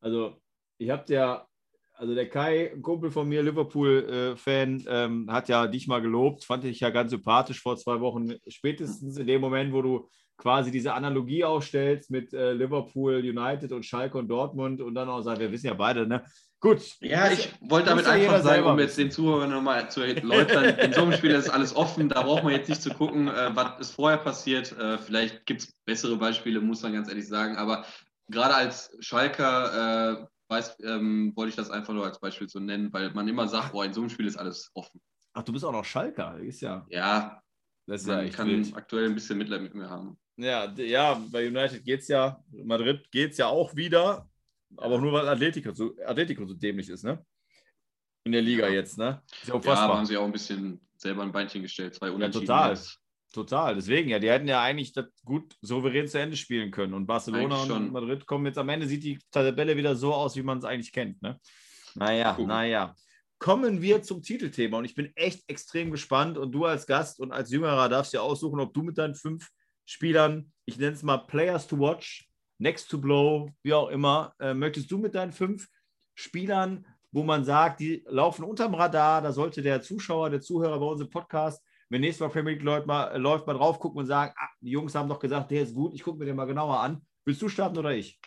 Also, 0.00 0.42
ich 0.78 0.90
habe 0.90 1.10
ja 1.12 1.46
also 1.94 2.14
der 2.14 2.28
Kai, 2.28 2.72
ein 2.72 2.82
Kumpel 2.82 3.10
von 3.10 3.28
mir, 3.28 3.42
Liverpool-Fan, 3.42 4.84
ähm, 4.88 5.30
hat 5.30 5.48
ja 5.48 5.66
dich 5.66 5.86
mal 5.86 6.00
gelobt, 6.00 6.44
fand 6.44 6.64
ich 6.64 6.80
ja 6.80 6.90
ganz 6.90 7.10
sympathisch 7.10 7.60
vor 7.60 7.76
zwei 7.76 8.00
Wochen, 8.00 8.34
spätestens 8.48 9.16
in 9.18 9.26
dem 9.26 9.40
Moment, 9.40 9.72
wo 9.72 9.82
du 9.82 10.08
quasi 10.36 10.70
diese 10.70 10.94
Analogie 10.94 11.44
aufstellst 11.44 12.10
mit 12.10 12.32
äh, 12.32 12.52
Liverpool, 12.52 13.16
United 13.16 13.70
und 13.72 13.86
Schalke 13.86 14.18
und 14.18 14.28
Dortmund 14.28 14.80
und 14.80 14.94
dann 14.94 15.08
auch 15.08 15.22
sagst, 15.22 15.40
wir 15.40 15.52
wissen 15.52 15.68
ja 15.68 15.74
beide, 15.74 16.06
ne? 16.06 16.24
Gut. 16.58 16.96
Ja, 17.00 17.30
ich 17.30 17.52
wollte 17.60 17.88
damit 17.88 18.06
einfach 18.06 18.40
sagen, 18.40 18.64
um 18.64 18.78
jetzt 18.78 18.96
den 18.96 19.10
Zuhörern 19.10 19.50
nochmal 19.50 19.90
zu 19.90 20.00
erläutern, 20.00 20.78
in 20.78 20.92
so 20.92 21.02
einem 21.02 21.12
Spiel 21.12 21.32
ist 21.32 21.48
alles 21.48 21.74
offen, 21.74 22.08
da 22.08 22.22
braucht 22.22 22.44
man 22.44 22.52
jetzt 22.52 22.68
nicht 22.68 22.82
zu 22.82 22.90
gucken, 22.90 23.28
äh, 23.28 23.50
was 23.54 23.80
ist 23.80 23.94
vorher 23.96 24.18
passiert. 24.18 24.76
Äh, 24.78 24.98
vielleicht 24.98 25.44
gibt 25.46 25.62
es 25.62 25.72
bessere 25.84 26.16
Beispiele, 26.16 26.60
muss 26.60 26.82
man 26.82 26.92
ganz 26.92 27.08
ehrlich 27.08 27.26
sagen, 27.26 27.56
aber 27.56 27.84
gerade 28.28 28.54
als 28.54 28.96
Schalker 29.00 30.22
äh, 30.22 30.26
weiß, 30.48 30.78
ähm, 30.84 31.32
wollte 31.34 31.50
ich 31.50 31.56
das 31.56 31.70
einfach 31.70 31.94
nur 31.94 32.04
als 32.04 32.20
Beispiel 32.20 32.48
so 32.48 32.60
nennen, 32.60 32.92
weil 32.92 33.12
man 33.12 33.28
immer 33.28 33.48
sagt, 33.48 33.72
boah, 33.72 33.84
in 33.84 33.92
so 33.92 34.00
einem 34.00 34.10
Spiel 34.10 34.26
ist 34.26 34.36
alles 34.36 34.70
offen. 34.74 35.00
Ach, 35.34 35.42
du 35.42 35.52
bist 35.52 35.64
auch 35.64 35.72
noch 35.72 35.84
Schalker, 35.84 36.38
ist 36.38 36.60
ja. 36.60 36.86
Ja, 36.90 37.42
das 37.86 38.02
ist 38.02 38.06
man 38.06 38.26
ja 38.26 38.32
kann 38.32 38.48
wild. 38.48 38.76
aktuell 38.76 39.06
ein 39.06 39.14
bisschen 39.14 39.38
Mitleid 39.38 39.62
mit 39.62 39.74
mir 39.74 39.88
haben. 39.88 40.18
Ja, 40.36 40.70
ja, 40.76 41.20
bei 41.30 41.46
United 41.46 41.84
geht 41.84 42.00
es 42.00 42.08
ja, 42.08 42.42
Madrid 42.50 43.10
geht 43.10 43.32
es 43.32 43.38
ja 43.38 43.46
auch 43.46 43.74
wieder, 43.76 44.28
aber 44.76 44.98
nur 44.98 45.12
weil 45.12 45.28
Atletico 45.28 45.72
so, 45.72 45.94
Atletico 46.04 46.46
so 46.46 46.54
dämlich 46.54 46.88
ist, 46.88 47.04
ne? 47.04 47.24
In 48.24 48.32
der 48.32 48.42
Liga 48.42 48.66
ja. 48.68 48.74
jetzt, 48.74 48.98
ne? 48.98 49.22
Ist 49.42 49.48
ja, 49.48 49.58
ja 49.58 49.76
haben 49.76 50.06
sie 50.06 50.16
auch 50.16 50.24
ein 50.24 50.32
bisschen 50.32 50.80
selber 50.96 51.22
ein 51.22 51.32
Beinchen 51.32 51.62
gestellt, 51.62 51.94
zwei 51.94 52.10
Unentschieden. 52.10 52.46
Ja, 52.46 52.68
total. 52.68 52.78
Total, 53.32 53.74
deswegen 53.74 54.10
ja, 54.10 54.18
die 54.18 54.28
hätten 54.28 54.46
ja 54.46 54.60
eigentlich 54.60 54.92
das 54.92 55.06
gut 55.24 55.56
souverän 55.62 56.06
zu 56.06 56.18
Ende 56.18 56.36
spielen 56.36 56.70
können. 56.70 56.92
Und 56.92 57.06
Barcelona 57.06 57.62
und 57.62 57.90
Madrid 57.90 58.26
kommen 58.26 58.44
jetzt 58.44 58.58
am 58.58 58.68
Ende, 58.68 58.86
sieht 58.86 59.04
die 59.04 59.18
Tabelle 59.30 59.74
wieder 59.74 59.96
so 59.96 60.12
aus, 60.12 60.36
wie 60.36 60.42
man 60.42 60.58
es 60.58 60.64
eigentlich 60.64 60.92
kennt. 60.92 61.22
Ne? 61.22 61.40
Naja, 61.94 62.36
cool. 62.38 62.46
naja. 62.46 62.94
Kommen 63.38 63.80
wir 63.80 64.02
zum 64.02 64.22
Titelthema 64.22 64.76
und 64.78 64.84
ich 64.84 64.94
bin 64.94 65.10
echt 65.16 65.48
extrem 65.48 65.90
gespannt. 65.90 66.36
Und 66.36 66.52
du 66.52 66.66
als 66.66 66.86
Gast 66.86 67.20
und 67.20 67.32
als 67.32 67.50
Jüngerer 67.50 67.88
darfst 67.88 68.12
ja 68.12 68.20
aussuchen, 68.20 68.60
ob 68.60 68.74
du 68.74 68.82
mit 68.82 68.98
deinen 68.98 69.14
fünf 69.14 69.48
Spielern, 69.86 70.52
ich 70.66 70.78
nenne 70.78 70.92
es 70.92 71.02
mal 71.02 71.16
Players 71.16 71.66
to 71.66 71.78
Watch, 71.78 72.28
Next 72.58 72.90
to 72.90 72.98
Blow, 72.98 73.48
wie 73.62 73.72
auch 73.72 73.88
immer, 73.88 74.34
äh, 74.40 74.52
möchtest 74.52 74.90
du 74.90 74.98
mit 74.98 75.14
deinen 75.14 75.32
fünf 75.32 75.66
Spielern, 76.14 76.86
wo 77.10 77.22
man 77.24 77.44
sagt, 77.44 77.80
die 77.80 78.04
laufen 78.06 78.44
unterm 78.44 78.74
Radar, 78.74 79.22
da 79.22 79.32
sollte 79.32 79.62
der 79.62 79.80
Zuschauer, 79.80 80.28
der 80.28 80.42
Zuhörer 80.42 80.78
bei 80.78 80.86
unserem 80.86 81.10
Podcast 81.10 81.62
wenn 81.92 82.00
nächstes 82.00 82.20
Mal 82.20 82.32
Premier 82.32 82.54
League 82.54 82.62
läuft, 82.62 82.86
mal, 82.86 83.14
läuft 83.20 83.46
mal 83.46 83.52
drauf 83.52 83.78
gucken 83.78 83.98
und 83.98 84.06
sagen, 84.06 84.32
ah, 84.38 84.48
die 84.62 84.70
Jungs 84.70 84.94
haben 84.94 85.10
doch 85.10 85.18
gesagt, 85.18 85.50
der 85.50 85.60
ist 85.60 85.74
gut, 85.74 85.92
ich 85.92 86.02
gucke 86.02 86.18
mir 86.18 86.24
den 86.24 86.36
mal 86.36 86.46
genauer 86.46 86.80
an. 86.80 87.02
Willst 87.26 87.42
du 87.42 87.50
starten 87.50 87.76
oder 87.76 87.94
ich? 87.94 88.18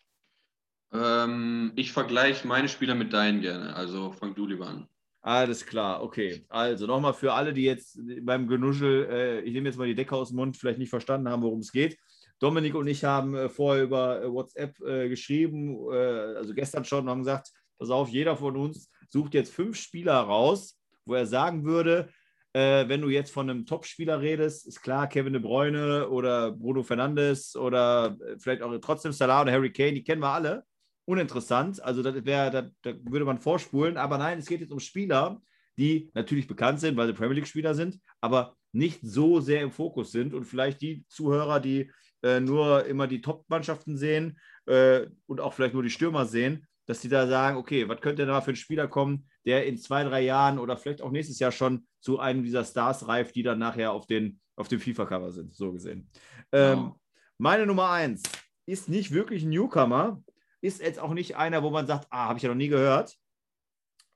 Ähm, 0.94 1.72
ich 1.76 1.92
vergleiche 1.92 2.48
meine 2.48 2.70
Spieler 2.70 2.94
mit 2.94 3.12
deinen 3.12 3.42
gerne, 3.42 3.76
also 3.76 4.12
fang 4.12 4.36
du 4.36 4.46
lieber 4.46 4.68
an. 4.68 4.88
Alles 5.22 5.66
klar, 5.66 6.04
okay. 6.04 6.46
Also 6.48 6.86
nochmal 6.86 7.16
für 7.16 7.34
alle, 7.34 7.54
die 7.54 7.64
jetzt 7.64 8.00
beim 8.22 8.48
Genuschel, 8.48 9.10
äh, 9.10 9.40
ich 9.42 9.54
nehme 9.54 9.68
jetzt 9.68 9.80
mal 9.80 9.88
die 9.88 9.96
Decke 9.96 10.16
aus 10.16 10.30
dem 10.30 10.36
Mund, 10.36 10.56
vielleicht 10.56 10.78
nicht 10.78 10.92
verstanden 10.92 11.28
haben, 11.28 11.42
worum 11.42 11.60
es 11.62 11.72
geht. 11.72 11.98
Dominik 12.38 12.76
und 12.76 12.86
ich 12.86 13.04
haben 13.04 13.34
äh, 13.34 13.50
vorher 13.50 13.84
über 13.84 14.22
äh, 14.22 14.32
WhatsApp 14.32 14.80
äh, 14.82 15.10
geschrieben, 15.10 15.92
äh, 15.92 16.36
also 16.36 16.54
gestern 16.54 16.86
schon, 16.86 17.06
und 17.06 17.10
haben 17.10 17.24
gesagt, 17.24 17.52
pass 17.80 17.90
auf, 17.90 18.10
jeder 18.10 18.38
von 18.38 18.56
uns 18.58 18.92
sucht 19.10 19.34
jetzt 19.34 19.52
fünf 19.52 19.76
Spieler 19.76 20.20
raus, 20.20 20.80
wo 21.04 21.16
er 21.16 21.26
sagen 21.26 21.66
würde, 21.66 22.10
äh, 22.56 22.88
wenn 22.88 23.02
du 23.02 23.10
jetzt 23.10 23.34
von 23.34 23.50
einem 23.50 23.66
Topspieler 23.66 24.22
redest, 24.22 24.66
ist 24.66 24.82
klar, 24.82 25.10
Kevin 25.10 25.34
De 25.34 25.42
Bruyne 25.42 26.08
oder 26.08 26.54
Bruno 26.54 26.84
Fernandes 26.84 27.54
oder 27.58 28.18
äh, 28.22 28.40
vielleicht 28.40 28.62
auch 28.62 28.74
trotzdem 28.80 29.12
Salah 29.12 29.42
oder 29.42 29.52
Harry 29.52 29.74
Kane, 29.74 29.92
die 29.92 30.04
kennen 30.04 30.22
wir 30.22 30.30
alle. 30.30 30.64
Uninteressant, 31.04 31.84
also 31.84 32.02
das 32.02 32.24
wäre, 32.24 32.52
da, 32.52 32.70
da 32.82 32.98
würde 33.04 33.26
man 33.26 33.40
vorspulen, 33.40 33.98
aber 33.98 34.18
nein, 34.18 34.40
es 34.40 34.46
geht 34.46 34.62
jetzt 34.62 34.72
um 34.72 34.80
Spieler, 34.80 35.42
die 35.78 36.10
natürlich 36.14 36.48
bekannt 36.48 36.80
sind, 36.80 36.96
weil 36.96 37.08
sie 37.08 37.14
Premier 37.14 37.36
League-Spieler 37.36 37.76
sind, 37.76 38.00
aber 38.22 38.56
nicht 38.72 39.02
so 39.04 39.42
sehr 39.42 39.62
im 39.62 39.72
Fokus 39.72 40.14
sind. 40.14 40.34
Und 40.34 40.46
vielleicht 40.46 40.82
die 40.82 41.06
Zuhörer, 41.10 41.60
die 41.60 41.92
äh, 42.24 42.40
nur 42.40 42.86
immer 42.86 43.08
die 43.08 43.20
Top-Mannschaften 43.20 43.98
sehen 43.98 44.40
äh, 44.66 45.08
und 45.28 45.42
auch 45.42 45.54
vielleicht 45.54 45.74
nur 45.74 45.84
die 45.84 45.90
Stürmer 45.90 46.26
sehen, 46.26 46.66
dass 46.86 47.02
sie 47.02 47.10
da 47.10 47.28
sagen, 47.28 47.58
okay, 47.58 47.90
was 47.90 48.00
könnte 48.00 48.26
da 48.26 48.40
für 48.40 48.52
ein 48.52 48.56
Spieler 48.56 48.88
kommen, 48.88 49.28
der 49.46 49.66
in 49.66 49.78
zwei, 49.78 50.06
drei 50.06 50.22
Jahren 50.22 50.58
oder 50.58 50.78
vielleicht 50.78 51.02
auch 51.02 51.12
nächstes 51.12 51.40
Jahr 51.40 51.52
schon 51.52 51.86
zu 52.06 52.20
einem 52.20 52.44
dieser 52.44 52.64
Stars 52.64 53.08
reift, 53.08 53.36
die 53.36 53.42
dann 53.42 53.58
nachher 53.58 53.92
auf, 53.92 54.06
den, 54.06 54.40
auf 54.56 54.68
dem 54.68 54.80
FIFA-Cover 54.80 55.32
sind, 55.32 55.56
so 55.56 55.72
gesehen. 55.72 56.08
Ähm, 56.52 56.78
wow. 56.78 56.96
Meine 57.40 57.66
Nummer 57.66 57.90
eins 57.90 58.22
ist 58.68 58.90
nicht 58.90 59.10
wirklich 59.10 59.42
ein 59.42 59.50
Newcomer, 59.50 60.24
ist 60.62 60.82
jetzt 60.82 61.00
auch 61.00 61.16
nicht 61.16 61.36
einer, 61.36 61.64
wo 61.64 61.72
man 61.72 61.88
sagt, 61.88 62.06
ah, 62.12 62.28
habe 62.28 62.38
ich 62.38 62.44
ja 62.44 62.50
noch 62.50 62.56
nie 62.56 62.68
gehört. 62.68 63.18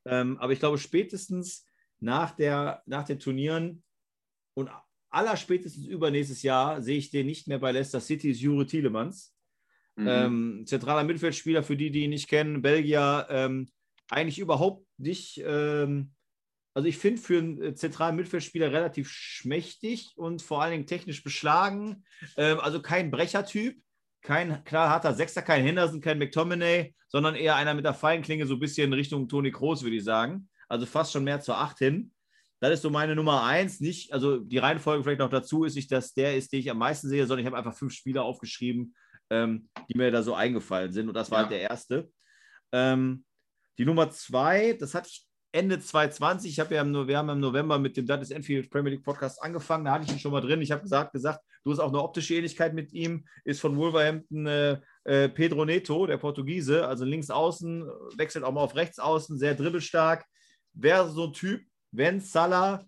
Ähm, 0.05 0.37
aber 0.37 0.53
ich 0.53 0.59
glaube, 0.59 0.77
spätestens 0.77 1.65
nach, 1.99 2.35
der, 2.35 2.83
nach 2.85 3.05
den 3.05 3.19
Turnieren 3.19 3.81
und 4.53 4.69
aller 5.09 5.35
spätestens 5.35 5.87
übernächstes 5.87 6.43
Jahr 6.43 6.83
sehe 6.83 6.99
ich 6.99 7.09
den 7.09 7.25
nicht 7.25 7.47
mehr 7.47 7.57
bei 7.57 7.71
Leicester 7.71 8.01
City, 8.01 8.29
ist 8.29 8.39
Jure 8.39 8.67
Tielemans. 8.67 9.35
Mhm. 9.95 10.07
Ähm, 10.07 10.63
zentraler 10.67 11.03
Mittelfeldspieler, 11.05 11.63
für 11.63 11.75
die, 11.75 11.89
die 11.89 12.03
ihn 12.03 12.11
nicht 12.11 12.29
kennen, 12.29 12.61
Belgier, 12.61 13.25
ähm, 13.31 13.67
eigentlich 14.09 14.37
überhaupt 14.37 14.85
nicht. 14.99 15.41
Ähm, 15.43 16.11
also 16.73 16.87
ich 16.87 16.97
finde 16.97 17.21
für 17.21 17.39
einen 17.39 17.61
äh, 17.61 17.75
zentralen 17.75 18.15
Mittelfeldspieler 18.15 18.71
relativ 18.71 19.09
schmächtig 19.09 20.13
und 20.15 20.41
vor 20.41 20.61
allen 20.61 20.71
Dingen 20.71 20.87
technisch 20.87 21.23
beschlagen. 21.23 22.03
Ähm, 22.37 22.59
also 22.59 22.81
kein 22.81 23.11
Brechertyp, 23.11 23.81
kein 24.21 24.63
klar 24.63 24.89
harter 24.89 25.13
Sechser, 25.13 25.41
kein 25.41 25.63
Henderson, 25.63 26.01
kein 26.01 26.19
McTominay, 26.19 26.93
sondern 27.07 27.35
eher 27.35 27.55
einer 27.55 27.73
mit 27.73 27.85
der 27.85 27.93
Feinklinge, 27.93 28.45
so 28.45 28.55
ein 28.55 28.59
bisschen 28.59 28.93
Richtung 28.93 29.27
Toni 29.27 29.51
Kroos, 29.51 29.83
würde 29.83 29.95
ich 29.95 30.03
sagen. 30.03 30.49
Also 30.67 30.85
fast 30.85 31.11
schon 31.11 31.23
mehr 31.23 31.41
zur 31.41 31.57
Acht 31.57 31.79
hin. 31.79 32.11
Das 32.59 32.73
ist 32.73 32.81
so 32.81 32.89
meine 32.89 33.15
Nummer 33.15 33.43
eins. 33.43 33.79
Nicht, 33.79 34.13
also 34.13 34.37
die 34.37 34.57
Reihenfolge 34.57 35.03
vielleicht 35.03 35.19
noch 35.19 35.29
dazu 35.29 35.63
ist 35.63 35.75
nicht, 35.75 35.91
dass 35.91 36.13
der 36.13 36.35
ist, 36.35 36.51
den 36.51 36.59
ich 36.59 36.69
am 36.69 36.77
meisten 36.77 37.07
sehe, 37.07 37.25
sondern 37.25 37.39
ich 37.39 37.45
habe 37.45 37.57
einfach 37.57 37.77
fünf 37.77 37.93
Spieler 37.93 38.23
aufgeschrieben, 38.23 38.93
ähm, 39.29 39.69
die 39.89 39.97
mir 39.97 40.11
da 40.11 40.21
so 40.21 40.35
eingefallen 40.35 40.91
sind. 40.91 41.07
Und 41.07 41.13
das 41.13 41.31
war 41.31 41.39
ja. 41.39 41.43
halt 41.43 41.51
der 41.51 41.61
erste. 41.61 42.11
Ähm, 42.71 43.23
die 43.77 43.85
Nummer 43.85 44.09
zwei, 44.11 44.73
das 44.73 44.93
hatte 44.93 45.07
ich 45.09 45.28
Ende 45.51 45.79
2020. 45.79 46.51
Ich 46.51 46.59
habe 46.59 46.75
ja 46.75 46.81
im, 46.81 47.07
wir 47.07 47.17
haben 47.17 47.29
im 47.29 47.39
November 47.39 47.79
mit 47.79 47.97
dem 47.97 48.05
Dutton 48.05 48.31
Enfield 48.31 48.69
Premier 48.69 48.91
League 48.91 49.03
Podcast 49.03 49.41
angefangen. 49.41 49.85
Da 49.85 49.93
hatte 49.93 50.05
ich 50.05 50.11
ihn 50.11 50.19
schon 50.19 50.31
mal 50.31 50.41
drin. 50.41 50.61
Ich 50.61 50.71
habe 50.71 50.83
gesagt, 50.83 51.13
gesagt, 51.13 51.43
du 51.63 51.71
hast 51.71 51.79
auch 51.79 51.89
eine 51.89 52.01
optische 52.03 52.35
Ähnlichkeit 52.35 52.73
mit 52.73 52.93
ihm. 52.93 53.25
Ist 53.45 53.59
von 53.61 53.75
Wolverhampton 53.75 54.45
äh, 54.45 54.79
äh, 55.05 55.29
Pedro 55.29 55.65
Neto, 55.65 56.05
der 56.05 56.17
Portugiese, 56.17 56.87
also 56.87 57.03
links 57.05 57.29
außen, 57.29 57.89
wechselt 58.15 58.43
auch 58.43 58.51
mal 58.51 58.61
auf 58.61 58.75
rechts 58.75 58.99
außen, 58.99 59.37
sehr 59.37 59.55
dribbelstark. 59.55 60.23
Wäre 60.73 61.09
so 61.09 61.25
ein 61.25 61.33
Typ, 61.33 61.61
wenn 61.91 62.19
Salah, 62.19 62.85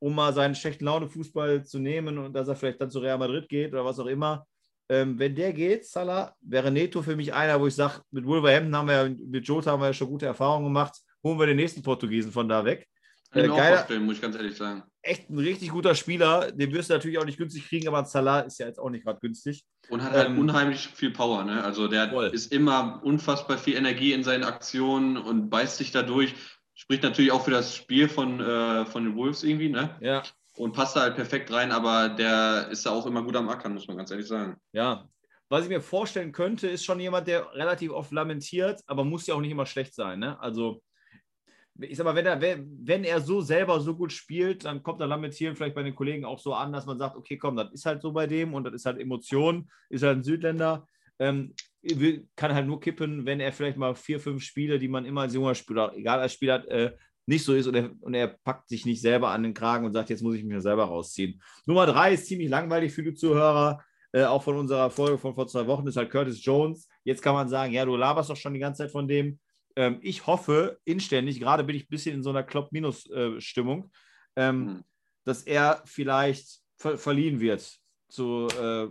um 0.00 0.14
mal 0.14 0.32
seinen 0.32 0.54
schlechten 0.54 0.86
Laune-Fußball 0.86 1.64
zu 1.64 1.78
nehmen 1.78 2.18
und 2.18 2.32
dass 2.32 2.48
er 2.48 2.56
vielleicht 2.56 2.80
dann 2.80 2.90
zu 2.90 2.98
Real 2.98 3.18
Madrid 3.18 3.48
geht 3.48 3.72
oder 3.72 3.84
was 3.84 4.00
auch 4.00 4.06
immer, 4.06 4.46
ähm, 4.88 5.16
wenn 5.20 5.36
der 5.36 5.52
geht, 5.52 5.86
Salah, 5.86 6.34
wäre 6.40 6.72
Neto 6.72 7.02
für 7.02 7.14
mich 7.14 7.32
einer, 7.32 7.60
wo 7.60 7.68
ich 7.68 7.74
sage, 7.76 8.02
mit 8.10 8.26
Wolverhampton 8.26 8.74
haben 8.74 8.88
wir 8.88 9.06
ja, 9.06 9.08
mit 9.08 9.46
Jota 9.46 9.70
haben 9.70 9.80
wir 9.80 9.86
ja 9.86 9.92
schon 9.92 10.08
gute 10.08 10.26
Erfahrungen 10.26 10.64
gemacht. 10.64 11.00
Holen 11.22 11.38
wir 11.38 11.46
den 11.46 11.56
nächsten 11.56 11.82
Portugiesen 11.82 12.32
von 12.32 12.48
da 12.48 12.64
weg. 12.64 12.86
Kann 13.30 13.44
äh, 13.44 13.48
geiler, 13.48 13.76
vorstellen, 13.76 14.04
muss 14.04 14.16
ich 14.16 14.22
ganz 14.22 14.36
ehrlich 14.36 14.56
sagen. 14.56 14.82
Echt 15.02 15.30
ein 15.30 15.38
richtig 15.38 15.70
guter 15.70 15.94
Spieler. 15.94 16.50
Den 16.50 16.72
wirst 16.72 16.90
du 16.90 16.94
natürlich 16.94 17.18
auch 17.18 17.24
nicht 17.24 17.38
günstig 17.38 17.68
kriegen, 17.68 17.86
aber 17.88 18.04
Salah 18.04 18.40
ist 18.40 18.58
ja 18.58 18.66
jetzt 18.66 18.78
auch 18.78 18.90
nicht 18.90 19.04
gerade 19.04 19.20
günstig. 19.20 19.64
Und 19.88 20.02
hat 20.02 20.12
halt 20.12 20.28
ähm, 20.28 20.38
unheimlich 20.38 20.88
viel 20.88 21.10
Power. 21.10 21.44
Ne? 21.44 21.62
Also 21.62 21.86
der 21.86 22.10
voll. 22.10 22.26
ist 22.26 22.52
immer 22.52 23.00
unfassbar 23.04 23.58
viel 23.58 23.76
Energie 23.76 24.12
in 24.12 24.24
seinen 24.24 24.44
Aktionen 24.44 25.16
und 25.16 25.48
beißt 25.48 25.76
sich 25.76 25.92
dadurch. 25.92 26.34
Spricht 26.74 27.02
natürlich 27.02 27.30
auch 27.30 27.44
für 27.44 27.50
das 27.50 27.76
Spiel 27.76 28.08
von, 28.08 28.40
äh, 28.40 28.86
von 28.86 29.04
den 29.04 29.14
Wolves 29.14 29.44
irgendwie. 29.44 29.68
Ne? 29.68 29.96
Ja 30.00 30.22
und 30.60 30.72
passt 30.72 30.94
da 30.94 31.00
halt 31.00 31.16
perfekt 31.16 31.50
rein, 31.52 31.72
aber 31.72 32.10
der 32.10 32.68
ist 32.70 32.84
ja 32.84 32.92
auch 32.92 33.06
immer 33.06 33.22
gut 33.22 33.34
am 33.36 33.48
Ackern, 33.48 33.72
muss 33.72 33.88
man 33.88 33.96
ganz 33.96 34.10
ehrlich 34.10 34.26
sagen. 34.26 34.56
Ja, 34.72 35.08
was 35.48 35.64
ich 35.64 35.70
mir 35.70 35.80
vorstellen 35.80 36.32
könnte, 36.32 36.68
ist 36.68 36.84
schon 36.84 37.00
jemand, 37.00 37.26
der 37.26 37.52
relativ 37.54 37.92
oft 37.92 38.12
lamentiert, 38.12 38.82
aber 38.86 39.04
muss 39.04 39.26
ja 39.26 39.34
auch 39.34 39.40
nicht 39.40 39.50
immer 39.50 39.66
schlecht 39.66 39.94
sein. 39.94 40.20
Ne? 40.20 40.38
Also, 40.40 40.82
ich 41.82 41.96
sag 41.96 42.04
mal, 42.04 42.14
wenn 42.14 42.26
er, 42.26 42.40
wenn 42.40 43.04
er 43.04 43.20
so 43.20 43.40
selber 43.40 43.80
so 43.80 43.96
gut 43.96 44.12
spielt, 44.12 44.64
dann 44.64 44.82
kommt 44.82 45.00
er 45.00 45.06
Lamentieren 45.06 45.56
vielleicht 45.56 45.74
bei 45.74 45.82
den 45.82 45.94
Kollegen 45.94 46.24
auch 46.24 46.38
so 46.38 46.54
an, 46.54 46.72
dass 46.72 46.86
man 46.86 46.98
sagt, 46.98 47.16
okay, 47.16 47.36
komm, 47.36 47.56
das 47.56 47.72
ist 47.72 47.86
halt 47.86 48.02
so 48.02 48.12
bei 48.12 48.26
dem 48.26 48.54
und 48.54 48.64
das 48.64 48.74
ist 48.74 48.86
halt 48.86 48.98
Emotion, 48.98 49.68
ist 49.88 50.02
halt 50.02 50.18
ein 50.18 50.22
Südländer. 50.22 50.86
Ähm, 51.18 51.54
kann 52.36 52.54
halt 52.54 52.66
nur 52.66 52.80
kippen, 52.80 53.24
wenn 53.24 53.40
er 53.40 53.52
vielleicht 53.52 53.76
mal 53.76 53.94
vier, 53.94 54.20
fünf 54.20 54.42
Spiele, 54.42 54.78
die 54.78 54.88
man 54.88 55.04
immer 55.04 55.22
als 55.22 55.34
junger 55.34 55.54
Spieler, 55.54 55.92
egal 55.94 56.20
als 56.20 56.34
Spieler 56.34 56.66
äh, 56.70 56.92
nicht 57.26 57.44
so 57.44 57.54
ist 57.54 57.66
und 57.66 57.74
er, 57.74 57.90
und 58.00 58.14
er 58.14 58.28
packt 58.28 58.68
sich 58.68 58.84
nicht 58.84 59.00
selber 59.00 59.28
an 59.28 59.42
den 59.42 59.54
Kragen 59.54 59.86
und 59.86 59.92
sagt, 59.92 60.10
jetzt 60.10 60.22
muss 60.22 60.36
ich 60.36 60.44
mich 60.44 60.60
selber 60.62 60.84
rausziehen. 60.84 61.40
Nummer 61.66 61.86
drei 61.86 62.14
ist 62.14 62.26
ziemlich 62.26 62.48
langweilig 62.48 62.92
für 62.92 63.02
die 63.02 63.14
Zuhörer 63.14 63.82
äh, 64.12 64.24
auch 64.24 64.42
von 64.42 64.56
unserer 64.56 64.90
Folge 64.90 65.18
von 65.18 65.34
vor 65.34 65.46
zwei 65.46 65.66
Wochen, 65.66 65.86
ist 65.86 65.96
halt 65.96 66.10
Curtis 66.10 66.44
Jones. 66.44 66.88
Jetzt 67.04 67.22
kann 67.22 67.34
man 67.34 67.48
sagen, 67.48 67.72
ja, 67.72 67.84
du 67.84 67.96
laberst 67.96 68.30
doch 68.30 68.36
schon 68.36 68.54
die 68.54 68.60
ganze 68.60 68.82
Zeit 68.82 68.90
von 68.90 69.06
dem. 69.06 69.38
Ähm, 69.80 69.98
ich 70.02 70.26
hoffe 70.26 70.78
inständig, 70.84 71.40
gerade 71.40 71.64
bin 71.64 71.74
ich 71.74 71.84
ein 71.84 71.88
bisschen 71.88 72.16
in 72.16 72.22
so 72.22 72.28
einer 72.28 72.42
Klopp-Minus-Stimmung, 72.42 73.90
ähm, 74.36 74.58
mhm. 74.58 74.84
dass 75.24 75.42
er 75.44 75.80
vielleicht 75.86 76.60
ver 76.76 76.98
verliehen 76.98 77.40
wird 77.40 77.78
zu 78.10 78.46
äh, 78.60 78.88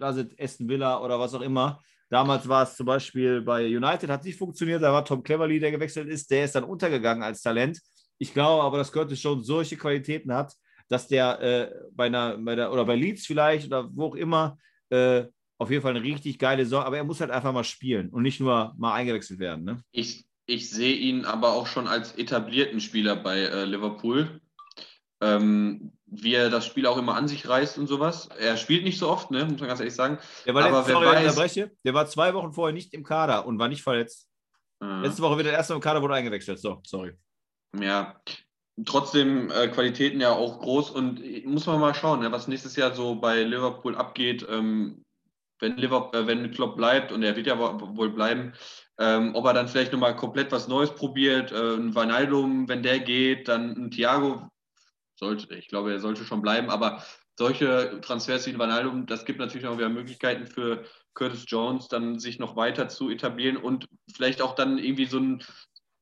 Aston 0.00 0.66
Villa 0.66 1.02
oder 1.02 1.20
was 1.20 1.34
auch 1.34 1.42
immer. 1.42 1.82
Damals 2.08 2.48
war 2.48 2.62
es 2.62 2.74
zum 2.74 2.86
Beispiel 2.86 3.42
bei 3.42 3.66
United, 3.66 4.08
hat 4.08 4.24
nicht 4.24 4.38
funktioniert, 4.38 4.82
da 4.82 4.94
war 4.94 5.04
Tom 5.04 5.22
Cleverly, 5.22 5.60
der 5.60 5.72
gewechselt 5.72 6.08
ist, 6.08 6.30
der 6.30 6.44
ist 6.44 6.54
dann 6.54 6.64
untergegangen 6.64 7.22
als 7.22 7.42
Talent. 7.42 7.78
Ich 8.16 8.32
glaube 8.32 8.62
aber, 8.62 8.78
dass 8.78 8.90
Curtis 8.90 9.22
Jones 9.22 9.46
solche 9.46 9.76
Qualitäten 9.76 10.32
hat, 10.32 10.54
dass 10.88 11.06
der 11.06 11.38
äh, 11.42 11.70
bei 11.92 12.06
einer, 12.06 12.38
bei 12.38 12.54
der, 12.54 12.72
oder 12.72 12.86
bei 12.86 12.96
Leeds 12.96 13.26
vielleicht 13.26 13.66
oder 13.66 13.90
wo 13.92 14.06
auch 14.06 14.14
immer, 14.14 14.56
äh, 14.88 15.26
auf 15.58 15.70
jeden 15.70 15.82
Fall 15.82 15.96
eine 15.96 16.04
richtig 16.04 16.38
geile 16.38 16.64
Saison, 16.64 16.84
aber 16.84 16.96
er 16.96 17.04
muss 17.04 17.20
halt 17.20 17.30
einfach 17.30 17.52
mal 17.52 17.64
spielen 17.64 18.10
und 18.10 18.22
nicht 18.22 18.40
nur 18.40 18.74
mal 18.78 18.94
eingewechselt 18.94 19.40
werden. 19.40 19.64
Ne? 19.64 19.82
Ich, 19.92 20.24
ich 20.46 20.70
sehe 20.70 20.94
ihn 20.94 21.24
aber 21.24 21.52
auch 21.52 21.66
schon 21.66 21.88
als 21.88 22.16
etablierten 22.16 22.80
Spieler 22.80 23.16
bei 23.16 23.40
äh, 23.40 23.64
Liverpool. 23.64 24.40
Ähm, 25.20 25.92
wie 26.10 26.34
er 26.34 26.48
das 26.48 26.64
Spiel 26.64 26.86
auch 26.86 26.96
immer 26.96 27.16
an 27.16 27.28
sich 27.28 27.48
reißt 27.48 27.76
und 27.76 27.86
sowas. 27.86 28.28
Er 28.38 28.56
spielt 28.56 28.84
nicht 28.84 28.98
so 28.98 29.08
oft, 29.08 29.30
ne? 29.30 29.44
muss 29.44 29.58
man 29.58 29.68
ganz 29.68 29.80
ehrlich 29.80 29.94
sagen. 29.94 30.18
Der 30.46 30.54
war, 30.54 30.64
aber 30.64 30.78
letzte, 30.78 30.92
wer 30.92 31.30
sorry, 31.32 31.44
weiß, 31.44 31.70
der 31.84 31.94
war 31.94 32.06
zwei 32.06 32.32
Wochen 32.34 32.52
vorher 32.52 32.72
nicht 32.72 32.94
im 32.94 33.04
Kader 33.04 33.44
und 33.46 33.58
war 33.58 33.68
nicht 33.68 33.82
verletzt. 33.82 34.28
Äh. 34.80 35.02
Letzte 35.02 35.22
Woche 35.22 35.34
wieder 35.34 35.50
der 35.50 35.58
erste 35.58 35.74
im 35.74 35.80
Kader 35.80 36.00
wurde 36.00 36.14
eingewechselt. 36.14 36.60
So, 36.60 36.80
sorry. 36.84 37.12
Ja, 37.78 38.18
trotzdem 38.86 39.50
äh, 39.50 39.68
Qualitäten 39.68 40.20
ja 40.20 40.32
auch 40.32 40.60
groß 40.60 40.90
und 40.90 41.22
äh, 41.22 41.42
muss 41.46 41.66
man 41.66 41.80
mal 41.80 41.94
schauen, 41.94 42.20
ne, 42.20 42.32
was 42.32 42.48
nächstes 42.48 42.76
Jahr 42.76 42.94
so 42.94 43.16
bei 43.16 43.42
Liverpool 43.42 43.96
abgeht. 43.96 44.46
Ähm, 44.48 45.04
wenn, 45.60 45.76
Liverpool, 45.76 46.20
äh, 46.20 46.26
wenn 46.26 46.50
Klopp 46.50 46.76
bleibt 46.76 47.12
und 47.12 47.22
er 47.22 47.36
wird 47.36 47.46
ja 47.46 47.58
wohl 47.58 48.10
bleiben, 48.10 48.52
ähm, 48.98 49.34
ob 49.34 49.46
er 49.46 49.54
dann 49.54 49.68
vielleicht 49.68 49.92
nochmal 49.92 50.16
komplett 50.16 50.52
was 50.52 50.68
Neues 50.68 50.94
probiert. 50.94 51.52
Äh, 51.52 51.74
ein 51.74 51.94
Vanaldum, 51.94 52.68
wenn 52.68 52.82
der 52.82 53.00
geht, 53.00 53.48
dann 53.48 53.76
ein 53.76 53.90
Thiago 53.90 54.48
sollte, 55.14 55.54
ich 55.54 55.68
glaube, 55.68 55.92
er 55.92 56.00
sollte 56.00 56.24
schon 56.24 56.42
bleiben, 56.42 56.70
aber 56.70 57.02
solche 57.36 58.00
Transfers 58.00 58.46
wie 58.46 58.50
ein 58.50 58.58
Vanaldum, 58.58 59.06
das 59.06 59.24
gibt 59.24 59.38
natürlich 59.38 59.66
auch 59.66 59.78
wieder 59.78 59.88
Möglichkeiten 59.88 60.46
für 60.46 60.84
Curtis 61.14 61.44
Jones, 61.46 61.88
dann 61.88 62.18
sich 62.18 62.38
noch 62.38 62.56
weiter 62.56 62.88
zu 62.88 63.10
etablieren 63.10 63.56
und 63.56 63.88
vielleicht 64.12 64.42
auch 64.42 64.54
dann 64.54 64.78
irgendwie 64.78 65.06
so 65.06 65.18
ein, 65.18 65.42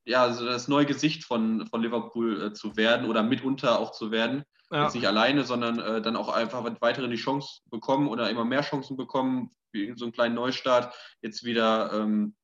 ja, 0.06 0.22
also 0.22 0.46
das 0.46 0.68
neue 0.68 0.86
Gesicht 0.86 1.24
von, 1.24 1.66
von 1.66 1.82
Liverpool 1.82 2.42
äh, 2.42 2.52
zu 2.52 2.76
werden 2.76 3.08
oder 3.08 3.22
mitunter 3.22 3.78
auch 3.78 3.92
zu 3.92 4.10
werden. 4.10 4.44
Ja. 4.70 4.84
Jetzt 4.84 4.94
nicht 4.94 5.06
alleine, 5.06 5.44
sondern 5.44 5.78
äh, 5.78 6.02
dann 6.02 6.16
auch 6.16 6.28
einfach 6.28 6.64
weiterhin 6.80 7.10
die 7.10 7.16
Chance 7.16 7.60
bekommen 7.70 8.08
oder 8.08 8.28
immer 8.30 8.44
mehr 8.44 8.62
Chancen 8.62 8.96
bekommen, 8.96 9.50
wie 9.72 9.92
so 9.96 10.04
einen 10.04 10.12
kleinen 10.12 10.34
Neustart. 10.34 10.92
Jetzt 11.22 11.44
wieder 11.44 11.92
ähm, 11.92 12.34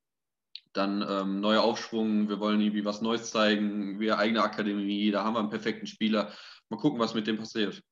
dann 0.72 1.04
ähm, 1.08 1.40
neuer 1.40 1.62
Aufschwung, 1.62 2.28
wir 2.28 2.38
wollen 2.40 2.60
irgendwie 2.60 2.84
was 2.84 3.02
Neues 3.02 3.30
zeigen, 3.30 3.98
wir 3.98 4.18
eigene 4.18 4.42
Akademie, 4.42 5.10
da 5.10 5.24
haben 5.24 5.34
wir 5.34 5.40
einen 5.40 5.50
perfekten 5.50 5.86
Spieler. 5.86 6.32
Mal 6.68 6.78
gucken, 6.78 6.98
was 6.98 7.14
mit 7.14 7.26
dem 7.26 7.38
passiert. 7.38 7.82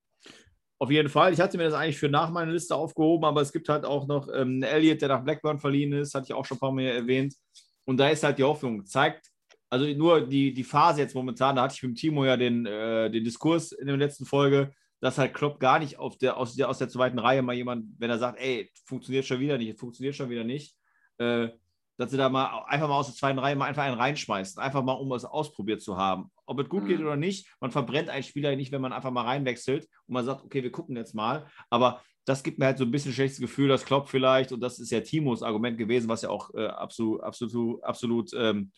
Auf 0.78 0.90
jeden 0.90 1.10
Fall. 1.10 1.32
Ich 1.32 1.40
hatte 1.40 1.58
mir 1.58 1.64
das 1.64 1.74
eigentlich 1.74 1.98
für 1.98 2.08
nach 2.08 2.30
meiner 2.30 2.52
Liste 2.52 2.74
aufgehoben, 2.74 3.26
aber 3.26 3.42
es 3.42 3.52
gibt 3.52 3.68
halt 3.68 3.84
auch 3.84 4.06
noch 4.06 4.28
ähm, 4.32 4.62
Elliot, 4.62 5.02
der 5.02 5.08
nach 5.08 5.24
Blackburn 5.24 5.58
verliehen 5.58 5.92
ist, 5.92 6.14
hatte 6.14 6.26
ich 6.28 6.32
auch 6.32 6.46
schon 6.46 6.56
ein 6.56 6.60
paar 6.60 6.72
Mal 6.72 6.84
erwähnt. 6.84 7.34
Und 7.84 7.98
da 7.98 8.08
ist 8.08 8.22
halt 8.22 8.38
die 8.38 8.44
Hoffnung, 8.44 8.86
zeigt 8.86 9.29
also 9.70 9.86
nur 9.86 10.26
die, 10.26 10.52
die 10.52 10.64
Phase 10.64 11.00
jetzt 11.00 11.14
momentan, 11.14 11.56
da 11.56 11.62
hatte 11.62 11.74
ich 11.76 11.82
mit 11.82 11.96
Timo 11.96 12.24
ja 12.24 12.36
den, 12.36 12.66
äh, 12.66 13.10
den 13.10 13.24
Diskurs 13.24 13.72
in 13.72 13.86
der 13.86 13.96
letzten 13.96 14.26
Folge, 14.26 14.72
dass 15.00 15.16
halt 15.16 15.32
Klopp 15.32 15.60
gar 15.60 15.78
nicht 15.78 15.98
auf 15.98 16.18
der, 16.18 16.36
aus, 16.36 16.56
der, 16.56 16.68
aus 16.68 16.78
der 16.78 16.88
zweiten 16.88 17.18
Reihe 17.18 17.42
mal 17.42 17.54
jemand, 17.54 17.86
wenn 17.98 18.10
er 18.10 18.18
sagt, 18.18 18.38
ey, 18.40 18.70
funktioniert 18.84 19.24
schon 19.24 19.40
wieder 19.40 19.56
nicht, 19.56 19.78
funktioniert 19.78 20.16
schon 20.16 20.28
wieder 20.28 20.44
nicht, 20.44 20.76
äh, 21.18 21.48
dass 21.96 22.10
sie 22.10 22.16
da 22.16 22.28
mal 22.28 22.64
einfach 22.66 22.88
mal 22.88 22.96
aus 22.96 23.06
der 23.06 23.14
zweiten 23.14 23.38
Reihe 23.38 23.54
mal 23.54 23.66
einfach 23.66 23.84
einen 23.84 23.98
reinschmeißen, 23.98 24.60
einfach 24.60 24.82
mal, 24.82 24.94
um 24.94 25.12
es 25.12 25.24
ausprobiert 25.24 25.82
zu 25.82 25.96
haben. 25.96 26.30
Ob 26.46 26.58
es 26.58 26.68
gut 26.68 26.84
mhm. 26.84 26.88
geht 26.88 27.00
oder 27.00 27.16
nicht, 27.16 27.46
man 27.60 27.70
verbrennt 27.70 28.08
einen 28.08 28.24
Spieler 28.24 28.56
nicht, 28.56 28.72
wenn 28.72 28.80
man 28.80 28.92
einfach 28.92 29.10
mal 29.10 29.24
reinwechselt 29.24 29.86
und 30.06 30.14
man 30.14 30.24
sagt, 30.24 30.44
okay, 30.44 30.62
wir 30.62 30.72
gucken 30.72 30.96
jetzt 30.96 31.14
mal. 31.14 31.46
Aber 31.68 32.02
das 32.24 32.42
gibt 32.42 32.58
mir 32.58 32.66
halt 32.66 32.78
so 32.78 32.84
ein 32.84 32.90
bisschen 32.90 33.12
schlechtes 33.12 33.40
Gefühl, 33.40 33.68
dass 33.68 33.84
Klopp 33.84 34.08
vielleicht, 34.08 34.52
und 34.52 34.60
das 34.60 34.78
ist 34.78 34.90
ja 34.90 35.00
Timos 35.00 35.42
Argument 35.42 35.78
gewesen, 35.78 36.08
was 36.08 36.22
ja 36.22 36.30
auch 36.30 36.52
äh, 36.54 36.66
absolut, 36.66 37.22
absolut, 37.22 37.84
absolut 37.84 38.30
ähm, 38.34 38.72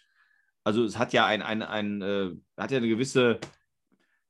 also 0.64 0.85
es 0.85 0.98
hat 0.98 1.12
ja 1.12 1.27
ein, 1.27 1.42
ein, 1.42 1.62
ein 1.62 2.03
äh, 2.03 2.31
hat 2.57 2.70
ja 2.70 2.79
eine 2.79 2.88
gewisse, 2.88 3.38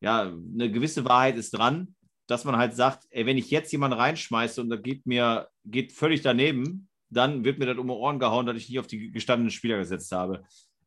ja, 0.01 0.23
eine 0.23 0.71
gewisse 0.71 1.05
Wahrheit 1.05 1.37
ist 1.37 1.51
dran, 1.51 1.95
dass 2.27 2.45
man 2.45 2.57
halt 2.57 2.75
sagt, 2.75 3.05
ey, 3.11 3.27
wenn 3.27 3.38
ich 3.38 3.51
jetzt 3.51 3.73
jemanden 3.73 3.99
reinschmeiße 3.99 4.61
und 4.61 4.71
da 4.71 4.77
geht 4.77 5.07
mir, 5.07 5.49
geht 5.64 5.92
völlig 5.92 6.23
daneben, 6.23 6.88
dann 7.11 7.45
wird 7.45 7.59
mir 7.59 7.66
das 7.66 7.77
um 7.77 7.88
die 7.88 7.92
Ohren 7.92 8.18
gehauen, 8.18 8.47
dass 8.47 8.57
ich 8.57 8.68
nicht 8.68 8.79
auf 8.79 8.87
die 8.87 9.11
gestandenen 9.11 9.51
Spieler 9.51 9.79
gesetzt 9.79 10.12
habe. 10.12 10.42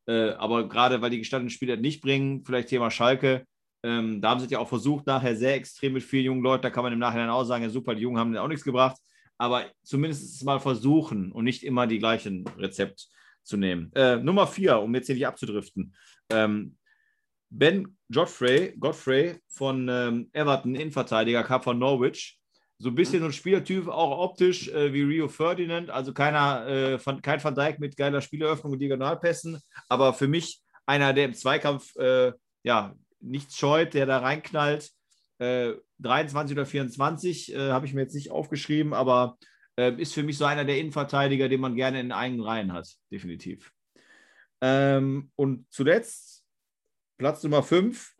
Äh, 0.08 0.32
aber 0.32 0.68
gerade 0.68 1.02
weil 1.02 1.12
die 1.12 1.20
gestandenen 1.20 1.52
Spieler 1.52 1.78
nicht 1.78 2.02
bringen, 2.02 2.44
vielleicht 2.44 2.70
Thema 2.70 2.90
Schalke, 2.90 3.46
ähm, 3.84 4.22
da 4.22 4.32
haben 4.32 4.40
sie 4.40 4.48
ja 4.48 4.60
auch 4.60 4.68
versucht, 4.68 5.06
nachher 5.06 5.36
sehr 5.36 5.56
extrem 5.56 5.94
mit 5.94 6.04
vielen 6.04 6.26
jungen 6.26 6.42
Leuten, 6.42 6.64
da 6.64 6.72
kann 6.72 6.84
man 6.84 6.94
im 6.94 7.00
Nachhinein 7.00 7.30
auch 7.30 7.44
sagen, 7.44 7.64
ja 7.64 7.70
super, 7.70 7.94
die 7.94 8.02
Jungen 8.02 8.18
haben 8.18 8.36
auch 8.38 8.48
nichts 8.48 8.64
gebracht, 8.64 8.98
aber 9.38 9.66
zumindest 9.84 10.44
mal 10.44 10.60
versuchen 10.60 11.32
und 11.32 11.44
nicht 11.44 11.64
immer 11.64 11.86
die 11.86 12.00
gleichen 12.00 12.46
Rezept 12.58 13.08
zu 13.46 13.58
nehmen. 13.58 13.92
Äh, 13.96 14.18
Nummer 14.18 14.48
vier, 14.48 14.80
um 14.80 14.94
jetzt 14.96 15.06
hier 15.06 15.16
nicht 15.16 15.28
abzudriften. 15.28 15.96
Ähm, 16.30 16.78
ben 17.50 17.98
Godfrey, 18.12 18.76
Godfrey 18.78 19.40
von 19.48 19.88
ähm, 19.90 20.30
Everton, 20.34 20.76
Innenverteidiger, 20.76 21.44
kam 21.44 21.62
von 21.62 21.80
Norwich. 21.80 22.40
So 22.78 22.90
ein 22.90 22.96
bisschen 22.96 23.22
so 23.22 23.28
ein 23.28 23.34
Spielertyp, 23.34 23.88
auch 23.88 24.20
optisch 24.20 24.68
äh, 24.68 24.92
wie 24.94 25.04
Rio 25.04 25.30
Ferdinand, 25.30 25.90
also 25.90 26.14
keiner, 26.14 26.68
äh, 26.68 27.00
von, 27.00 27.22
kein 27.22 27.42
Van 27.42 27.56
Dijk 27.56 27.80
mit 27.80 27.96
geiler 27.96 28.20
Spieleröffnung 28.20 28.74
und 28.74 28.80
Diagonalpässen, 28.80 29.62
aber 29.88 30.14
für 30.14 30.28
mich 30.28 30.62
einer, 30.86 31.14
der 31.14 31.26
im 31.26 31.34
Zweikampf 31.34 31.96
äh, 31.96 32.34
ja, 32.64 32.94
nichts 33.22 33.58
scheut, 33.58 33.94
der 33.94 34.06
da 34.06 34.20
reinknallt. 34.20 34.92
23 35.38 36.56
äh, 36.56 36.60
oder 36.60 36.66
24 36.66 37.54
äh, 37.54 37.72
habe 37.72 37.86
ich 37.86 37.94
mir 37.94 38.02
jetzt 38.02 38.16
nicht 38.16 38.32
aufgeschrieben, 38.32 38.94
aber 38.94 39.38
äh, 39.78 39.94
ist 40.00 40.14
für 40.14 40.24
mich 40.24 40.38
so 40.38 40.46
einer 40.46 40.66
der 40.66 40.80
Innenverteidiger, 40.80 41.50
den 41.50 41.62
man 41.62 41.76
gerne 41.76 42.00
in 42.00 42.12
eigenen 42.12 42.46
Reihen 42.46 42.74
hat, 42.74 42.88
definitiv. 43.12 43.72
Ähm, 44.62 45.32
und 45.36 45.66
zuletzt 45.70 46.44
Platz 47.18 47.44
Nummer 47.44 47.64
5, 47.64 48.14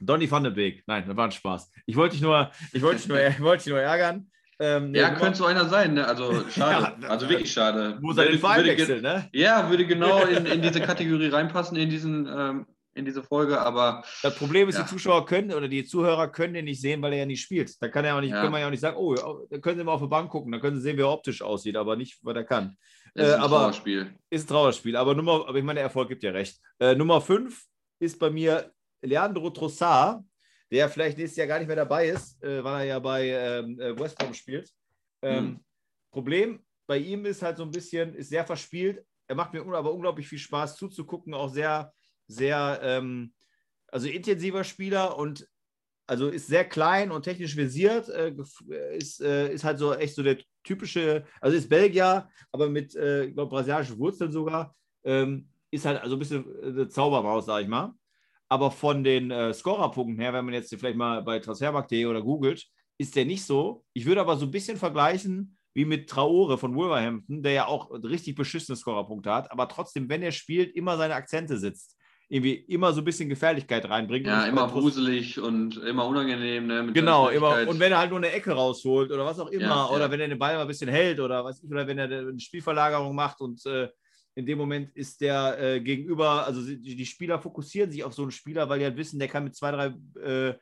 Donny 0.00 0.30
van 0.30 0.44
de 0.44 0.52
Beek. 0.52 0.84
Nein, 0.86 1.04
das 1.06 1.16
war 1.16 1.24
ein 1.24 1.32
Spaß. 1.32 1.70
Ich 1.86 1.96
wollte 1.96 2.12
dich 2.12 2.22
nur, 2.22 2.50
ich 2.72 2.82
wollte 2.82 2.98
dich 2.98 3.08
nur, 3.08 3.20
ich 3.26 3.40
wollte 3.40 3.64
dich 3.64 3.72
nur 3.72 3.80
ärgern. 3.80 4.30
Ähm, 4.60 4.92
ja, 4.92 5.10
könnte 5.10 5.38
so 5.38 5.46
einer 5.46 5.68
sein, 5.68 5.94
ne? 5.94 6.06
Also 6.06 6.48
schade. 6.50 7.02
ja, 7.02 7.08
also 7.08 7.28
wirklich 7.28 7.52
schade. 7.52 7.98
Muss 8.00 8.18
er 8.18 8.26
den 8.26 8.40
Verein 8.40 8.64
wechseln, 8.64 9.02
ne? 9.02 9.28
Ja, 9.32 9.70
würde 9.70 9.86
genau 9.86 10.24
in, 10.24 10.46
in 10.46 10.62
diese 10.62 10.80
Kategorie 10.82 11.28
reinpassen, 11.28 11.76
in 11.76 11.90
diesen 11.90 12.26
ähm, 12.26 12.66
in 12.98 13.04
diese 13.04 13.22
Folge, 13.22 13.60
aber. 13.60 14.02
Das 14.22 14.34
Problem 14.36 14.68
ist, 14.68 14.76
ja. 14.76 14.82
die 14.82 14.88
Zuschauer 14.90 15.24
können 15.24 15.52
oder 15.52 15.68
die 15.68 15.84
Zuhörer 15.84 16.28
können 16.28 16.54
den 16.54 16.64
nicht 16.64 16.80
sehen, 16.80 17.00
weil 17.00 17.12
er 17.12 17.20
ja 17.20 17.26
nicht 17.26 17.40
spielt. 17.40 17.80
Da 17.80 17.88
kann 17.88 18.04
er 18.04 18.16
auch 18.16 18.20
nicht, 18.20 18.32
ja. 18.32 18.40
können 18.40 18.52
wir 18.52 18.60
ja 18.60 18.66
auch 18.66 18.70
nicht 18.70 18.80
sagen, 18.80 18.96
oh, 18.96 19.14
da 19.48 19.58
können 19.58 19.78
sie 19.78 19.84
mal 19.84 19.92
auf 19.92 20.00
der 20.00 20.08
Bank 20.08 20.30
gucken, 20.30 20.52
da 20.52 20.58
können 20.58 20.76
sie 20.76 20.82
sehen, 20.82 20.96
wie 20.96 21.02
er 21.02 21.10
optisch 21.10 21.40
aussieht, 21.40 21.76
aber 21.76 21.96
nicht, 21.96 22.18
was 22.22 22.36
er 22.36 22.44
kann. 22.44 22.76
Ist 23.14 23.24
äh, 23.24 23.34
ein 23.34 23.40
aber, 23.40 23.58
Trauerspiel. 23.58 24.14
Ist 24.30 24.44
ein 24.44 24.48
Trauerspiel. 24.48 24.96
Aber 24.96 25.14
Nummer, 25.14 25.48
aber 25.48 25.56
ich 25.56 25.64
meine, 25.64 25.78
der 25.78 25.84
Erfolg 25.84 26.08
gibt 26.08 26.22
ja 26.22 26.32
recht. 26.32 26.60
Äh, 26.78 26.94
Nummer 26.94 27.20
5 27.20 27.64
ist 28.00 28.18
bei 28.18 28.30
mir 28.30 28.72
Leandro 29.02 29.50
Trossard, 29.50 30.22
der 30.70 30.88
vielleicht 30.88 31.16
nächstes 31.16 31.36
Jahr 31.36 31.46
gar 31.46 31.58
nicht 31.58 31.68
mehr 31.68 31.76
dabei 31.76 32.08
ist, 32.08 32.42
äh, 32.42 32.62
weil 32.62 32.80
er 32.80 32.84
ja 32.84 32.98
bei 32.98 33.28
ähm, 33.28 33.80
äh, 33.80 33.98
West 33.98 34.18
Brom 34.18 34.34
spielt. 34.34 34.70
Ähm, 35.22 35.36
hm. 35.36 35.60
Problem 36.12 36.60
bei 36.88 36.98
ihm 36.98 37.26
ist 37.26 37.42
halt 37.42 37.58
so 37.58 37.64
ein 37.64 37.70
bisschen, 37.70 38.14
ist 38.14 38.30
sehr 38.30 38.44
verspielt. 38.44 39.04
Er 39.28 39.36
macht 39.36 39.52
mir 39.52 39.60
aber 39.60 39.92
unglaublich 39.92 40.26
viel 40.26 40.38
Spaß 40.38 40.76
zuzugucken, 40.76 41.34
auch 41.34 41.50
sehr 41.50 41.92
sehr, 42.28 42.80
ähm, 42.82 43.32
also 43.88 44.06
intensiver 44.06 44.64
Spieler 44.64 45.18
und 45.18 45.48
also 46.06 46.28
ist 46.28 46.46
sehr 46.46 46.64
klein 46.64 47.10
und 47.10 47.22
technisch 47.22 47.54
versiert, 47.54 48.08
äh, 48.08 48.34
ist, 48.96 49.20
äh, 49.20 49.52
ist 49.52 49.64
halt 49.64 49.78
so 49.78 49.92
echt 49.94 50.14
so 50.14 50.22
der 50.22 50.38
typische, 50.64 51.24
also 51.40 51.56
ist 51.56 51.68
Belgier, 51.68 52.28
aber 52.50 52.68
mit, 52.70 52.94
äh, 52.96 53.24
ich 53.24 53.34
brasilianischen 53.34 53.98
Wurzeln 53.98 54.32
sogar, 54.32 54.74
ähm, 55.04 55.48
ist 55.70 55.84
halt 55.84 56.00
also 56.00 56.16
ein 56.16 56.18
bisschen 56.18 56.44
eine 56.62 56.88
Zaubermaus, 56.88 57.46
sag 57.46 57.62
ich 57.62 57.68
mal. 57.68 57.92
Aber 58.48 58.70
von 58.70 59.04
den 59.04 59.30
äh, 59.30 59.52
Scorerpunkten 59.52 60.18
her, 60.18 60.32
wenn 60.32 60.46
man 60.46 60.54
jetzt 60.54 60.74
vielleicht 60.74 60.96
mal 60.96 61.22
bei 61.22 61.38
Transfermarkt.de 61.38 62.06
oder 62.06 62.22
googelt, 62.22 62.66
ist 62.96 63.14
der 63.14 63.26
nicht 63.26 63.44
so. 63.44 63.84
Ich 63.92 64.06
würde 64.06 64.22
aber 64.22 64.36
so 64.36 64.46
ein 64.46 64.50
bisschen 64.50 64.78
vergleichen 64.78 65.58
wie 65.74 65.84
mit 65.84 66.08
Traore 66.08 66.56
von 66.56 66.74
Wolverhampton, 66.74 67.42
der 67.42 67.52
ja 67.52 67.66
auch 67.66 67.90
richtig 67.90 68.34
beschissene 68.34 68.76
Scorerpunkte 68.76 69.32
hat, 69.32 69.52
aber 69.52 69.68
trotzdem, 69.68 70.08
wenn 70.08 70.22
er 70.22 70.32
spielt, 70.32 70.74
immer 70.74 70.96
seine 70.96 71.14
Akzente 71.14 71.58
sitzt. 71.58 71.97
Irgendwie 72.30 72.54
immer 72.54 72.92
so 72.92 73.00
ein 73.00 73.04
bisschen 73.04 73.28
Gefährlichkeit 73.28 73.88
reinbringt. 73.88 74.26
Ja, 74.26 74.44
immer 74.44 74.68
gruselig 74.68 75.40
und 75.40 75.78
immer 75.78 76.06
unangenehm. 76.06 76.66
Ne, 76.66 76.92
genau, 76.92 77.28
immer. 77.28 77.66
Und 77.66 77.80
wenn 77.80 77.92
er 77.92 77.98
halt 77.98 78.10
nur 78.10 78.18
eine 78.18 78.30
Ecke 78.30 78.52
rausholt 78.52 79.10
oder 79.10 79.24
was 79.24 79.40
auch 79.40 79.48
immer, 79.48 79.64
ja, 79.64 79.88
oder 79.88 80.06
ja. 80.06 80.10
wenn 80.10 80.20
er 80.20 80.28
den 80.28 80.38
Ball 80.38 80.54
mal 80.54 80.62
ein 80.62 80.68
bisschen 80.68 80.90
hält 80.90 81.20
oder 81.20 81.42
was 81.42 81.62
ich, 81.62 81.70
oder 81.70 81.86
wenn 81.86 81.98
er 81.98 82.04
eine 82.04 82.38
Spielverlagerung 82.38 83.14
macht 83.14 83.40
und 83.40 83.64
äh, 83.64 83.88
in 84.34 84.44
dem 84.44 84.58
Moment 84.58 84.94
ist 84.94 85.20
der 85.22 85.58
äh, 85.58 85.80
Gegenüber, 85.80 86.46
also 86.46 86.62
die, 86.62 86.96
die, 86.96 87.06
Spieler 87.06 87.40
fokussieren 87.40 87.90
sich 87.90 88.04
auf 88.04 88.12
so 88.12 88.22
einen 88.22 88.30
Spieler, 88.30 88.68
weil 88.68 88.78
die 88.78 88.84
halt 88.84 88.96
wissen, 88.96 89.18
der 89.18 89.28
kann 89.28 89.44
mit 89.44 89.56
zwei, 89.56 89.72
drei 89.72 89.86
äh, 90.20 90.54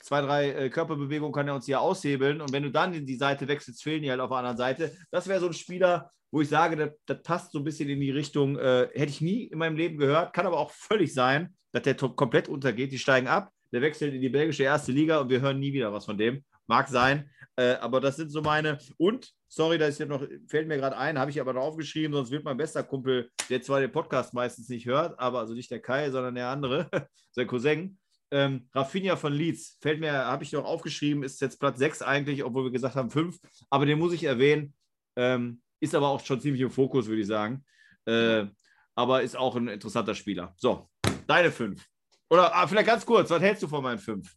zwei, 0.00 0.22
drei 0.22 0.50
äh, 0.50 0.70
Körperbewegungen 0.70 1.32
kann 1.32 1.46
er 1.46 1.54
uns 1.54 1.66
hier 1.66 1.80
aushebeln. 1.80 2.40
Und 2.40 2.52
wenn 2.52 2.62
du 2.62 2.70
dann 2.70 2.94
in 2.94 3.06
die 3.06 3.16
Seite 3.16 3.46
wechselst, 3.46 3.82
fehlen 3.82 4.02
die 4.02 4.10
halt 4.10 4.20
auf 4.20 4.30
der 4.30 4.38
anderen 4.38 4.56
Seite. 4.56 4.96
Das 5.10 5.28
wäre 5.28 5.40
so 5.40 5.46
ein 5.46 5.52
Spieler, 5.52 6.10
wo 6.30 6.40
ich 6.40 6.48
sage, 6.48 6.76
das, 6.76 6.90
das, 7.06 7.22
passt 7.22 7.52
so 7.52 7.58
ein 7.58 7.64
bisschen 7.64 7.88
in 7.88 8.00
die 8.00 8.10
Richtung, 8.10 8.56
äh, 8.58 8.88
hätte 8.92 9.10
ich 9.10 9.20
nie 9.20 9.44
in 9.44 9.58
meinem 9.58 9.76
Leben 9.76 9.98
gehört, 9.98 10.32
kann 10.32 10.46
aber 10.46 10.58
auch 10.58 10.70
völlig 10.70 11.12
sein, 11.12 11.54
dass 11.72 11.82
der 11.82 11.94
komplett 11.94 12.48
untergeht. 12.48 12.92
Die 12.92 12.98
steigen 12.98 13.26
ab, 13.26 13.50
der 13.72 13.82
wechselt 13.82 14.14
in 14.14 14.20
die 14.20 14.28
belgische 14.28 14.62
erste 14.62 14.92
Liga 14.92 15.20
und 15.20 15.30
wir 15.30 15.40
hören 15.40 15.58
nie 15.58 15.72
wieder 15.72 15.92
was 15.92 16.04
von 16.04 16.18
dem. 16.18 16.44
Mag 16.66 16.88
sein, 16.88 17.28
äh, 17.56 17.74
aber 17.74 18.00
das 18.00 18.16
sind 18.16 18.30
so 18.30 18.42
meine. 18.42 18.78
Und, 18.96 19.32
sorry, 19.48 19.76
das 19.76 19.90
ist 19.90 19.98
ja 19.98 20.06
noch, 20.06 20.24
fällt 20.46 20.68
mir 20.68 20.76
gerade 20.76 20.96
ein, 20.96 21.18
habe 21.18 21.30
ich 21.30 21.40
aber 21.40 21.52
noch 21.52 21.62
aufgeschrieben, 21.62 22.14
sonst 22.14 22.30
wird 22.30 22.44
mein 22.44 22.56
bester 22.56 22.84
Kumpel, 22.84 23.30
der 23.48 23.60
zwar 23.62 23.80
den 23.80 23.90
Podcast 23.90 24.34
meistens 24.34 24.68
nicht 24.68 24.86
hört, 24.86 25.18
aber 25.18 25.40
also 25.40 25.54
nicht 25.54 25.70
der 25.70 25.80
Kai, 25.80 26.10
sondern 26.10 26.36
der 26.36 26.48
andere, 26.48 26.88
sein 27.32 27.48
Cousin, 27.48 27.98
ähm, 28.30 28.68
Rafinha 28.72 29.16
von 29.16 29.32
Leeds, 29.32 29.78
fällt 29.80 29.98
mir, 29.98 30.12
habe 30.12 30.44
ich 30.44 30.52
noch 30.52 30.64
aufgeschrieben, 30.64 31.24
ist 31.24 31.40
jetzt 31.40 31.58
Platz 31.58 31.78
6 31.78 32.02
eigentlich, 32.02 32.44
obwohl 32.44 32.64
wir 32.64 32.70
gesagt 32.70 32.94
haben 32.94 33.10
5. 33.10 33.36
Aber 33.70 33.86
den 33.86 33.98
muss 33.98 34.12
ich 34.12 34.24
erwähnen. 34.24 34.72
Ähm, 35.16 35.60
ist 35.80 35.94
aber 35.94 36.08
auch 36.08 36.24
schon 36.24 36.40
ziemlich 36.40 36.62
im 36.62 36.70
Fokus, 36.70 37.06
würde 37.06 37.22
ich 37.22 37.26
sagen. 37.26 37.64
Äh, 38.06 38.46
aber 38.94 39.22
ist 39.22 39.36
auch 39.36 39.56
ein 39.56 39.68
interessanter 39.68 40.14
Spieler. 40.14 40.54
So, 40.56 40.88
deine 41.26 41.50
5. 41.50 41.84
Oder 42.28 42.54
ah, 42.54 42.66
vielleicht 42.66 42.86
ganz 42.86 43.04
kurz, 43.04 43.30
was 43.30 43.42
hältst 43.42 43.62
du 43.62 43.68
von 43.68 43.82
meinen 43.82 43.98
5? 43.98 44.30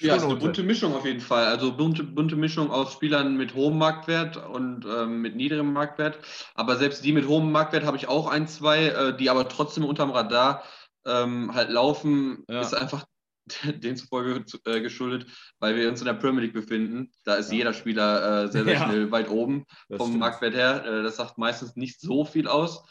Ja, 0.00 0.16
ist 0.16 0.24
eine 0.24 0.36
bunte 0.36 0.62
Mischung 0.62 0.94
auf 0.94 1.04
jeden 1.04 1.20
Fall. 1.20 1.44
Also 1.44 1.76
bunte, 1.76 2.02
bunte 2.02 2.34
Mischung 2.34 2.70
aus 2.70 2.92
Spielern 2.92 3.36
mit 3.36 3.54
hohem 3.54 3.76
Marktwert 3.76 4.38
und 4.38 4.86
ähm, 4.86 5.20
mit 5.20 5.36
niedrigem 5.36 5.72
Marktwert. 5.72 6.18
Aber 6.54 6.76
selbst 6.76 7.04
die 7.04 7.12
mit 7.12 7.28
hohem 7.28 7.52
Marktwert 7.52 7.84
habe 7.84 7.98
ich 7.98 8.08
auch 8.08 8.26
ein, 8.26 8.48
zwei, 8.48 8.86
äh, 8.86 9.16
die 9.16 9.28
aber 9.28 9.48
trotzdem 9.48 9.84
unterm 9.84 10.10
Radar 10.10 10.64
ähm, 11.04 11.54
halt 11.54 11.68
laufen, 11.68 12.44
ja. 12.48 12.60
ist 12.60 12.74
einfach 12.74 13.04
den 13.82 13.96
zufolge 13.96 14.44
äh, 14.64 14.80
geschuldet, 14.80 15.26
weil 15.58 15.76
wir 15.76 15.88
uns 15.88 16.00
in 16.00 16.06
der 16.06 16.14
Premier 16.14 16.42
League 16.42 16.54
befinden. 16.54 17.10
Da 17.24 17.34
ist 17.34 17.50
ja. 17.50 17.58
jeder 17.58 17.74
Spieler 17.74 18.44
äh, 18.44 18.48
sehr, 18.48 18.64
sehr 18.64 18.74
ja. 18.74 18.84
schnell 18.84 19.10
weit 19.10 19.28
oben 19.28 19.64
das 19.88 19.98
vom 19.98 20.08
stimmt. 20.08 20.20
Marktwert 20.20 20.54
her. 20.54 20.84
Äh, 20.84 21.02
das 21.02 21.16
sagt 21.16 21.38
meistens 21.38 21.76
nicht 21.76 22.00
so 22.00 22.24
viel 22.24 22.48
aus. 22.48 22.84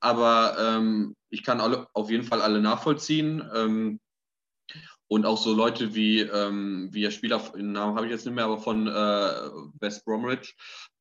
Aber 0.00 0.56
ähm, 0.58 1.14
ich 1.30 1.44
kann 1.44 1.60
alle, 1.60 1.86
auf 1.92 2.10
jeden 2.10 2.24
Fall 2.24 2.42
alle 2.42 2.60
nachvollziehen. 2.60 3.42
Ähm, 3.54 4.00
und 5.06 5.26
auch 5.26 5.36
so 5.36 5.52
Leute 5.54 5.94
wie, 5.94 6.20
ähm, 6.20 6.88
wie 6.90 7.02
der 7.02 7.10
Spieler, 7.10 7.38
den 7.54 7.72
Namen 7.72 7.96
habe 7.96 8.06
ich 8.06 8.12
jetzt 8.12 8.24
nicht 8.24 8.34
mehr, 8.34 8.46
aber 8.46 8.58
von 8.58 8.86
äh, 8.86 8.90
West 9.78 10.06
Bromwich, 10.06 10.56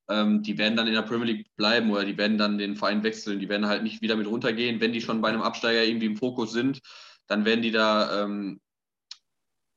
ähm, 0.09 0.43
die 0.43 0.57
werden 0.57 0.75
dann 0.75 0.87
in 0.87 0.93
der 0.93 1.03
Premier 1.03 1.27
League 1.27 1.47
bleiben 1.55 1.89
oder 1.91 2.03
die 2.03 2.17
werden 2.17 2.37
dann 2.37 2.57
den 2.57 2.75
Verein 2.75 3.03
wechseln. 3.03 3.39
Die 3.39 3.47
werden 3.47 3.67
halt 3.67 3.83
nicht 3.83 4.01
wieder 4.01 4.17
mit 4.17 4.27
runtergehen. 4.27 4.81
Wenn 4.81 4.91
die 4.91 5.01
schon 5.01 5.21
bei 5.21 5.29
einem 5.29 5.41
Absteiger 5.41 5.83
irgendwie 5.83 6.07
im 6.07 6.17
Fokus 6.17 6.51
sind, 6.51 6.81
dann 7.27 7.45
werden 7.45 7.61
die 7.61 7.71
da 7.71 8.23
ähm, 8.23 8.59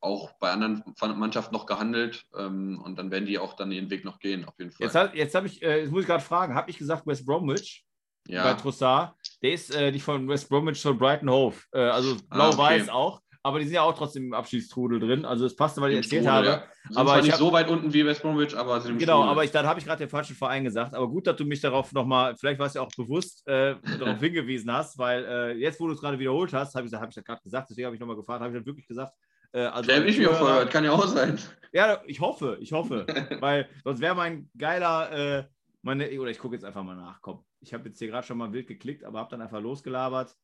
auch 0.05 0.33
bei 0.39 0.51
anderen 0.51 0.83
Mannschaften 1.17 1.55
noch 1.55 1.67
gehandelt 1.67 2.25
ähm, 2.37 2.81
und 2.85 2.99
dann 2.99 3.11
werden 3.11 3.27
die 3.27 3.39
auch 3.39 3.55
dann 3.55 3.73
ihren 3.73 3.91
Weg 3.91 4.05
noch 4.05 4.19
gehen, 4.19 4.45
auf 4.45 4.55
jeden 4.59 4.71
Fall. 4.71 4.87
Jetzt, 4.87 5.15
jetzt 5.15 5.35
habe 5.35 5.47
ich, 5.47 5.63
äh, 5.63 5.81
jetzt 5.81 5.91
muss 5.91 6.03
ich 6.03 6.07
gerade 6.07 6.23
fragen, 6.23 6.55
habe 6.55 6.71
ich 6.71 6.79
gesagt 6.79 7.07
West 7.07 7.27
Bromwich 7.27 7.85
ja. 8.29 8.45
bei 8.45 8.55
Trossard? 8.55 9.15
Der 9.43 9.53
ist 9.53 9.75
äh, 9.75 9.91
nicht 9.91 10.05
von 10.05 10.29
West 10.29 10.49
Bromwich, 10.49 10.81
von 10.81 10.99
Brighton 10.99 11.31
Hove. 11.31 11.57
Äh, 11.73 11.81
also 11.81 12.17
ah, 12.31 12.37
blau-weiß 12.37 12.89
ah, 12.89 12.93
okay. 12.93 12.93
auch 12.93 13.21
aber 13.47 13.59
die 13.59 13.67
sind 13.67 13.75
ja 13.75 13.83
auch 13.83 13.95
trotzdem 13.95 14.25
im 14.25 14.33
Abschiedstrudel 14.33 14.99
drin. 14.99 15.27
Also 15.27 15.45
es 15.45 15.55
passte, 15.55 15.83
weil 15.83 15.91
ich 15.91 15.97
erzählt 15.99 16.23
Strudel, 16.23 16.33
habe. 16.33 16.47
Ja. 16.47 16.97
Aber 16.97 17.19
ich 17.19 17.25
nicht 17.25 17.33
hab, 17.33 17.39
so 17.39 17.53
weit 17.53 17.69
unten 17.69 17.93
wie 17.93 18.07
West 18.07 18.23
Bromwich, 18.23 18.57
aber 18.57 18.81
sind 18.81 18.93
im 18.93 18.99
Genau, 18.99 19.19
Strudel. 19.19 19.31
aber 19.31 19.45
ich, 19.45 19.51
dann 19.51 19.67
habe 19.67 19.79
ich 19.79 19.85
gerade 19.85 19.99
den 19.99 20.09
falschen 20.09 20.35
Verein 20.35 20.65
gesagt. 20.65 20.95
Aber 20.95 21.07
gut, 21.09 21.27
dass 21.27 21.37
du 21.37 21.45
mich 21.45 21.61
darauf 21.61 21.93
nochmal, 21.93 22.35
vielleicht 22.37 22.59
war 22.59 22.69
es 22.69 22.75
ja 22.75 22.81
auch 22.81 22.91
bewusst, 22.97 23.47
äh, 23.47 23.75
darauf 23.99 24.19
hingewiesen 24.21 24.73
hast, 24.73 24.97
weil 24.97 25.25
äh, 25.27 25.53
jetzt, 25.59 25.79
wo 25.79 25.87
du 25.87 25.93
es 25.93 26.01
gerade 26.01 26.19
wiederholt 26.19 26.55
hast, 26.55 26.75
habe 26.75 26.87
ich, 26.87 26.95
hab 26.95 27.07
ich 27.07 27.15
das 27.15 27.25
gerade 27.25 27.43
gesagt, 27.43 27.69
deswegen 27.69 27.85
habe 27.85 27.97
ich 27.97 28.01
nochmal 28.01 28.17
gefragt, 28.17 28.41
habe 28.41 28.51
ich 28.51 28.57
dann 28.57 28.67
wirklich 28.67 28.87
gesagt. 28.87 29.13
Äh, 29.55 29.61
also 29.61 29.87
Der 29.87 30.05
ich 30.05 30.19
mir 30.19 30.31
auch 30.31 30.39
vorher, 30.39 30.67
kann 30.67 30.85
ja 30.85 30.93
auch 30.93 31.07
sein. 31.07 31.39
Ja, 31.73 32.03
ich 32.07 32.21
hoffe, 32.21 32.59
ich 32.61 32.73
hoffe. 32.73 33.07
weil 33.41 33.69
sonst 33.85 34.01
wäre 34.01 34.15
mein 34.15 34.51
geiler, 34.59 35.39
äh, 35.39 35.45
meine, 35.83 36.09
oder 36.21 36.31
ich 36.31 36.39
gucke 36.39 36.55
jetzt 36.55 36.65
einfach 36.65 36.83
mal 36.83 36.97
nach, 36.97 37.21
komm. 37.23 37.45
Ich 37.61 37.73
habe 37.73 37.89
jetzt 37.89 37.99
hier 37.99 38.09
gerade 38.09 38.27
schon 38.27 38.37
mal 38.37 38.53
wild 38.53 38.67
geklickt, 38.67 39.05
aber 39.05 39.21
habe 39.21 39.31
dann 39.31 39.41
einfach 39.41 39.61
losgelabert. 39.61 40.37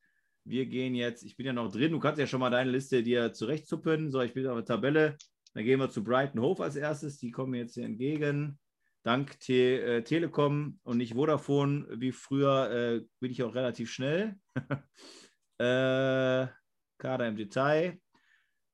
Wir 0.44 0.64
gehen 0.64 0.94
jetzt, 0.94 1.22
ich 1.22 1.36
bin 1.36 1.44
ja 1.44 1.52
noch 1.52 1.70
drin, 1.70 1.92
du 1.92 1.98
kannst 1.98 2.18
ja 2.18 2.26
schon 2.26 2.40
mal 2.40 2.48
deine 2.48 2.70
Liste 2.70 3.02
dir 3.02 3.32
zurechtzuppen. 3.34 4.10
So, 4.10 4.22
ich 4.22 4.32
bin 4.32 4.46
auf 4.46 4.56
der 4.56 4.64
Tabelle. 4.64 5.18
Dann 5.52 5.64
gehen 5.64 5.80
wir 5.80 5.90
zu 5.90 6.02
Brighton 6.02 6.40
Hove 6.40 6.62
als 6.62 6.76
erstes. 6.76 7.18
Die 7.18 7.30
kommen 7.30 7.50
mir 7.50 7.58
jetzt 7.58 7.74
hier 7.74 7.84
entgegen. 7.84 8.58
Dank 9.02 9.38
Te 9.40 9.82
äh, 9.82 10.02
Telekom 10.02 10.78
und 10.82 10.98
nicht 10.98 11.14
Vodafone 11.14 11.86
wie 11.90 12.12
früher 12.12 12.70
äh, 12.70 13.00
bin 13.18 13.32
ich 13.32 13.42
auch 13.42 13.54
relativ 13.54 13.90
schnell. 13.90 14.36
äh, 15.58 16.46
Kader 16.98 17.28
im 17.28 17.36
Detail. 17.36 17.98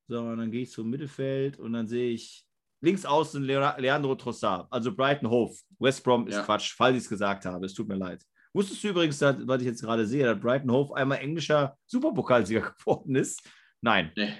So, 0.09 0.21
und 0.21 0.39
dann 0.39 0.51
gehe 0.51 0.63
ich 0.63 0.71
zum 0.71 0.89
Mittelfeld 0.89 1.59
und 1.59 1.73
dann 1.73 1.87
sehe 1.87 2.13
ich 2.13 2.47
links 2.81 3.05
außen 3.05 3.43
Leandro 3.43 4.15
Trossard, 4.15 4.69
also 4.71 4.95
Brighton 4.95 5.29
Hove. 5.29 5.55
West 5.79 6.05
Brom 6.05 6.27
ist 6.29 6.37
ja. 6.37 6.43
Quatsch, 6.43 6.75
falls 6.77 6.97
ich 6.97 7.03
es 7.05 7.09
gesagt 7.09 7.45
habe. 7.45 7.67
Es 7.67 7.75
tut 7.75 7.89
mir 7.89 7.97
leid. 7.97 8.23
Wusstest 8.53 8.83
du 8.85 8.89
übrigens, 8.89 9.19
dass, 9.19 9.37
was 9.47 9.61
ich 9.61 9.67
jetzt 9.67 9.83
gerade 9.83 10.07
sehe, 10.07 10.25
dass 10.25 10.41
Brighton 10.41 10.71
Hove 10.71 10.97
einmal 10.97 11.19
englischer 11.19 11.77
Superpokalsieger 11.87 12.73
geworden 12.79 13.15
ist? 13.17 13.43
Nein. 13.81 14.13
Nee. 14.17 14.33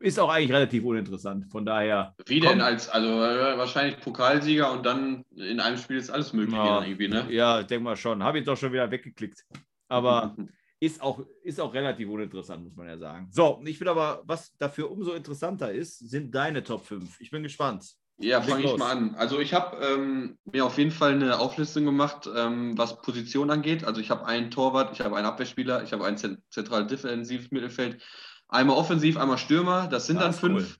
Ist 0.00 0.18
auch 0.18 0.28
eigentlich 0.28 0.52
relativ 0.52 0.84
uninteressant. 0.84 1.50
Von 1.50 1.64
daher. 1.64 2.14
Wie 2.26 2.40
denn 2.40 2.60
als, 2.60 2.88
also 2.88 3.08
äh, 3.08 3.56
wahrscheinlich 3.56 4.00
Pokalsieger 4.00 4.72
und 4.72 4.84
dann 4.84 5.24
in 5.36 5.60
einem 5.60 5.76
Spiel 5.76 5.96
ist 5.96 6.10
alles 6.10 6.32
möglich 6.32 6.56
ja, 6.56 6.82
irgendwie, 6.82 7.08
ne? 7.08 7.26
Ja, 7.30 7.60
ich 7.60 7.66
denke 7.66 7.84
mal 7.84 7.96
schon. 7.96 8.22
Habe 8.22 8.38
ich 8.38 8.44
doch 8.44 8.56
schon 8.56 8.72
wieder 8.72 8.90
weggeklickt. 8.90 9.44
Aber 9.88 10.36
ist, 10.82 11.00
auch, 11.00 11.20
ist 11.44 11.60
auch 11.60 11.72
relativ 11.72 12.08
uninteressant, 12.08 12.64
muss 12.64 12.74
man 12.74 12.88
ja 12.88 12.98
sagen. 12.98 13.28
So, 13.30 13.62
ich 13.64 13.80
will 13.80 13.86
aber, 13.86 14.20
was 14.24 14.52
dafür 14.58 14.90
umso 14.90 15.12
interessanter 15.12 15.70
ist, 15.70 16.10
sind 16.10 16.34
deine 16.34 16.64
Top 16.64 16.84
5. 16.84 17.20
Ich 17.20 17.30
bin 17.30 17.44
gespannt. 17.44 17.84
Ja, 18.18 18.42
fange 18.42 18.64
ich 18.64 18.76
mal 18.76 18.90
an. 18.90 19.14
Also 19.14 19.38
ich 19.38 19.54
habe 19.54 19.76
ähm, 19.76 20.38
mir 20.42 20.66
auf 20.66 20.78
jeden 20.78 20.90
Fall 20.90 21.12
eine 21.12 21.38
Auflistung 21.38 21.84
gemacht, 21.84 22.28
ähm, 22.34 22.76
was 22.76 23.00
Position 23.00 23.50
angeht. 23.50 23.84
Also 23.84 24.00
ich 24.00 24.10
habe 24.10 24.26
einen 24.26 24.50
Torwart, 24.50 24.92
ich 24.92 25.00
habe 25.00 25.16
einen 25.16 25.26
Abwehrspieler, 25.26 25.84
ich 25.84 25.92
habe 25.92 26.04
ein 26.04 26.18
zentral 26.18 26.84
defensives 26.84 27.52
Mittelfeld, 27.52 28.02
einmal 28.48 28.76
offensiv, 28.76 29.16
einmal 29.16 29.38
Stürmer. 29.38 29.86
Das 29.86 30.08
sind 30.08 30.16
das 30.16 30.24
dann 30.24 30.34
fünf. 30.34 30.62
Cool. 30.62 30.76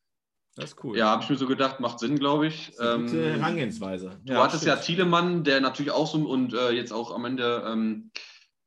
Das 0.56 0.64
ist 0.64 0.84
cool. 0.84 0.98
Ja, 0.98 1.10
habe 1.10 1.22
ich 1.22 1.30
mir 1.30 1.36
so 1.36 1.46
gedacht, 1.46 1.78
macht 1.78 2.00
Sinn, 2.00 2.18
glaube 2.18 2.48
ich. 2.48 2.66
Das 2.66 2.74
ist 2.74 2.80
eine 2.80 3.04
gute 3.04 3.22
ähm, 3.22 3.40
Herangehensweise. 3.40 4.20
Du 4.24 4.32
ja, 4.32 4.42
hattest 4.42 4.64
stimmt. 4.64 4.78
ja 4.78 4.82
Thielemann, 4.82 5.44
der 5.44 5.60
natürlich 5.60 5.92
auch 5.92 6.08
so 6.08 6.28
und 6.28 6.54
äh, 6.54 6.70
jetzt 6.70 6.92
auch 6.92 7.14
am 7.14 7.24
Ende 7.24 7.64
ähm, 7.68 8.10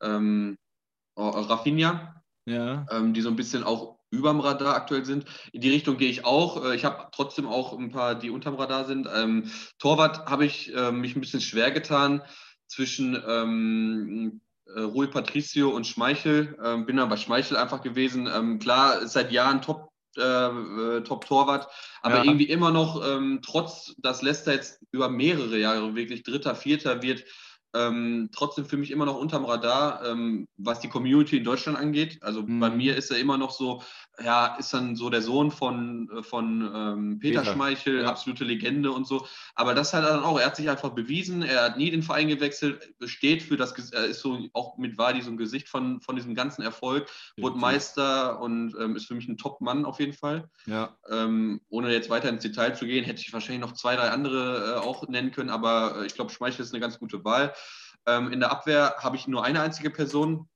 ähm, 0.02 0.58
Rafinha, 1.16 2.22
ja. 2.46 2.86
Ähm, 2.92 3.14
die 3.14 3.22
so 3.22 3.30
ein 3.30 3.36
bisschen 3.36 3.64
auch 3.64 3.96
überm 4.12 4.40
Radar 4.40 4.76
aktuell 4.76 5.06
sind. 5.06 5.26
In 5.52 5.62
die 5.62 5.72
Richtung 5.72 5.98
gehe 5.98 6.10
ich 6.10 6.26
auch. 6.26 6.64
Äh, 6.64 6.76
ich 6.76 6.86
habe 6.86 7.08
trotzdem 7.12 7.48
auch 7.48 7.78
ein 7.78 7.92
paar, 7.92 8.16
die 8.16 8.30
unterm 8.30 8.56
Radar 8.56 8.86
sind. 8.86 9.08
Ähm, 9.14 9.52
Torwart 9.80 10.26
habe 10.28 10.46
ich 10.46 10.74
äh, 10.74 10.92
mich 10.92 11.16
ein 11.16 11.22
bisschen 11.22 11.42
schwer 11.42 11.72
getan 11.72 12.22
zwischen 12.68 13.22
ähm, 13.28 14.42
äh, 14.68 14.82
Rui 14.82 15.08
Patricio 15.08 15.70
und 15.70 15.88
Schmeichel. 15.88 16.58
Ähm, 16.64 16.86
bin 16.86 17.00
aber 17.00 17.18
Schmeichel 17.18 17.58
einfach 17.58 17.82
gewesen. 17.82 18.28
Ähm, 18.28 18.60
klar, 18.60 19.08
seit 19.08 19.32
Jahren 19.32 19.62
Top 19.62 19.92
äh, 20.18 20.22
äh, 20.22 21.02
Top-Torwart, 21.04 21.68
aber 22.02 22.20
ja. 22.20 22.24
irgendwie 22.24 22.46
immer 22.46 22.72
noch, 22.72 23.06
ähm, 23.06 23.42
trotz 23.44 23.96
dass 23.98 24.22
Leicester 24.22 24.54
jetzt 24.54 24.82
über 24.92 25.10
mehrere 25.10 25.58
Jahre 25.58 25.94
wirklich 25.94 26.24
Dritter, 26.24 26.56
Vierter 26.56 27.02
wird, 27.02 27.26
ähm, 27.76 28.30
trotzdem 28.32 28.66
für 28.66 28.78
mich 28.78 28.92
immer 28.92 29.06
noch 29.06 29.18
unterm 29.18 29.46
Radar, 29.46 30.06
ähm, 30.06 30.48
was 30.58 30.80
die 30.80 30.90
Community 30.90 31.38
in 31.38 31.44
Deutschland 31.44 31.78
angeht. 31.78 32.20
Also 32.22 32.44
mhm. 32.44 32.60
bei 32.60 32.70
mir 32.70 32.96
ist 32.96 33.12
er 33.12 33.20
immer 33.20 33.38
noch 33.38 33.52
so, 33.52 33.82
ja, 34.24 34.56
ist 34.56 34.74
dann 34.74 34.96
so 34.96 35.10
der 35.10 35.22
Sohn 35.22 35.52
von, 35.52 36.10
äh, 36.10 36.24
von 36.24 36.62
ähm, 36.74 37.20
Peter, 37.20 37.42
Peter, 37.42 37.54
Schmeichel, 37.54 38.02
ja. 38.02 38.10
absolute 38.10 38.44
Legende 38.44 38.92
und 38.92 39.08
so. 39.08 39.26
Aber 39.56 39.74
das 39.74 39.94
hat 39.94 40.04
er 40.04 40.12
dann 40.12 40.24
auch, 40.24 40.40
er 40.40 40.48
hat 40.48 40.56
sich 40.56 40.70
einfach 40.70 40.92
bewiesen, 40.92 41.42
er 41.42 41.64
hat 41.64 41.78
nie 41.78 41.92
den 41.92 42.04
Verein 42.04 42.28
gewechselt, 42.28 42.94
steht 43.06 43.44
für 43.44 43.58
das, 43.58 43.74
er 43.92 44.06
ist 44.06 44.22
so 44.22 44.40
auch 44.54 44.78
mit 44.78 44.98
Wadi 44.98 45.22
so 45.22 45.32
ein 45.32 45.38
Gesicht 45.38 45.68
von, 45.68 46.02
von 46.02 46.16
diesem 46.16 46.36
ganzen 46.36 46.62
Erfolg, 46.62 47.10
wurde 47.38 47.58
Meister 47.58 48.40
und 48.40 48.76
ähm, 48.80 48.96
ist 48.96 49.08
für 49.08 49.16
mich 49.16 49.28
ein 49.28 49.38
Top-Mann 49.38 49.86
auf 49.86 50.00
jeden 50.00 50.14
Fall. 50.14 50.50
Ja. 50.66 50.96
Ähm, 51.10 51.62
ohne 51.70 51.92
jetzt 51.92 52.10
weiter 52.10 52.30
ins 52.30 52.44
Detail 52.44 52.76
zu 52.76 52.86
gehen, 52.86 53.04
hätte 53.04 53.22
ich 53.22 53.34
wahrscheinlich 53.34 53.62
noch 53.62 53.74
zwei, 53.74 53.96
drei 53.96 54.10
andere 54.10 54.76
äh, 54.76 54.80
auch 54.80 55.08
nennen 55.08 55.32
können, 55.32 55.50
aber 55.50 56.02
äh, 56.02 56.06
ich 56.06 56.16
glaube, 56.16 56.32
Schmeichel 56.32 56.64
ist 56.64 56.74
eine 56.74 56.82
ganz 56.82 57.00
gute 57.00 57.24
Wahl. 57.24 57.54
Ähm, 58.08 58.32
in 58.32 58.40
der 58.40 58.52
Abwehr 58.52 58.96
habe 59.00 59.16
ich 59.16 59.28
nur 59.28 59.44
eine 59.44 59.62
einzige 59.62 59.90
Person, 59.90 60.48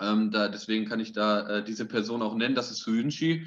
Ähm, 0.00 0.30
da, 0.30 0.48
deswegen 0.48 0.86
kann 0.88 1.00
ich 1.00 1.12
da 1.12 1.48
äh, 1.48 1.64
diese 1.64 1.86
Person 1.86 2.22
auch 2.22 2.34
nennen. 2.34 2.54
Das 2.54 2.70
ist 2.70 2.78
Suyunchi 2.78 3.46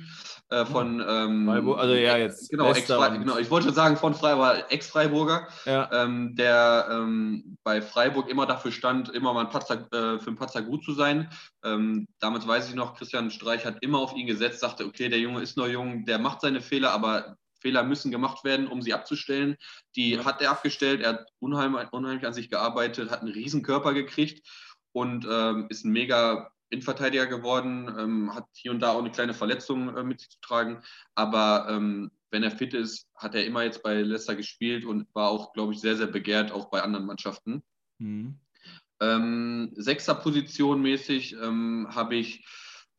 äh, 0.50 0.66
von. 0.66 1.04
Ähm, 1.06 1.45
Freiburg, 1.45 1.80
also 1.80 1.93
ja, 1.93 2.18
jetzt. 2.18 2.50
Genau, 2.50 2.72
genau, 2.74 3.38
ich 3.38 3.50
wollte 3.50 3.74
sagen 3.74 3.98
von 3.98 4.14
Freiburg, 4.14 4.66
Ex-Freiburger, 4.70 5.48
Ja. 5.66 5.89
ähm, 5.91 6.36
der 6.36 6.88
ähm, 6.89 7.58
bei 7.64 7.82
Freiburg 7.82 8.30
immer 8.30 8.45
dafür 8.45 8.72
stand, 8.72 9.10
immer 9.10 9.34
mal 9.34 9.45
ein 9.45 9.50
Patzer, 9.50 9.88
äh, 9.91 10.20
für 10.20 10.28
einen 10.28 10.38
Patzer 10.38 10.62
gut 10.62 10.84
zu 10.86 10.93
sein. 10.93 11.30
Ähm, 11.64 12.08
damals 12.20 12.48
weiß 12.48 12.70
ich 12.70 12.76
noch, 12.76 12.95
Christian 12.95 13.30
Streich 13.30 13.66
hat 13.66 13.78
immer 13.82 14.00
auf 14.00 14.16
ihn 14.16 14.28
gesetzt, 14.28 14.62
sagte, 14.62 14.86
okay, 14.86 15.10
der 15.10 15.20
Junge 15.20 15.41
ist 15.41 15.58
noch 15.58 15.68
jung, 15.68 16.06
der 16.06 16.18
macht 16.18 16.41
seine 16.41 16.62
Fehler, 16.62 16.91
aber 16.91 17.36
Fehler 17.60 17.84
müssen 17.84 18.12
gemacht 18.12 18.43
werden, 18.43 18.68
um 18.68 18.82
sie 18.82 18.93
abzustellen. 18.93 19.58
Die 19.95 20.20
hat 20.20 20.41
er 20.41 20.52
abgestellt, 20.52 21.02
er 21.02 21.10
hat 21.10 21.26
unheimlich, 21.39 21.91
unheimlich 21.91 22.26
an 22.26 22.34
sich 22.34 22.50
gearbeitet, 22.50 23.12
hat 23.12 23.22
einen 23.22 23.34
riesen 23.34 23.64
Körper 23.64 23.93
gekriegt 23.93 24.48
und 24.98 25.28
ähm, 25.30 25.68
ist 25.70 25.86
ein 25.86 25.91
mega 25.91 26.52
Innenverteidiger 26.70 27.28
geworden, 27.28 27.93
ähm, 27.98 28.34
hat 28.34 28.45
hier 28.54 28.72
und 28.72 28.80
da 28.80 28.91
auch 28.91 29.00
eine 29.00 29.12
kleine 29.12 29.34
Verletzung 29.34 29.95
äh, 29.95 30.04
mit 30.04 30.20
sich 30.20 30.30
zu 30.30 30.39
tragen, 30.41 30.82
aber 31.16 31.68
ähm, 31.70 32.12
wenn 32.32 32.43
er 32.43 32.52
fit 32.52 32.74
ist, 32.74 33.08
hat 33.16 33.36
er 33.36 33.45
immer 33.45 33.64
jetzt 33.64 33.84
bei 33.84 34.02
Leicester 34.02 34.36
gespielt 34.36 34.86
und 34.86 35.08
war 35.14 35.30
auch, 35.30 35.54
glaube 35.54 35.74
ich, 35.74 35.80
sehr, 35.80 35.95
sehr 35.95 36.08
begehrt, 36.08 36.52
auch 36.52 36.70
bei 36.70 36.82
anderen 36.82 37.06
Mannschaften. 37.06 37.64
Mhm. 38.00 38.39
Ähm, 39.00 39.72
Sechster 39.76 40.16
Position 40.16 40.82
mäßig 40.82 41.34
ähm, 41.34 41.88
habe 41.91 42.16
ich, 42.16 42.45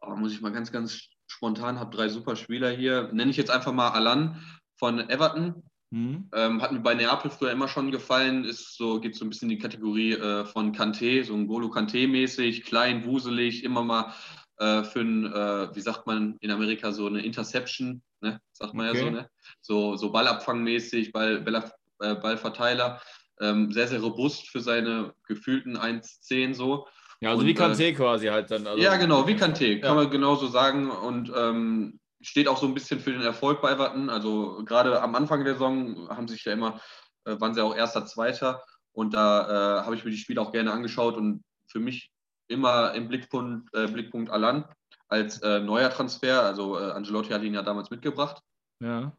oh, 0.01 0.14
muss 0.14 0.32
ich 0.32 0.40
mal 0.40 0.53
ganz, 0.53 0.72
ganz 0.72 1.09
spontan, 1.26 1.78
habe 1.78 1.94
drei 1.94 2.09
super 2.09 2.36
Spieler 2.36 2.70
hier. 2.70 3.11
Nenne 3.12 3.30
ich 3.30 3.36
jetzt 3.36 3.51
einfach 3.51 3.72
mal 3.72 3.90
Alan 3.90 4.42
von 4.76 5.11
Everton. 5.11 5.67
Mhm. 5.91 6.28
Ähm, 6.34 6.61
hat 6.61 6.72
mir 6.72 6.80
bei 6.80 6.95
Neapel 6.95 7.30
früher 7.30 7.51
immer 7.53 7.68
schon 7.68 7.91
gefallen. 7.91 8.45
Ist 8.45 8.76
so, 8.76 9.01
geht 9.01 9.16
so 9.16 9.24
ein 9.24 9.30
bisschen 9.30 9.51
in 9.51 9.57
die 9.57 9.62
Kategorie 9.62 10.12
äh, 10.12 10.45
von 10.45 10.74
Kanté, 10.74 11.24
so 11.24 11.34
ein 11.34 11.47
Golo 11.47 11.68
Kanté-mäßig, 11.68 12.64
klein, 12.64 13.07
wuselig, 13.07 13.64
immer 13.64 13.82
mal 13.82 14.12
äh, 14.59 14.82
für 14.84 15.01
ein, 15.01 15.24
äh, 15.32 15.74
wie 15.74 15.80
sagt 15.80 16.07
man 16.07 16.36
in 16.41 16.51
Amerika, 16.51 16.93
so 16.93 17.07
eine 17.07 17.22
Interception, 17.22 18.03
ne? 18.20 18.41
sagt 18.53 18.74
man 18.74 18.89
Okay. 18.91 18.99
ja 18.99 19.05
so, 19.05 19.11
ne? 19.11 19.30
So, 19.62 19.97
so 19.97 20.12
Ballabfangmäßig, 20.12 21.12
Ball, 21.12 21.41
Ball, 21.41 21.72
äh, 22.01 22.14
Ballverteiler. 22.16 23.01
Ähm, 23.41 23.70
sehr, 23.72 23.86
sehr 23.89 24.01
robust 24.01 24.49
für 24.49 24.61
seine 24.61 25.14
gefühlten 25.26 25.76
1,10 25.78 26.55
so. 26.55 26.86
Ja, 27.20 27.30
also 27.30 27.43
Und, 27.43 27.47
wie 27.47 27.53
äh, 27.53 27.55
Kanté 27.55 27.95
quasi 27.95 28.26
halt 28.26 28.51
dann. 28.51 28.66
Also, 28.66 28.82
ja, 28.82 28.97
genau, 28.97 29.26
wie 29.26 29.34
Kanté, 29.34 29.80
kann 29.80 29.91
Ja. 29.91 29.95
man 29.95 30.11
genauso 30.11 30.49
sagen. 30.49 30.91
Und 30.91 31.32
ähm, 31.34 31.99
steht 32.20 32.48
auch 32.48 32.58
so 32.58 32.66
ein 32.66 32.74
bisschen 32.74 33.00
für 33.00 33.12
den 33.12 33.22
Erfolg 33.22 33.60
bei 33.60 33.72
Everton. 33.72 34.10
Also 34.10 34.64
gerade 34.64 35.00
am 35.00 35.14
Anfang 35.14 35.44
der 35.44 35.54
Saison 35.54 36.08
haben 36.08 36.28
sich 36.28 36.44
ja 36.44 36.52
immer, 36.52 36.80
äh, 37.24 37.40
waren 37.40 37.54
sie 37.54 37.62
auch 37.62 37.74
erster, 37.74 38.06
zweiter. 38.06 38.62
Und 38.92 39.14
da 39.14 39.80
äh, 39.80 39.84
habe 39.84 39.94
ich 39.94 40.04
mir 40.04 40.10
die 40.10 40.16
Spiele 40.16 40.40
auch 40.40 40.52
gerne 40.52 40.72
angeschaut 40.72 41.16
und 41.16 41.44
für 41.70 41.78
mich 41.78 42.10
immer 42.48 42.94
im 42.94 43.08
Blickpunkt, 43.08 43.72
äh, 43.74 43.86
Blickpunkt 43.86 44.30
Alan 44.30 44.64
als 45.08 45.40
äh, 45.42 45.60
neuer 45.60 45.90
Transfer. 45.90 46.42
Also 46.42 46.78
äh, 46.78 46.90
Angelotti 46.90 47.30
hat 47.30 47.42
ihn 47.42 47.54
ja 47.54 47.62
damals 47.62 47.90
mitgebracht. 47.90 48.42
Ja. 48.80 49.16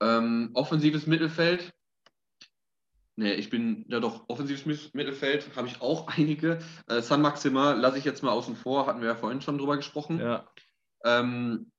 Ähm, 0.00 0.50
offensives 0.54 1.06
Mittelfeld. 1.06 1.72
Nee, 3.16 3.34
ich 3.34 3.50
bin 3.50 3.84
ja 3.88 4.00
doch 4.00 4.24
offensives 4.28 4.64
Mittelfeld, 4.94 5.54
habe 5.54 5.68
ich 5.68 5.82
auch 5.82 6.08
einige. 6.16 6.60
Äh, 6.88 7.02
San 7.02 7.20
Maxima 7.20 7.72
lasse 7.72 7.98
ich 7.98 8.04
jetzt 8.04 8.22
mal 8.22 8.32
außen 8.32 8.56
vor, 8.56 8.86
hatten 8.86 9.00
wir 9.00 9.08
ja 9.08 9.16
vorhin 9.16 9.42
schon 9.42 9.58
drüber 9.58 9.76
gesprochen. 9.76 10.18
ja. 10.18 10.48
Ähm, 11.04 11.71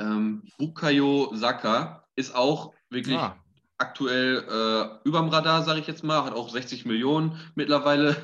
ähm, 0.00 0.42
Bukayo 0.58 1.30
Saka 1.34 2.04
ist 2.16 2.34
auch 2.34 2.72
wirklich 2.88 3.18
Ah, 3.18 3.36
aktuell 3.80 4.44
äh, 4.48 5.08
überm 5.08 5.28
Radar, 5.28 5.62
sage 5.62 5.80
ich 5.80 5.86
jetzt 5.86 6.04
mal, 6.04 6.24
hat 6.24 6.34
auch 6.34 6.50
60 6.50 6.84
Millionen 6.84 7.38
mittlerweile 7.54 8.16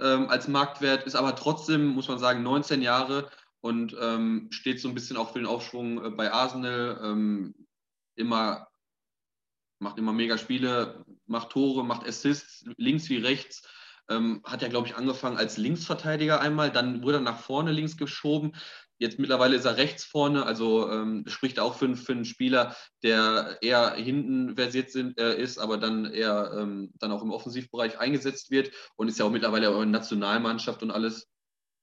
ähm, 0.00 0.28
als 0.28 0.48
Marktwert, 0.48 1.04
ist 1.04 1.16
aber 1.16 1.34
trotzdem, 1.34 1.86
muss 1.86 2.08
man 2.08 2.18
sagen, 2.18 2.42
19 2.42 2.82
Jahre 2.82 3.30
und 3.60 3.96
ähm, 4.00 4.48
steht 4.50 4.80
so 4.80 4.88
ein 4.88 4.94
bisschen 4.94 5.16
auch 5.16 5.32
für 5.32 5.38
den 5.38 5.46
Aufschwung 5.46 6.04
äh, 6.04 6.10
bei 6.10 6.30
Arsenal. 6.32 7.00
Ähm, 7.02 7.54
immer, 8.16 8.68
macht 9.80 9.98
immer 9.98 10.12
mega 10.12 10.38
Spiele, 10.38 11.04
macht 11.26 11.50
Tore, 11.50 11.84
macht 11.84 12.06
Assists, 12.06 12.64
links 12.76 13.08
wie 13.08 13.18
rechts. 13.18 13.66
Ähm, 14.10 14.42
hat 14.44 14.62
ja, 14.62 14.68
glaube 14.68 14.88
ich, 14.88 14.96
angefangen 14.96 15.36
als 15.36 15.56
Linksverteidiger 15.56 16.40
einmal, 16.40 16.70
dann 16.70 17.02
wurde 17.02 17.18
er 17.18 17.22
nach 17.22 17.40
vorne 17.40 17.72
links 17.72 17.96
geschoben. 17.96 18.54
Jetzt 18.98 19.18
mittlerweile 19.18 19.56
ist 19.56 19.64
er 19.64 19.76
rechts 19.76 20.04
vorne, 20.04 20.44
also 20.44 20.90
ähm, 20.90 21.24
spricht 21.28 21.60
auch 21.60 21.74
für, 21.76 21.84
einen- 21.86 21.96
für 21.96 22.12
einen 22.12 22.24
Spieler, 22.24 22.74
der 23.02 23.58
eher 23.62 23.92
hinten 23.94 24.56
versiert 24.56 24.90
sind, 24.90 25.18
äh, 25.20 25.40
ist, 25.40 25.58
aber 25.58 25.78
dann 25.78 26.04
eher 26.06 26.52
ähm, 26.58 26.90
dann 26.98 27.12
auch 27.12 27.22
im 27.22 27.30
Offensivbereich 27.30 27.98
eingesetzt 27.98 28.50
wird 28.50 28.72
und 28.96 29.08
ist 29.08 29.18
ja 29.18 29.24
auch 29.24 29.30
mittlerweile 29.30 29.70
auch 29.70 29.82
in 29.82 29.90
Nationalmannschaft 29.92 30.82
und 30.82 30.90
alles. 30.90 31.28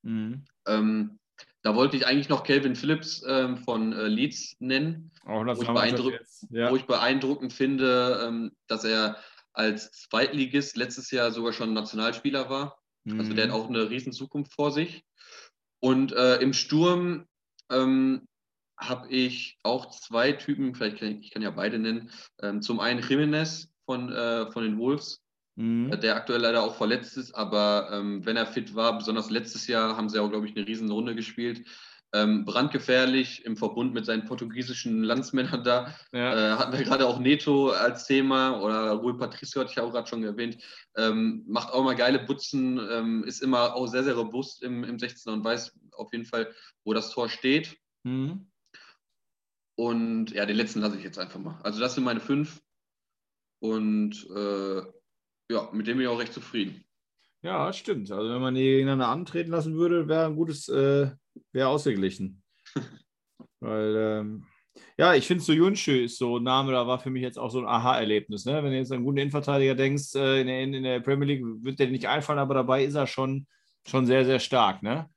mhm. 0.04 0.46
Ähm, 0.68 1.20
da 1.62 1.76
wollte 1.76 1.98
ich 1.98 2.06
eigentlich 2.06 2.30
noch 2.30 2.44
Calvin 2.44 2.76
Phillips 2.76 3.24
ähm, 3.28 3.58
von 3.58 3.92
äh, 3.94 4.08
Leeds 4.08 4.56
nennen, 4.60 5.12
Auch 5.26 5.42
ich 5.42 5.46
Nationalmannschaft 5.48 5.74
beeindruck-. 6.04 6.20
Ja. 6.52 6.72
wo 6.72 6.76
ich 6.76 6.86
beeindruckend 6.86 7.54
finde, 7.54 8.24
ähm, 8.28 8.52
dass 8.68 8.84
er 8.84 9.18
als 9.54 9.92
Zweitligist 9.92 10.76
letztes 10.78 11.12
Jahr 11.12 11.32
sogar 11.32 11.54
schon 11.54 11.74
Nationalspieler 11.74 12.50
war. 12.50 12.78
Also 13.18 13.34
der 13.34 13.46
hat 13.46 13.52
Mhm. 13.52 13.56
auch 13.56 13.70
eine 13.70 13.90
riesen 13.90 14.12
Zukunft 14.12 14.54
vor 14.54 14.72
sich. 14.72 15.04
Und 15.86 16.14
äh, 16.14 16.38
im 16.38 16.54
Sturm 16.54 17.28
ähm, 17.70 18.28
habe 18.76 19.08
ich 19.10 19.60
auch 19.62 19.92
zwei 19.92 20.32
Typen, 20.32 20.74
vielleicht 20.74 20.98
kann 20.98 21.10
ich, 21.10 21.28
ich 21.28 21.32
kann 21.32 21.44
ja 21.44 21.52
beide 21.52 21.78
nennen. 21.78 22.10
Ähm, 22.42 22.64
zum 22.64 22.80
einen 22.80 23.08
Jimenez 23.08 23.70
von, 23.86 24.12
äh, 24.12 24.52
von 24.52 24.64
den 24.64 24.80
Wolves, 24.80 25.22
Mhm. 25.58 25.92
der 26.02 26.18
aktuell 26.18 26.42
leider 26.42 26.64
auch 26.64 26.76
verletzt 26.76 27.16
ist, 27.18 27.34
aber 27.34 27.90
ähm, 27.94 28.26
wenn 28.26 28.36
er 28.36 28.46
fit 28.46 28.76
war, 28.76 28.98
besonders 28.98 29.30
letztes 29.30 29.68
Jahr, 29.68 29.96
haben 29.96 30.10
sie 30.10 30.20
auch, 30.20 30.30
glaube 30.30 30.48
ich, 30.48 30.58
eine 30.58 30.68
riesen 30.68 30.92
Runde 30.92 31.16
gespielt. 31.16 31.66
Ähm, 32.16 32.46
brandgefährlich 32.46 33.44
im 33.44 33.58
Verbund 33.58 33.94
mit 33.94 34.06
seinen 34.06 34.24
portugiesischen 34.24 35.04
Landsmännern 35.04 35.64
da. 35.66 35.94
ja. 36.14 36.54
Äh, 36.54 36.58
hatten 36.58 36.78
wir 36.78 36.84
gerade 36.86 37.06
auch 37.06 37.20
Neto 37.20 37.72
als 37.72 38.08
Thema 38.08 38.62
oder 38.62 38.92
Rui 38.92 39.18
Patricio 39.18 39.62
hatte 39.62 39.72
ich 39.72 39.80
auch 39.82 39.92
gerade 39.92 40.08
schon 40.08 40.24
erwähnt. 40.24 40.58
Ähm, 40.96 41.44
macht 41.46 41.74
auch 41.74 41.84
mal 41.84 41.96
geile 41.96 42.20
Butzen, 42.20 42.80
ähm, 42.90 43.24
ist 43.26 43.44
immer 43.44 43.76
auch 43.76 43.88
sehr, 43.88 44.06
sehr 44.06 44.16
robust 44.16 44.64
im, 44.64 44.86
im 44.86 44.96
16er 44.96 45.34
und 45.34 45.44
weiß 45.44 45.78
auf 45.92 46.14
jeden 46.14 46.26
Fall, 46.26 46.54
wo 46.86 46.94
das 46.94 47.10
Tor 47.10 47.28
steht. 47.28 47.76
Mhm. 48.04 48.50
Und 49.76 50.32
ja, 50.32 50.46
den 50.46 50.56
letzten 50.56 50.80
lasse 50.80 50.98
ich 50.98 51.04
jetzt 51.04 51.20
einfach 51.20 51.40
mal. 51.40 51.60
Also 51.64 51.82
das 51.82 51.96
sind 51.96 52.06
meine 52.06 52.22
fünf. 52.22 52.62
Und 53.60 54.26
äh, 54.34 54.78
ja, 55.52 55.70
mit 55.74 55.88
dem 55.88 55.98
bin 55.98 56.02
ich 56.02 56.08
auch 56.08 56.20
recht 56.20 56.34
zufrieden. 56.34 56.86
Ja, 57.42 57.72
stimmt. 57.74 58.12
Also 58.12 58.34
wenn 58.34 58.42
man 58.42 58.56
die 58.56 58.64
gegeneinander 58.64 59.10
antreten 59.10 59.52
lassen 59.52 59.76
würde, 59.76 60.08
wäre 60.08 60.26
ein 60.26 60.36
gutes, 60.36 60.68
äh, 60.70 61.12
wäre 61.52 61.68
ausgeglichen. 61.70 62.42
Weil, 63.60 63.96
ähm, 63.98 64.46
ja, 64.98 65.14
ich 65.16 65.26
finde 65.26 65.44
so 65.44 65.54
Junschö 65.54 66.04
ist 66.04 66.18
so 66.18 66.38
ein 66.38 66.44
Name, 66.44 66.72
da 66.72 66.86
war 66.86 67.00
für 67.00 67.10
mich 67.10 67.22
jetzt 67.24 67.38
auch 67.40 67.50
so 67.50 67.60
ein 67.60 67.66
Aha-Erlebnis. 67.68 68.46
Ne? 68.46 68.56
Wenn 68.64 68.72
du 68.72 68.78
jetzt 68.78 68.92
an 68.92 68.98
einen 68.98 69.06
guten 69.06 69.18
Innenverteidiger 69.18 69.76
denkst, 69.76 70.16
äh, 70.16 70.42
in, 70.42 70.48
der, 70.48 70.62
in 70.62 70.84
der 70.84 71.00
Premier 71.00 71.28
League 71.28 71.44
wird 71.64 71.80
der 71.80 71.88
nicht 71.88 72.08
einfallen, 72.08 72.40
aber 72.40 72.54
dabei 72.54 72.84
ist 72.84 72.96
er 72.96 73.08
schon, 73.08 73.48
schon 73.88 74.06
sehr, 74.06 74.26
sehr 74.26 74.40
stark. 74.40 74.84
Ne? 74.84 75.10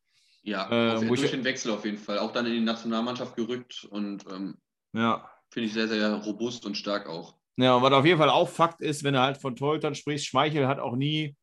Ja, 0.42 0.68
Äh, 0.70 1.08
wo 1.08 1.14
ich- 1.14 1.20
durch 1.20 1.32
den 1.32 1.44
Wechsel 1.44 1.72
auf 1.72 1.84
jeden 1.84 1.98
Fall. 1.98 2.18
Auch 2.18 2.32
dann 2.32 2.46
in 2.46 2.52
die 2.52 2.60
Nationalmannschaft 2.60 3.36
gerückt 3.36 3.86
und 3.90 4.24
ähm, 4.30 4.56
Ja. 4.94 5.28
finde 5.50 5.66
ich 5.66 5.74
sehr, 5.74 5.88
sehr 5.88 6.14
robust 6.14 6.64
und 6.64 6.76
stark 6.76 7.06
auch. 7.08 7.36
Ja, 7.56 7.74
und 7.74 7.82
was 7.82 7.92
auf 7.92 8.04
jeden 8.06 8.18
Fall 8.18 8.30
auch 8.30 8.48
Fakt 8.48 8.80
ist, 8.80 9.02
wenn 9.02 9.14
du 9.14 9.20
halt 9.20 9.36
von 9.38 9.56
Torhütern 9.56 9.94
sprichst, 9.96 10.26
Schmeichel 10.26 10.68
hat 10.68 10.78
auch 10.78 10.94
nie, 10.94 11.34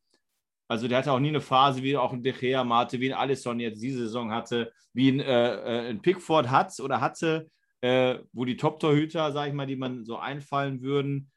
also 0.68 0.88
der 0.88 1.00
hatte 1.00 1.12
auch 1.12 1.20
nie 1.20 1.30
eine 1.30 1.42
Phase, 1.42 1.84
wie 1.84 1.98
auch 1.98 2.14
ein 2.14 2.24
De 2.24 2.32
Gea 2.34 2.64
Mate, 2.64 3.00
wie 3.00 3.14
ein 3.14 3.20
Alisson 3.20 3.60
jetzt 3.60 3.82
diese 3.82 4.00
Saison 4.00 4.32
hatte, 4.32 4.72
wie 4.94 5.10
ein, 5.12 5.20
äh, 5.20 5.56
äh, 5.56 5.90
ein 5.90 6.02
Pickford 6.02 6.50
hat 6.50 6.80
oder 6.80 7.02
hatte, 7.02 7.50
äh, 7.82 8.20
wo 8.34 8.46
die 8.46 8.58
Top-Torhüter, 8.58 9.32
sag 9.32 9.48
ich 9.48 9.54
mal, 9.54 9.68
die 9.68 9.76
man 9.76 10.06
so 10.06 10.18
einfallen 10.18 10.82
würden, 10.82 11.32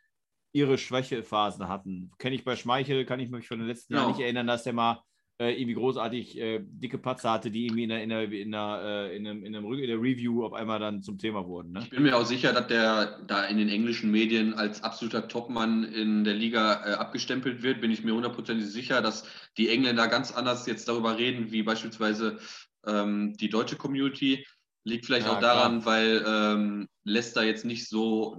ihre 0.53 0.79
Schwächephasen 0.79 1.69
hatten. 1.69 2.11
Kenne 2.19 2.35
ich 2.37 2.45
bei 2.45 2.57
Schmeichel, 2.57 3.05
kann 3.05 3.21
ich 3.21 3.31
mich 3.31 3.47
von 3.47 3.59
den 3.59 3.69
letzten 3.69 3.93
Genau. 3.93 4.05
Jahren 4.05 4.13
nicht 4.13 4.23
erinnern, 4.23 4.47
dass 4.47 4.65
der 4.65 4.73
mal 4.73 5.03
äh, 5.41 5.53
irgendwie 5.53 5.75
großartig 5.75 6.39
äh, 6.39 6.61
dicke 6.63 6.99
Patzer 6.99 7.31
hatte, 7.31 7.51
die 7.51 7.67
irgendwie 7.67 7.85
in 7.85 7.89
der, 7.91 8.03
in 8.03 8.09
der, 8.09 8.23
in 8.33 8.51
der, 8.51 8.81
äh, 8.85 9.17
in 9.17 9.27
einem, 9.27 9.45
in 9.45 9.55
einem, 9.55 9.73
in 9.73 9.87
der 9.87 10.01
Review 10.01 10.45
auf 10.45 10.53
einmal 10.53 10.81
dann 10.81 11.03
zum 11.03 11.17
Thema 11.17 11.47
wurden. 11.47 11.73
Ne? 11.73 11.81
Ich 11.85 11.91
bin 11.91 12.03
mir 12.03 12.17
auch 12.17 12.27
sicher, 12.27 12.53
dass 12.53 12.67
der 12.67 13.21
da 13.27 13.45
in 13.45 13.57
den 13.57 13.69
englischen 13.69 14.11
Medien 14.11 14.55
als 14.55 14.83
absoluter 14.83 15.29
Topmann 15.29 15.85
in 15.85 16.25
der 16.25 16.35
Liga 16.35 16.85
äh, 16.85 16.95
abgestempelt 16.95 17.63
wird. 17.63 17.81
Bin 17.81 17.93
ich 17.93 18.03
mir 18.03 18.15
hundertprozentig 18.15 18.67
sicher, 18.67 19.01
dass 19.01 19.29
die 19.57 19.69
Engländer 19.69 20.09
ganz 20.09 20.33
anders 20.33 20.67
jetzt 20.67 20.89
darüber 20.89 21.17
reden, 21.17 21.53
wie 21.53 21.63
beispielsweise 21.63 22.39
ähm, 22.85 23.37
die 23.37 23.49
deutsche 23.49 23.77
Community. 23.77 24.45
Liegt 24.85 25.07
vielleicht 25.07 25.27
Ja, 25.27 25.37
auch 25.37 25.41
daran, 25.41 25.85
weil 25.85 26.25
ähm, 26.27 26.89
Leicester 27.05 27.45
jetzt 27.45 27.65
nicht 27.65 27.89
so, 27.89 28.37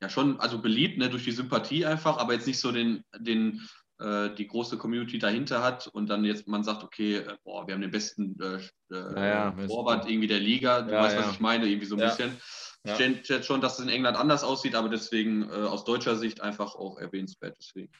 ja 0.00 0.08
schon, 0.08 0.38
also 0.40 0.62
beliebt 0.62 0.98
ne, 0.98 1.10
durch 1.10 1.24
die 1.24 1.32
Sympathie 1.32 1.84
einfach, 1.84 2.16
aber 2.18 2.32
jetzt 2.32 2.46
nicht 2.46 2.60
so 2.60 2.70
den, 2.70 3.02
den 3.18 3.60
äh, 4.00 4.34
die 4.34 4.46
große 4.46 4.78
Community 4.78 5.18
dahinter 5.18 5.62
hat 5.62 5.86
und 5.88 6.08
dann 6.08 6.24
jetzt 6.24 6.48
man 6.48 6.64
sagt, 6.64 6.82
okay, 6.82 7.16
äh, 7.18 7.36
boah, 7.44 7.66
wir 7.66 7.74
haben 7.74 7.82
den 7.82 7.90
besten 7.90 8.36
äh, 8.40 8.56
äh, 8.94 9.14
Ja, 9.14 9.54
ja, 9.56 9.66
Torwart 9.66 10.08
irgendwie 10.08 10.28
der 10.28 10.40
Liga. 10.40 10.82
Du 10.82 10.92
Ja, 10.92 11.02
weißt, 11.02 11.16
ja. 11.16 11.22
was 11.26 11.32
ich 11.32 11.40
meine, 11.40 11.66
irgendwie 11.66 11.86
so 11.86 11.96
ein 11.96 12.00
Ja. 12.00 12.06
bisschen. 12.08 12.36
Ja. 12.84 12.92
Ich 12.92 12.98
denke 12.98 13.22
jetzt 13.34 13.46
schon, 13.46 13.60
dass 13.60 13.78
es 13.78 13.84
in 13.84 13.90
England 13.90 14.16
anders 14.16 14.42
aussieht, 14.42 14.74
aber 14.74 14.88
deswegen 14.88 15.42
äh, 15.42 15.52
aus 15.52 15.84
deutscher 15.84 16.16
Sicht 16.16 16.40
einfach 16.40 16.74
auch 16.74 16.98
erwähnenswert. 16.98 17.56
Deswegen. 17.58 17.92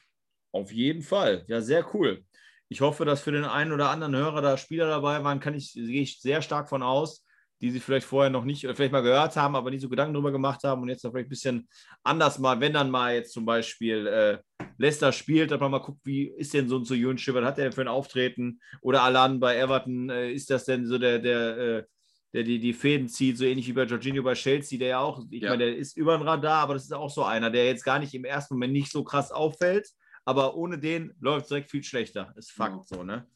Auf 0.51 0.71
jeden 0.71 1.03
Fall. 1.03 1.45
Ja, 1.47 1.61
sehr 1.61 1.93
cool. 1.93 2.25
Ich 2.67 2.81
hoffe, 2.81 3.05
dass 3.05 3.21
für 3.21 3.31
den 3.31 3.43
einen 3.45 3.73
oder 3.73 3.89
anderen 3.89 4.15
Hörer 4.15 4.41
da 4.41 4.57
Spieler 4.57 4.87
dabei 4.87 5.23
waren, 5.23 5.39
kann 5.39 5.53
ich, 5.53 5.73
gehe 5.73 6.01
ich 6.01 6.19
sehr 6.19 6.41
stark 6.41 6.67
von 6.69 6.83
aus, 6.83 7.23
die 7.61 7.69
sie 7.71 7.79
vielleicht 7.79 8.07
vorher 8.07 8.29
noch 8.31 8.43
nicht, 8.43 8.65
oder 8.65 8.75
vielleicht 8.75 8.91
mal 8.91 9.01
gehört 9.01 9.35
haben, 9.35 9.55
aber 9.55 9.69
nicht 9.69 9.81
so 9.81 9.89
Gedanken 9.89 10.13
drüber 10.15 10.31
gemacht 10.31 10.63
haben 10.63 10.81
und 10.81 10.89
jetzt 10.89 11.01
vielleicht 11.01 11.27
ein 11.27 11.29
bisschen 11.29 11.69
anders 12.03 12.39
mal, 12.39 12.59
wenn 12.59 12.73
dann 12.73 12.89
mal 12.89 13.13
jetzt 13.13 13.33
zum 13.33 13.45
Beispiel 13.45 14.07
äh, 14.07 14.39
Leicester 14.77 15.11
spielt, 15.11 15.51
dass 15.51 15.59
man 15.59 15.71
mal 15.71 15.77
guckt, 15.79 16.01
wie 16.03 16.27
ist 16.27 16.53
denn 16.53 16.67
so 16.67 16.77
ein 16.77 16.85
Soyuncu, 16.85 17.33
was 17.33 17.45
hat 17.45 17.57
der 17.57 17.65
denn 17.65 17.73
für 17.73 17.81
ein 17.81 17.87
Auftreten? 17.87 18.59
Oder 18.81 19.03
Alan 19.03 19.39
bei 19.39 19.57
Everton, 19.57 20.09
äh, 20.09 20.31
ist 20.31 20.49
das 20.49 20.65
denn 20.65 20.87
so 20.87 20.97
der, 20.97 21.19
der, 21.19 21.57
äh, 21.57 21.83
der 22.33 22.43
die, 22.43 22.59
die 22.59 22.73
Fäden 22.73 23.07
zieht, 23.07 23.37
so 23.37 23.45
ähnlich 23.45 23.67
wie 23.67 23.73
bei 23.73 23.83
Jorginho 23.83 24.23
bei 24.23 24.33
Chelsea, 24.33 24.79
der 24.79 24.87
ja 24.87 24.99
auch, 24.99 25.21
ich 25.29 25.43
Ja. 25.43 25.51
meine, 25.51 25.65
der 25.65 25.77
ist 25.77 25.97
über 25.97 26.17
den 26.17 26.27
Radar, 26.27 26.63
aber 26.63 26.73
das 26.73 26.83
ist 26.85 26.93
auch 26.93 27.11
so 27.11 27.23
einer, 27.23 27.51
der 27.51 27.65
jetzt 27.65 27.83
gar 27.83 27.99
nicht 27.99 28.13
im 28.15 28.25
ersten 28.25 28.55
Moment 28.55 28.73
nicht 28.73 28.91
so 28.91 29.03
krass 29.03 29.31
auffällt, 29.31 29.87
aber 30.25 30.55
ohne 30.55 30.79
den 30.79 31.13
läuft 31.19 31.43
es 31.43 31.49
direkt 31.49 31.69
viel 31.69 31.83
schlechter. 31.83 32.33
Ist 32.37 32.51
Fakt 32.51 32.89
Ja. 32.89 32.97
so, 32.97 33.03
ne? 33.03 33.27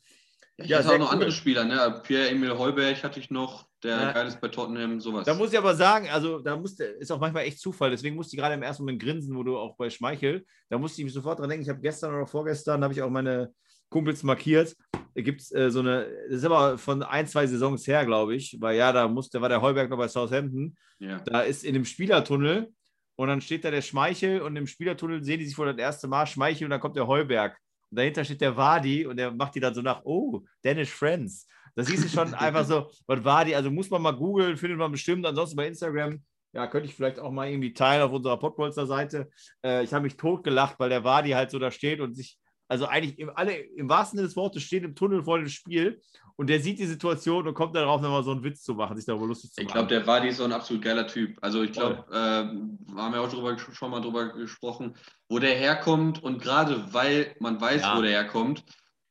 Ich 0.58 0.70
Ja, 0.70 0.78
hatte 0.78 0.92
auch 0.94 0.98
noch 0.98 1.08
cool. 1.08 1.14
andere 1.14 1.32
Spieler, 1.32 1.66
ne? 1.66 2.02
Pierre-Emil 2.04 2.58
Heuberg 2.58 3.04
hatte 3.04 3.20
ich 3.20 3.30
noch, 3.30 3.68
der 3.86 3.98
Ja. 3.98 4.12
geil 4.12 4.28
ist 4.28 4.42
bei 4.42 4.50
Tottenham, 4.50 5.00
sowas. 5.00 5.26
Da 5.26 5.34
muss 5.34 5.52
ich 5.52 5.58
aber 5.58 5.76
sagen, 5.76 6.10
also 6.10 6.40
da 6.40 6.58
musste, 6.58 6.84
ist 6.84 7.12
auch 7.12 7.20
manchmal 7.20 7.46
echt 7.46 7.60
Zufall, 7.60 7.92
deswegen 7.92 8.16
musste 8.16 8.36
ich 8.36 8.42
gerade 8.42 8.56
im 8.56 8.64
ersten 8.64 8.84
Moment 8.84 9.02
grinsen, 9.02 9.36
wo 9.36 9.44
du 9.44 9.58
auch 9.58 9.78
bei 9.78 9.90
Schmeichel, 9.90 10.46
da 10.70 10.78
musste 10.78 11.02
ich 11.02 11.06
mich 11.06 11.14
sofort 11.14 11.40
dran 11.40 11.50
denken, 11.50 11.64
ich 11.64 11.70
habe 11.70 11.82
gestern 11.82 12.14
oder 12.14 12.28
vorgestern, 12.28 12.84
habe 12.84 12.94
ich 12.94 13.02
auch 13.02 13.10
meine 13.10 13.54
Kumpels 13.90 14.24
markiert, 14.24 14.76
da 15.14 15.22
gibt 15.22 15.42
es 15.42 15.52
äh, 15.54 15.72
so 15.72 15.80
eine, 15.80 16.08
das 16.28 16.40
ist 16.40 16.46
aber 16.46 16.78
von 16.78 17.04
ein, 17.04 17.28
zwei 17.28 17.48
Saisons 17.48 17.88
her, 17.88 18.06
glaube 18.06 18.36
ich, 18.36 18.58
weil 18.60 18.76
ja, 18.76 18.92
da 18.92 19.08
musste, 19.08 19.42
war 19.42 19.50
der 19.50 19.62
Heuberg 19.62 19.90
noch 19.90 19.98
bei 19.98 20.08
Southampton, 20.08 20.76
ja. 21.00 21.20
da 21.20 21.42
ist 21.42 21.64
in 21.64 21.74
dem 21.74 21.86
Spielertunnel 21.86 22.74
und 23.16 23.28
dann 23.28 23.42
steht 23.42 23.64
da 23.64 23.72
der 23.72 23.82
Schmeichel 23.82 24.42
und 24.42 24.56
im 24.56 24.68
Spielertunnel 24.68 25.24
sehen 25.24 25.40
die 25.40 25.46
sich 25.46 25.56
vor 25.56 25.66
das 25.66 25.78
erste 25.78 26.08
Mal 26.08 26.26
Schmeichel 26.26 26.66
und 26.66 26.72
dann 26.72 26.82
kommt 26.82 26.98
der 26.98 27.08
Heuberg. 27.08 27.58
Dahinter 27.96 28.24
steht 28.24 28.42
der 28.42 28.56
Wadi 28.56 29.06
und 29.06 29.18
der 29.18 29.32
macht 29.32 29.56
die 29.56 29.60
dann 29.60 29.74
so 29.74 29.82
nach, 29.82 30.02
oh, 30.04 30.44
Danish 30.62 30.92
Friends. 30.92 31.48
Da 31.76 31.84
siehst 31.84 32.06
du 32.06 32.10
schon 32.10 32.34
einfach 32.34 32.66
so, 32.66 32.90
was 33.08 33.24
Wadi, 33.24 33.56
also 33.56 33.70
muss 33.72 33.90
man 33.90 34.02
mal 34.02 34.12
googeln, 34.12 34.58
findet 34.58 34.78
man 34.78 34.92
bestimmt. 34.92 35.26
Ansonsten 35.26 35.58
bei 35.58 35.68
Instagram, 35.68 36.22
ja, 36.54 36.68
könnte 36.68 36.88
ich 36.88 36.96
vielleicht 36.96 37.20
auch 37.20 37.32
mal 37.32 37.50
irgendwie 37.50 37.74
teilen 37.74 38.04
auf 38.04 38.12
unserer 38.12 38.40
Podbolster 38.40 38.88
Seite. 38.88 39.30
Äh, 39.64 39.84
ich 39.84 39.94
habe 39.94 40.04
mich 40.04 40.16
totgelacht, 40.16 40.80
weil 40.80 40.90
der 40.90 41.04
Wadi 41.04 41.32
halt 41.32 41.52
so 41.52 41.60
da 41.60 41.72
steht 41.72 42.00
und 42.00 42.16
sich, 42.16 42.40
also 42.68 42.86
eigentlich 42.86 43.20
im, 43.20 43.30
alle, 43.36 43.56
im 43.56 43.90
wahrsten 43.90 44.18
Sinne 44.18 44.28
des 44.28 44.38
Wortes 44.38 44.64
steht 44.64 44.84
im 44.84 44.96
Tunnel 44.96 45.24
vor 45.24 45.38
dem 45.38 45.50
Spiel 45.50 46.02
und 46.38 46.48
der 46.50 46.60
sieht 46.60 46.80
die 46.80 46.86
Situation 46.86 47.48
und 47.48 47.54
kommt 47.54 47.76
darauf, 47.76 48.02
nochmal 48.02 48.24
so 48.24 48.32
einen 48.32 48.44
Witz 48.44 48.62
zu 48.64 48.74
machen, 48.74 48.96
sich 48.98 49.06
darüber 49.06 49.28
lustig 49.28 49.54
zu 49.54 49.62
Ich 49.62 49.68
machen. 49.68 49.88
glaube, 49.88 49.90
der 49.90 50.08
Wadi 50.08 50.28
ist 50.30 50.38
so 50.38 50.44
ein 50.44 50.52
absolut 50.52 50.84
geiler 50.84 51.08
Typ. 51.08 51.38
Also 51.42 51.64
ich 51.64 51.72
glaube, 51.72 52.06
äh, 52.12 52.16
haben 52.16 53.14
wir 53.14 53.22
auch 53.22 53.30
drüber, 53.32 53.58
schon 53.58 53.92
mal 53.92 54.02
drüber 54.02 54.34
gesprochen, 54.34 54.96
wo 55.30 55.40
der 55.40 55.56
herkommt 55.56 56.22
und 56.22 56.42
gerade 56.42 56.94
weil 56.94 57.36
man 57.40 57.60
weiß, 57.60 57.82
Ja. 57.82 57.98
wo 57.98 58.02
der 58.02 58.12
herkommt, 58.12 58.64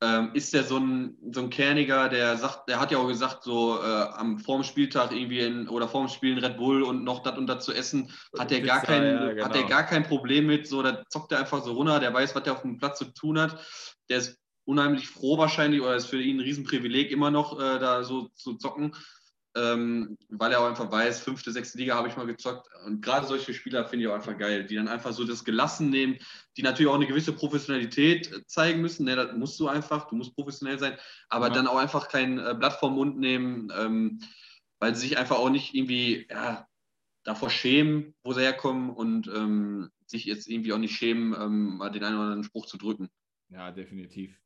ähm, 0.02 0.32
ist 0.34 0.52
der 0.52 0.64
so 0.64 0.76
ein, 0.76 1.16
so 1.32 1.40
ein 1.40 1.50
Kerniger, 1.50 2.10
der 2.10 2.36
sagt, 2.36 2.68
der 2.68 2.78
hat 2.78 2.90
ja 2.90 2.98
auch 2.98 3.06
gesagt, 3.08 3.42
so 3.42 3.78
äh, 3.80 3.86
am 4.16 4.38
vorm 4.38 4.62
Spieltag 4.62 5.12
irgendwie 5.12 5.38
in, 5.40 5.66
oder 5.68 5.88
vorm 5.88 6.08
Spielen 6.08 6.38
Red 6.38 6.58
Bull 6.58 6.82
und 6.82 7.04
noch 7.04 7.22
das 7.22 7.38
und 7.38 7.46
das 7.46 7.64
zu 7.64 7.72
essen, 7.72 8.10
hat 8.38 8.50
der 8.50 8.60
gar 8.60 8.82
kein, 8.82 9.02
ja, 9.02 9.32
genau. 9.32 9.44
hat 9.46 9.54
der 9.54 9.62
gar 9.62 9.84
kein 9.84 10.02
Problem 10.02 10.46
mit, 10.46 10.66
so 10.68 10.82
da 10.82 11.02
zockt 11.08 11.32
er 11.32 11.38
einfach 11.38 11.62
so 11.64 11.72
runter, 11.72 12.00
der 12.00 12.12
weiß, 12.12 12.34
was 12.34 12.42
der 12.42 12.52
auf 12.52 12.62
dem 12.62 12.76
Platz 12.76 12.98
zu 12.98 13.06
tun 13.06 13.40
hat. 13.40 13.58
Der 14.10 14.18
ist 14.18 14.38
unheimlich 14.64 15.08
froh 15.08 15.38
wahrscheinlich, 15.38 15.80
oder 15.80 15.96
ist 15.96 16.06
für 16.06 16.20
ihn 16.20 16.38
ein 16.38 16.40
Riesenprivileg 16.40 17.10
immer 17.10 17.30
noch, 17.30 17.58
äh, 17.58 17.78
da 17.78 18.04
so 18.04 18.28
zu 18.34 18.54
zocken 18.54 18.94
ähm, 19.56 20.18
weil 20.30 20.52
er 20.52 20.60
auch 20.60 20.68
einfach 20.68 20.90
weiß, 20.90 21.20
fünfte, 21.20 21.52
sechste 21.52 21.78
Liga 21.78 21.94
habe 21.94 22.08
ich 22.08 22.16
mal 22.16 22.26
gezockt. 22.26 22.68
Und 22.86 23.02
gerade 23.02 23.26
solche 23.26 23.54
Spieler 23.54 23.84
finde 23.84 24.04
ich 24.04 24.10
auch 24.10 24.14
einfach 24.14 24.36
geil, 24.36 24.64
die 24.64 24.74
dann 24.74 24.88
einfach 24.88 25.12
so 25.12 25.24
das 25.24 25.44
Gelassen 25.44 25.90
nehmen, 25.90 26.18
die 26.56 26.62
natürlich 26.62 26.90
auch 26.90 26.96
eine 26.96 27.06
gewisse 27.06 27.32
Professionalität 27.32 28.32
äh, 28.32 28.44
zeigen 28.46 28.80
müssen. 28.80 29.04
Ne, 29.04 29.14
das 29.14 29.32
musst 29.36 29.58
du 29.60 29.68
einfach, 29.68 30.08
du 30.08 30.16
musst 30.16 30.34
professionell 30.34 30.78
sein, 30.78 30.98
aber 31.28 31.48
Ja. 31.48 31.54
dann 31.54 31.68
auch 31.68 31.76
einfach 31.76 32.08
kein 32.08 32.38
äh, 32.38 32.54
Blatt 32.58 32.74
vom 32.74 32.94
Mund 32.94 33.18
nehmen, 33.18 33.72
ähm, 33.76 34.20
weil 34.80 34.94
sie 34.94 35.08
sich 35.08 35.18
einfach 35.18 35.36
auch 35.36 35.50
nicht 35.50 35.74
irgendwie 35.74 36.26
ja, 36.28 36.66
davor 37.22 37.48
schämen, 37.48 38.14
wo 38.24 38.32
sie 38.32 38.42
herkommen 38.42 38.90
und 38.90 39.28
ähm, 39.28 39.90
sich 40.06 40.24
jetzt 40.24 40.48
irgendwie 40.48 40.72
auch 40.72 40.78
nicht 40.78 40.96
schämen, 40.96 41.32
ähm, 41.40 41.76
mal 41.78 41.90
den 41.90 42.02
einen 42.02 42.16
oder 42.16 42.24
anderen 42.24 42.44
Spruch 42.44 42.66
zu 42.66 42.76
drücken. 42.76 43.08
Ja, 43.50 43.70
definitiv. 43.70 44.36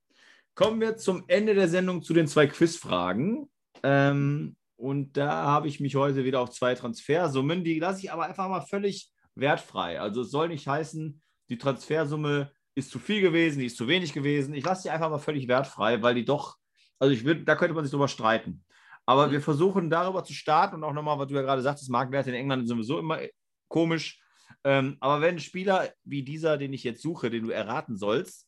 Kommen 0.59 0.81
wir 0.81 0.97
zum 0.97 1.23
Ende 1.29 1.55
der 1.55 1.69
Sendung 1.69 2.03
zu 2.03 2.13
den 2.13 2.27
zwei 2.27 2.49
Quizfragen. 2.49 3.49
Ähm, 3.85 4.57
und 4.75 5.17
da 5.17 5.45
habe 5.45 5.69
ich 5.69 5.79
mich 5.79 5.95
heute 5.95 6.25
wieder 6.25 6.41
auf 6.41 6.51
zwei 6.51 6.75
Transfersummen. 6.75 7.63
Die 7.63 7.79
lasse 7.79 8.01
ich 8.01 8.11
aber 8.11 8.25
einfach 8.25 8.49
mal 8.49 8.63
völlig 8.63 9.09
wertfrei. 9.37 10.01
Also 10.01 10.23
es 10.23 10.33
soll 10.33 10.49
nicht 10.49 10.67
heißen, 10.67 11.23
die 11.49 11.59
Transfersumme 11.59 12.51
ist 12.75 12.91
zu 12.91 12.99
viel 12.99 13.21
gewesen, 13.21 13.61
die 13.61 13.67
ist 13.67 13.77
zu 13.77 13.87
wenig 13.87 14.13
gewesen. 14.13 14.53
Ich 14.53 14.65
lasse 14.65 14.83
die 14.83 14.91
einfach 14.91 15.11
mal 15.11 15.21
völlig 15.21 15.47
wertfrei, 15.47 16.03
weil 16.03 16.17
die 16.17 16.25
doch, 16.25 16.57
also 16.99 17.15
ich 17.15 17.25
würde, 17.25 17.45
da 17.45 17.55
könnte 17.55 17.75
man 17.75 17.85
sich 17.85 17.93
drüber 17.93 18.09
streiten. 18.09 18.65
Aber 19.07 19.29
Mhm. 19.29 19.31
wir 19.31 19.41
versuchen 19.43 19.91
darüber 19.91 20.25
zu 20.25 20.33
starten 20.33 20.75
und 20.75 20.83
auch 20.83 20.93
nochmal, 20.93 21.21
was 21.21 21.29
du 21.29 21.35
ja 21.35 21.43
gerade 21.43 21.63
sagtest, 21.63 21.89
Marktwerte 21.89 22.31
in 22.31 22.37
England 22.37 22.67
sind 22.67 22.77
sowieso 22.77 22.99
immer 22.99 23.21
komisch. 23.69 24.21
Ähm, 24.65 24.97
aber 24.99 25.21
wenn 25.21 25.37
ein 25.37 25.39
Spieler 25.39 25.89
wie 26.03 26.25
dieser, 26.25 26.59
den 26.59 26.73
ich 26.73 26.83
jetzt 26.83 27.01
suche, 27.01 27.31
den 27.31 27.45
du 27.45 27.51
erraten 27.51 27.97
sollst, 27.97 28.48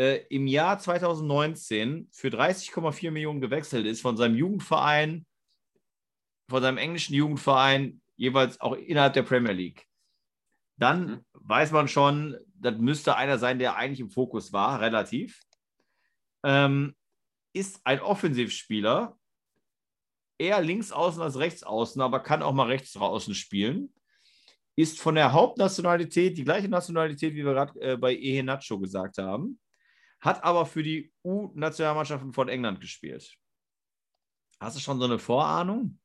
äh, 0.00 0.24
im 0.30 0.46
Jahr 0.46 0.78
2019 0.78 2.08
für 2.10 2.28
30,4 2.28 3.10
Millionen 3.10 3.42
gewechselt 3.42 3.84
ist 3.84 4.00
von 4.00 4.16
seinem 4.16 4.34
Jugendverein, 4.34 5.26
von 6.48 6.62
seinem 6.62 6.78
englischen 6.78 7.14
Jugendverein, 7.14 8.00
jeweils 8.16 8.58
auch 8.62 8.72
innerhalb 8.72 9.12
der 9.12 9.24
Premier 9.24 9.52
League, 9.52 9.86
dann 10.78 11.10
Mhm. 11.10 11.24
weiß 11.34 11.72
man 11.72 11.86
schon, 11.86 12.38
das 12.54 12.78
müsste 12.78 13.16
einer 13.16 13.36
sein, 13.36 13.58
der 13.58 13.76
eigentlich 13.76 14.00
im 14.00 14.08
Fokus 14.08 14.54
war, 14.54 14.80
relativ. 14.80 15.42
Ähm, 16.44 16.96
ist 17.52 17.82
ein 17.84 18.00
Offensivspieler, 18.00 19.18
eher 20.38 20.62
links 20.62 20.92
außen 20.92 21.20
als 21.20 21.38
rechts 21.38 21.62
außen, 21.62 22.00
aber 22.00 22.20
kann 22.20 22.42
auch 22.42 22.54
mal 22.54 22.68
rechts 22.68 22.94
draußen 22.94 23.34
spielen. 23.34 23.92
Ist 24.76 24.98
von 24.98 25.14
der 25.14 25.34
Hauptnationalität 25.34 26.38
die 26.38 26.44
gleiche 26.44 26.68
Nationalität, 26.70 27.34
wie 27.34 27.44
wir 27.44 27.52
gerade 27.52 27.80
äh, 27.82 27.96
bei 27.98 28.14
Ehe 28.14 28.42
Nacho 28.42 28.78
gesagt 28.78 29.18
haben, 29.18 29.60
hat 30.20 30.44
aber 30.44 30.66
für 30.66 30.82
die 30.82 31.12
U-Nationalmannschaften 31.24 32.32
von 32.32 32.48
England 32.48 32.80
gespielt. 32.80 33.36
Hast 34.60 34.76
du 34.76 34.80
schon 34.80 34.98
so 34.98 35.06
eine 35.06 35.18
Vorahnung? 35.18 35.98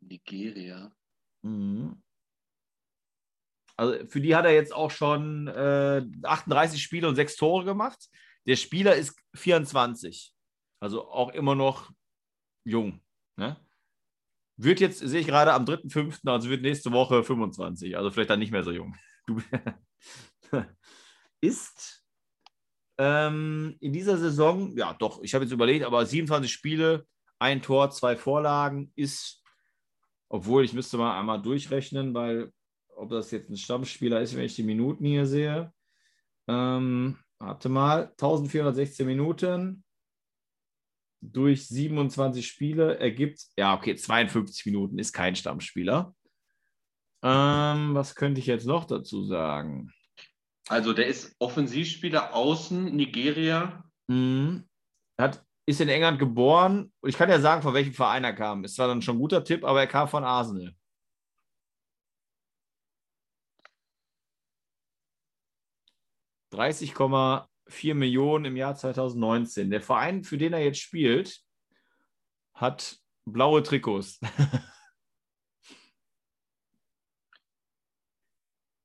Nigeria. 0.00 0.94
Mhm. 1.42 2.02
Also 3.76 4.06
für 4.06 4.20
die 4.20 4.36
hat 4.36 4.44
er 4.44 4.52
jetzt 4.52 4.72
auch 4.72 4.90
schon 4.90 5.48
äh, 5.48 6.06
38 6.22 6.80
Spiele 6.80 7.08
und 7.08 7.16
6 7.16 7.36
Tore 7.36 7.64
gemacht. 7.64 8.08
Der 8.46 8.56
Spieler 8.56 8.94
ist 8.94 9.18
24. 9.34 10.32
Also 10.80 11.08
auch 11.10 11.30
immer 11.30 11.54
noch 11.54 11.90
jung. 12.64 13.00
Ne? 13.36 13.56
Wird 14.56 14.80
jetzt, 14.80 15.00
sehe 15.00 15.20
ich 15.20 15.26
gerade, 15.26 15.52
am 15.54 15.64
3.5., 15.64 16.28
also 16.28 16.50
wird 16.50 16.62
nächste 16.62 16.92
Woche 16.92 17.24
25. 17.24 17.96
Also 17.96 18.10
vielleicht 18.10 18.30
dann 18.30 18.38
nicht 18.38 18.52
mehr 18.52 18.62
so 18.62 18.70
jung. 18.70 18.94
Du 19.26 19.42
ist 21.44 22.04
ähm, 22.98 23.76
in 23.80 23.92
dieser 23.92 24.16
Saison, 24.16 24.76
ja 24.76 24.94
doch, 24.94 25.22
ich 25.22 25.34
habe 25.34 25.44
jetzt 25.44 25.52
überlegt, 25.52 25.84
aber 25.84 26.04
27 26.04 26.50
Spiele, 26.50 27.06
ein 27.38 27.62
Tor, 27.62 27.90
zwei 27.90 28.16
Vorlagen, 28.16 28.92
ist 28.94 29.44
obwohl, 30.34 30.64
ich 30.64 30.72
müsste 30.72 30.96
mal 30.96 31.16
einmal 31.16 31.40
durchrechnen, 31.40 32.12
weil 32.12 32.52
ob 32.96 33.10
das 33.10 33.30
jetzt 33.30 33.50
ein 33.50 33.56
Stammspieler 33.56 34.20
ist, 34.20 34.34
wenn 34.34 34.44
ich 34.44 34.56
die 34.56 34.64
Minuten 34.64 35.04
hier 35.04 35.26
sehe. 35.26 35.72
Ähm, 36.48 37.16
warte 37.38 37.68
mal, 37.68 38.08
1416 38.08 39.06
Minuten 39.06 39.84
durch 41.20 41.68
27 41.68 42.44
Spiele 42.44 42.98
ergibt, 42.98 43.46
ja, 43.56 43.76
okay, 43.76 43.94
52 43.94 44.66
Minuten 44.66 44.98
ist 44.98 45.12
kein 45.12 45.36
Stammspieler. 45.36 46.14
Ähm, 47.22 47.94
was 47.94 48.16
könnte 48.16 48.40
ich 48.40 48.46
jetzt 48.46 48.66
noch 48.66 48.86
dazu 48.86 49.22
sagen? 49.22 49.93
Also 50.68 50.92
der 50.92 51.06
ist 51.06 51.36
Offensivspieler 51.38 52.34
außen, 52.34 52.84
Nigeria. 52.96 53.84
Mhm. 54.06 54.66
Hat, 55.18 55.44
ist 55.66 55.80
in 55.80 55.88
England 55.88 56.18
geboren 56.18 56.92
und 57.00 57.08
ich 57.08 57.16
kann 57.16 57.30
ja 57.30 57.40
sagen, 57.40 57.62
von 57.62 57.74
welchem 57.74 57.92
Verein 57.92 58.24
er 58.24 58.34
kam. 58.34 58.64
Ist 58.64 58.76
zwar 58.76 58.88
dann 58.88 59.02
schon 59.02 59.16
ein 59.16 59.20
guter 59.20 59.44
Tipp, 59.44 59.64
aber 59.64 59.80
er 59.80 59.86
kam 59.86 60.08
von 60.08 60.24
Arsenal. 60.24 60.74
...30,4 66.52 67.94
Millionen 67.94 68.44
im 68.44 68.56
Jahr 68.56 68.76
2019. 68.76 69.70
Der 69.70 69.80
Verein, 69.80 70.22
für 70.22 70.38
den 70.38 70.52
er 70.52 70.60
jetzt 70.60 70.78
spielt, 70.78 71.40
hat 72.54 73.00
blaue 73.24 73.64
Trikots. 73.64 74.20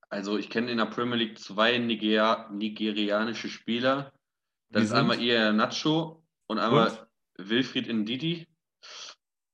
Also 0.09 0.37
ich 0.37 0.49
kenne 0.49 0.71
in 0.71 0.77
der 0.77 0.85
Premier 0.85 1.15
League 1.17 1.39
zwei 1.39 1.77
Nigeria 1.77 2.49
nigerianische 2.51 3.49
Spieler. 3.49 4.11
Das 4.69 4.83
ist 4.83 4.91
einmal 4.91 5.19
ihr 5.19 5.51
Nacho 5.53 6.23
und 6.47 6.59
einmal 6.59 7.07
Wilfried 7.37 7.87
Ndidi. 7.87 8.47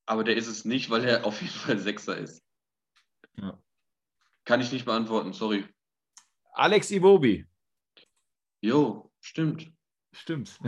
Aber 0.05 0.23
der 0.23 0.37
ist 0.37 0.47
es 0.47 0.65
nicht, 0.65 0.89
weil 0.89 1.03
er 1.05 1.25
auf 1.25 1.41
jeden 1.41 1.53
Fall 1.53 1.77
Sechser 1.77 2.17
ist. 2.17 2.43
Ja. 3.37 3.59
Kann 4.45 4.61
ich 4.61 4.71
nicht 4.71 4.85
beantworten, 4.85 5.33
sorry. 5.33 5.65
Alex 6.53 6.91
Iwobi. 6.91 7.45
Jo, 8.61 9.11
Stimmt. 9.25 9.71
Stimmt. 10.13 10.59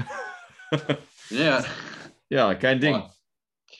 Ja. 1.29 1.63
Ja, 2.29 2.55
kein 2.55 2.79
Ding. 2.79 2.93
Boah. 2.93 3.13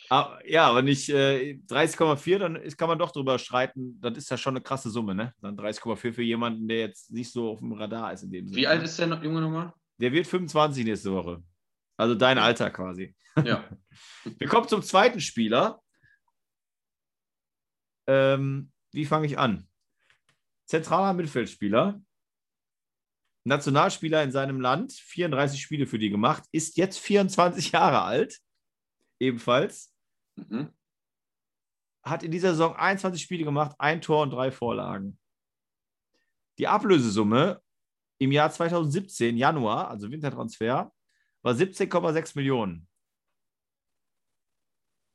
Ja, 0.10 0.68
aber 0.70 0.82
nicht 0.82 1.10
äh, 1.10 1.60
30,4, 1.68 2.38
dann 2.39 2.55
ist, 2.55 2.78
kann 2.78 2.88
man 2.88 2.97
doch 2.97 3.12
drüber 3.12 3.38
streiten. 3.39 3.99
Das 3.99 4.18
ist 4.18 4.30
ja 4.30 4.38
schon 4.38 4.53
eine 4.55 4.62
krasse 4.64 4.89
Summe, 4.89 5.14
ne? 5.14 5.34
Dann 5.41 5.58
30,4 5.58 6.14
für 6.14 6.24
jemanden, 6.24 6.68
der 6.68 6.80
jetzt 6.80 7.12
nicht 7.12 7.32
so 7.32 7.49
auf 7.51 7.60
dem 7.60 7.74
Radar 7.74 8.14
ist 8.14 8.24
in 8.24 8.32
dem 8.32 8.47
Sinne. 8.47 8.58
Wie 8.58 8.68
alt 8.68 8.84
ist 8.84 8.97
der 8.97 9.08
noch- 9.08 9.22
Junge 9.22 9.41
nochmal? 9.41 9.74
Der 9.99 10.12
wird 10.14 10.28
25 10.28 10.86
nächste 10.86 11.12
Woche. 11.12 11.43
Also 11.97 12.16
dein 12.16 12.38
Alter 12.38 12.70
quasi. 12.70 13.16
Ja. 13.43 13.68
Wir 14.38 14.47
kommen 14.47 14.68
zum 14.68 14.82
zweiten 14.82 15.20
Spieler. 15.20 15.82
Ähm, 18.08 18.72
wie 18.93 19.05
fange 19.05 19.26
ich 19.28 19.38
an? 19.38 19.68
Zentraler 20.66 21.14
Mittelfeldspieler. 21.14 22.01
Nationalspieler 23.45 24.24
in 24.24 24.32
seinem 24.32 24.60
Land, 24.60 24.91
34 24.93 25.62
Spiele 25.62 25.88
für 25.88 25.97
die 25.99 26.10
gemacht, 26.10 26.43
ist 26.51 26.76
jetzt 26.78 26.99
24 26.99 27.72
Jahre 27.72 28.01
alt, 28.01 28.39
ebenfalls. 29.20 29.93
Mhm. 30.38 30.71
Hat 32.03 32.23
in 32.23 32.31
dieser 32.31 32.51
Saison 32.51 32.75
21 32.75 33.21
Spiele 33.21 33.43
gemacht, 33.43 33.75
ein 33.79 34.01
Tor 34.01 34.23
und 34.23 34.31
drei 34.31 34.51
Vorlagen. 34.51 35.19
Die 36.57 36.67
Ablösesumme 36.67 37.61
im 38.19 38.31
Jahr 38.31 38.49
2017, 38.49 39.38
Januar, 39.38 39.89
also 39.89 40.09
Wintertransfer, 40.09 40.91
war 41.41 41.53
17,6 41.53 42.35
Millionen. 42.35 42.88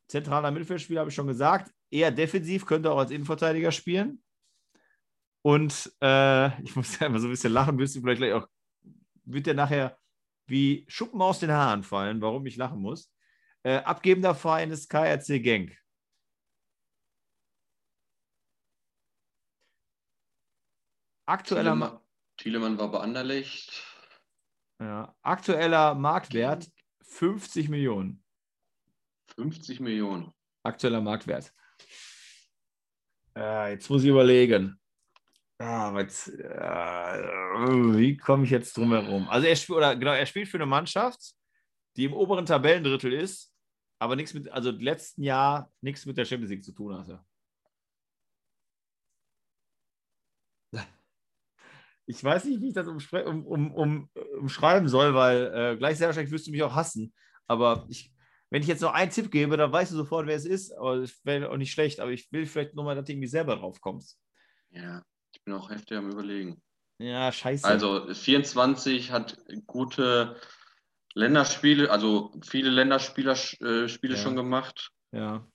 Zentraler 0.08 0.50
Mittelfeldspieler 0.50 1.00
habe 1.00 1.10
ich 1.10 1.14
schon 1.14 1.26
gesagt. 1.26 1.72
Eher 1.90 2.10
defensiv, 2.10 2.66
könnte 2.66 2.90
auch 2.90 2.98
als 2.98 3.10
Innenverteidiger 3.10 3.72
spielen. 3.72 4.22
Und 5.42 5.92
äh, 6.00 6.62
ich 6.64 6.76
muss 6.76 6.98
ja 6.98 7.06
immer 7.06 7.18
so 7.18 7.26
ein 7.26 7.32
bisschen 7.32 7.52
lachen, 7.52 7.76
du 7.76 7.86
vielleicht 7.86 8.18
gleich 8.18 8.32
auch, 8.32 8.46
wird 9.24 9.46
der 9.46 9.54
nachher 9.54 9.98
wie 10.46 10.84
Schuppen 10.88 11.20
aus 11.20 11.38
den 11.38 11.50
Haaren 11.50 11.82
fallen, 11.82 12.20
warum 12.20 12.44
ich 12.46 12.56
lachen 12.56 12.80
muss. 12.80 13.11
Äh, 13.64 13.76
abgebender 13.78 14.34
Verein 14.34 14.70
ist 14.70 14.88
KRC 14.88 15.38
Genk. 15.40 15.78
Aktueller, 21.26 21.74
Ma- 21.74 21.86
Thielemann, 21.86 22.00
Thielemann 22.36 22.78
war 22.78 22.90
bei 22.90 23.00
Anderlecht. 23.00 23.82
ja, 24.80 25.14
aktueller 25.22 25.94
Marktwert 25.94 26.68
50 27.02 27.68
Millionen. 27.68 28.24
50 29.36 29.80
Millionen. 29.80 30.32
Aktueller 30.64 31.00
Marktwert. 31.00 31.52
Äh, 33.36 33.72
jetzt 33.72 33.88
muss 33.88 34.02
ich 34.02 34.10
überlegen. 34.10 34.78
Ah, 35.58 35.94
was, 35.94 36.28
äh, 36.28 37.22
wie 37.96 38.16
komme 38.16 38.44
ich 38.44 38.50
jetzt 38.50 38.76
drum 38.76 38.90
herum? 38.92 39.28
Also 39.28 39.46
er 39.46 39.54
spielt, 39.56 39.76
oder 39.78 39.94
genau, 39.96 40.12
er 40.12 40.26
spielt 40.26 40.48
für 40.48 40.56
eine 40.58 40.66
Mannschaft, 40.66 41.34
die 41.96 42.04
im 42.04 42.12
oberen 42.14 42.44
Tabellendrittel 42.44 43.12
ist, 43.12 43.51
aber 44.02 44.16
nichts 44.16 44.34
mit, 44.34 44.50
also 44.50 44.72
letzten 44.72 45.22
Jahr 45.22 45.70
nichts 45.80 46.06
mit 46.06 46.16
der 46.16 46.24
Champions 46.24 46.50
League 46.50 46.64
zu 46.64 46.72
tun 46.72 46.98
hatte. 46.98 47.24
Ich 52.04 52.22
weiß 52.22 52.46
nicht, 52.46 52.60
wie 52.60 52.68
ich 52.70 52.74
das 52.74 52.88
um, 52.88 53.46
um, 53.46 53.72
um, 53.72 54.10
umschreiben 54.40 54.88
soll, 54.88 55.14
weil 55.14 55.52
äh, 55.54 55.76
gleich 55.76 55.98
sehr 55.98 56.08
wahrscheinlich 56.08 56.32
wirst 56.32 56.48
du 56.48 56.50
mich 56.50 56.64
auch 56.64 56.74
hassen. 56.74 57.14
Aber 57.46 57.86
ich, 57.88 58.12
wenn 58.50 58.60
ich 58.60 58.66
jetzt 58.66 58.82
noch 58.82 58.92
einen 58.92 59.12
Tipp 59.12 59.30
gebe, 59.30 59.56
dann 59.56 59.72
weißt 59.72 59.92
du 59.92 59.96
sofort, 59.96 60.26
wer 60.26 60.34
es 60.34 60.44
ist. 60.44 60.72
Aber 60.72 60.96
es 60.96 61.24
wäre 61.24 61.48
auch 61.48 61.56
nicht 61.56 61.70
schlecht. 61.70 62.00
Aber 62.00 62.10
ich 62.10 62.30
will 62.32 62.44
vielleicht 62.44 62.74
nochmal, 62.74 62.96
dass 62.96 63.04
du 63.04 63.12
irgendwie 63.12 63.28
selber 63.28 63.54
drauf 63.54 63.80
kommst. 63.80 64.18
Ja, 64.70 65.04
ich 65.32 65.44
bin 65.44 65.54
auch 65.54 65.70
heftig 65.70 65.96
am 65.96 66.10
Überlegen. 66.10 66.60
Ja, 66.98 67.30
scheiße. 67.30 67.64
Also 67.64 68.12
24 68.12 69.12
hat 69.12 69.38
gute 69.66 70.36
Länderspiele, 71.14 71.90
also 71.90 72.32
viele 72.42 72.70
Länderspieler 72.70 73.32
äh, 73.32 73.88
Spiele 73.88 74.14
Ja. 74.14 74.22
schon 74.22 74.36
gemacht. 74.36 74.90
Ja. 75.12 75.46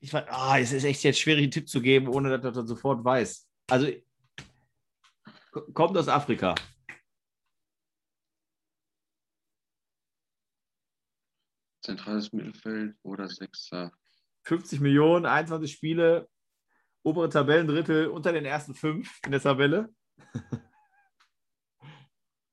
Ich 0.00 0.12
weiß, 0.12 0.26
ah, 0.28 0.58
es 0.58 0.72
ist 0.72 0.84
echt 0.84 1.02
jetzt 1.02 1.18
schwierig, 1.18 1.42
einen 1.42 1.50
Tipp 1.50 1.68
zu 1.68 1.80
geben, 1.80 2.08
ohne 2.08 2.30
dass 2.30 2.44
er 2.44 2.52
das 2.52 2.68
sofort 2.68 3.04
weiß. 3.04 3.48
Also, 3.70 3.88
kommt 5.74 5.96
aus 5.96 6.08
Afrika. 6.08 6.54
Zentrales 11.82 12.32
Mittelfeld 12.32 12.96
oder 13.02 13.28
Sechser. 13.28 13.92
50 14.44 14.80
Millionen, 14.80 15.26
21 15.26 15.72
Spiele, 15.72 16.28
obere 17.02 17.28
Tabellendrittel 17.28 18.08
unter 18.08 18.32
den 18.32 18.44
ersten 18.44 18.74
fünf 18.74 19.18
in 19.24 19.32
der 19.32 19.40
Tabelle. 19.40 19.92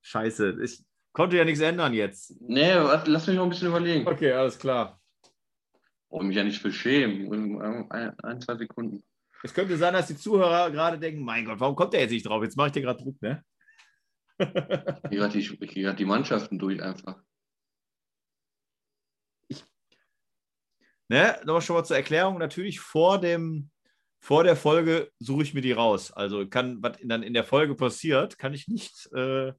Scheiße, 0.08 0.60
ich 0.62 0.84
konnte 1.14 1.36
ja 1.36 1.44
nichts 1.44 1.62
ändern 1.62 1.92
jetzt. 1.92 2.40
Nee, 2.40 2.74
lass 2.74 3.26
mich 3.26 3.36
noch 3.36 3.44
ein 3.44 3.50
bisschen 3.50 3.70
überlegen. 3.70 4.08
Okay, 4.08 4.32
alles 4.32 4.60
klar. 4.60 5.02
Oh, 6.10 6.22
mich 6.22 6.36
ja 6.36 6.44
nicht 6.44 6.62
für 6.62 6.72
schämen. 6.72 7.60
Ein, 7.90 8.20
ein, 8.20 8.40
zwei 8.40 8.56
Sekunden. 8.56 9.04
Es 9.42 9.52
könnte 9.52 9.78
sein, 9.78 9.94
dass 9.94 10.06
die 10.06 10.16
Zuhörer 10.16 10.70
gerade 10.70 11.00
denken: 11.00 11.24
Mein 11.24 11.46
Gott, 11.46 11.60
warum 11.60 11.76
kommt 11.76 11.94
der 11.94 12.02
jetzt 12.02 12.12
nicht 12.12 12.28
drauf? 12.28 12.44
Jetzt 12.44 12.56
mache 12.56 12.68
ich 12.68 12.74
dir 12.74 12.84
gerade 12.84 13.02
Druck, 13.02 13.20
ne? 13.20 13.44
Ich 14.38 14.48
gehe 15.10 15.20
gerade 15.20 15.34
die, 15.34 15.40
ich 15.40 15.84
grad 15.84 15.98
die 15.98 16.06
Mannschaften 16.06 16.60
durch 16.60 16.84
einfach. 16.84 17.20
Ne, 21.08 21.40
nochmal 21.46 21.62
schon 21.62 21.76
mal 21.76 21.84
zur 21.84 21.98
Erklärung. 21.98 22.38
Natürlich 22.38 22.80
vor, 22.80 23.20
dem, 23.20 23.72
vor 24.20 24.44
der 24.44 24.56
Folge 24.56 25.12
suche 25.18 25.42
ich 25.42 25.56
mir 25.56 25.62
die 25.62 25.72
raus. 25.72 26.12
Also 26.12 26.48
kann, 26.48 26.84
was 26.84 26.98
dann 27.04 27.24
in 27.24 27.34
der 27.34 27.44
Folge 27.44 27.74
passiert, 27.74 28.38
kann 28.38 28.54
ich 28.54 28.68
nicht, 28.68 29.12
äh, 29.14 29.54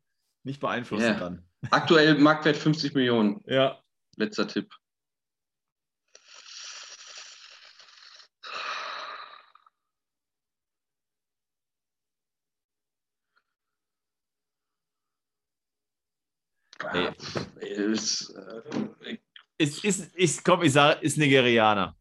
nicht 0.47 0.61
beeinflussen 0.61 1.05
Ja. 1.05 1.15
dann. 1.19 1.43
Aktuell 1.71 2.15
Marktwert 2.15 2.57
50 2.57 2.95
Millionen. 2.95 3.43
Ja. 3.47 3.83
Letzter 4.17 4.47
Tipp. 4.49 4.73
Ey. 16.93 17.11
Ist, 17.93 18.35
äh, 18.37 19.17
Ist, 19.59 19.85
ist, 19.85 20.15
ist, 20.15 20.45
komm, 20.45 20.63
ich 20.63 20.73
sage, 20.73 21.01
ist 21.01 21.17
Nigerianer. 21.17 21.97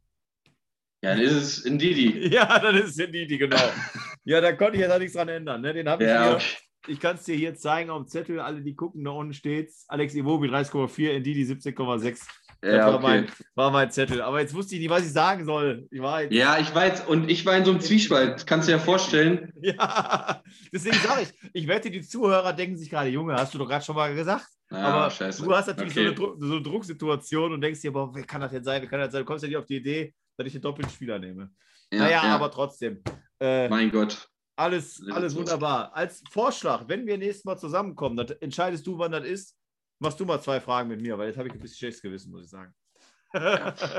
ja, 1.02 1.12
dann 1.16 1.20
ist 1.22 1.32
es 1.34 1.66
Indidi. 1.66 2.28
Ja, 2.34 2.60
dann 2.60 2.76
ist 2.76 3.00
es 3.00 3.08
Ndidi, 3.08 3.38
genau. 3.38 3.58
ja, 4.26 4.42
da 4.42 4.52
konnte 4.54 4.74
ich 4.76 4.82
jetzt 4.82 4.92
auch 4.92 5.00
nichts 5.00 5.14
dran 5.16 5.30
ändern. 5.30 5.62
Ne? 5.62 5.74
Den 5.74 5.88
habe 5.90 6.04
ich 6.04 6.10
Ja, 6.10 6.24
hier. 6.26 6.36
okay. 6.36 6.58
Ich 6.88 7.00
kann 7.00 7.16
es 7.16 7.24
dir 7.24 7.36
hier 7.36 7.56
zeigen 7.56 7.90
auf 7.90 8.04
dem 8.04 8.08
Zettel. 8.08 8.40
Alle, 8.40 8.62
die 8.62 8.76
gucken, 8.76 9.04
da 9.04 9.12
unten 9.12 9.34
steht's. 9.34 9.86
Alex 9.88 10.14
Iwobi 10.16 10.48
30,4, 10.48 11.20
Ndidi 11.20 11.44
17,6. 11.44 12.28
Das 12.62 12.74
Ja, 12.74 12.88
war, 12.94 13.00
mein, 13.00 13.28
war 13.54 13.70
mein 13.72 13.92
Zettel. 13.92 14.22
Aber 14.22 14.40
jetzt 14.40 14.54
wusste 14.54 14.76
ich 14.76 14.82
nicht, 14.82 14.90
was 14.90 15.04
ich 15.06 15.12
sagen 15.12 15.46
soll. 15.46 15.88
Ich 15.92 16.02
war 16.02 16.22
jetzt, 16.24 16.34
ja, 16.34 16.58
ich 16.58 16.74
weiß, 16.74 17.06
und 17.08 17.30
ich 17.30 17.46
war 17.46 17.56
in 17.58 17.66
so 17.66 17.72
einem 17.72 17.80
Zwiespalt. 17.82 18.48
Kannst 18.48 18.68
du 18.68 18.72
dir 18.72 18.78
ja 18.78 18.84
vorstellen. 18.84 19.52
Ja, 19.62 20.42
deswegen 20.72 20.96
sage 20.98 21.24
ich, 21.24 21.50
ich 21.54 21.68
wette, 21.68 21.90
die 21.90 22.02
Zuhörer 22.02 22.54
denken 22.54 22.78
sich 22.78 22.90
gerade, 22.90 23.10
Junge, 23.10 23.34
hast 23.36 23.54
du 23.54 23.58
doch 23.58 23.68
gerade 23.68 23.84
schon 23.84 23.96
mal 23.96 24.14
gesagt. 24.14 24.46
Ah, 24.70 24.78
aber 24.84 25.12
scheiße. 25.12 25.44
du 25.44 25.56
hast 25.56 25.68
natürlich 25.68 25.92
Okay. 25.98 26.14
so, 26.16 26.34
eine 26.34 26.40
so 26.48 26.54
eine 26.56 26.62
Drucksituation 26.62 27.54
und 27.54 27.62
denkst 27.62 27.82
dir, 27.82 27.92
boah, 27.92 28.14
wer 28.14 28.24
kann 28.24 28.42
das 28.42 28.52
denn 28.52 28.64
sein? 28.64 28.82
Wer 28.82 28.90
kann 28.90 29.00
das 29.00 29.12
sein? 29.12 29.22
Du 29.22 29.26
kommst 29.26 29.44
ja 29.44 29.48
nicht 29.48 29.58
auf 29.58 29.66
die 29.66 29.78
Idee, 29.78 30.14
dass 30.38 30.48
ich 30.48 30.54
einen 30.56 30.62
doppelten 30.64 30.92
Spieler 30.94 31.20
nehme. 31.20 31.50
Ja, 31.92 32.00
naja, 32.00 32.24
ja. 32.26 32.36
aber 32.36 32.50
trotzdem. 32.52 33.02
Äh, 33.40 33.70
Mein 33.70 33.92
Gott. 33.92 34.28
Alles, 34.56 35.02
Ja, 35.06 35.14
alles 35.16 35.36
wunderbar. 35.36 35.96
Als 35.96 36.24
Vorschlag, 36.30 36.88
wenn 36.88 37.06
wir 37.06 37.18
nächstes 37.18 37.46
Mal 37.46 37.58
zusammenkommen, 37.58 38.18
dann 38.18 38.28
entscheidest 38.40 38.86
du, 38.88 38.98
wann 38.98 39.12
das 39.12 39.26
ist. 39.26 39.58
Machst 40.00 40.20
du 40.20 40.26
mal 40.26 40.42
zwei 40.42 40.60
Fragen 40.60 40.90
mit 40.90 41.02
mir, 41.02 41.18
weil 41.18 41.28
jetzt 41.28 41.38
habe 41.38 41.48
ich 41.48 41.54
ein 41.54 41.60
bisschen 41.60 41.78
schlechtes 41.78 42.02
Gewissen, 42.02 42.32
muss 42.32 42.44
ich 42.46 42.50
sagen. 42.50 42.74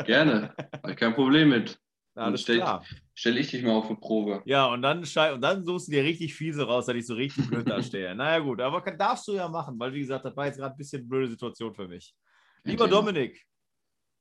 Gerne. 0.04 0.54
Habe 0.82 0.90
ich 0.92 0.96
kein 0.96 1.14
Problem 1.14 1.50
mit. 1.50 1.78
Alles 2.14 2.42
stell- 2.42 2.56
klar. 2.56 2.84
Stelle 3.14 3.40
ich 3.40 3.50
dich 3.50 3.62
mal 3.62 3.72
auf 3.74 3.86
eine 3.86 3.96
Probe. 3.96 4.42
Ja, 4.46 4.66
und 4.66 4.82
dann, 4.82 5.00
und 5.00 5.40
dann 5.42 5.64
suchst 5.64 5.88
du 5.88 5.92
dir 5.92 6.02
richtig 6.02 6.34
fiese 6.34 6.64
raus, 6.64 6.86
dass 6.86 6.96
ich 6.96 7.06
so 7.06 7.14
richtig 7.14 7.48
blöd 7.48 7.68
dastehe. 7.68 8.14
naja, 8.14 8.38
gut, 8.38 8.60
aber 8.60 8.82
kann, 8.82 8.98
darfst 8.98 9.28
du 9.28 9.32
ja 9.32 9.48
machen, 9.48 9.78
weil, 9.78 9.92
wie 9.92 10.00
gesagt, 10.00 10.24
das 10.24 10.36
war 10.36 10.46
jetzt 10.46 10.58
gerade 10.58 10.74
ein 10.74 10.78
bisschen 10.78 11.00
eine 11.00 11.08
blöde 11.08 11.28
Situation 11.28 11.74
für 11.74 11.86
mich. 11.86 12.14
Lieber. 12.64 12.88
Dominik, 12.88 13.42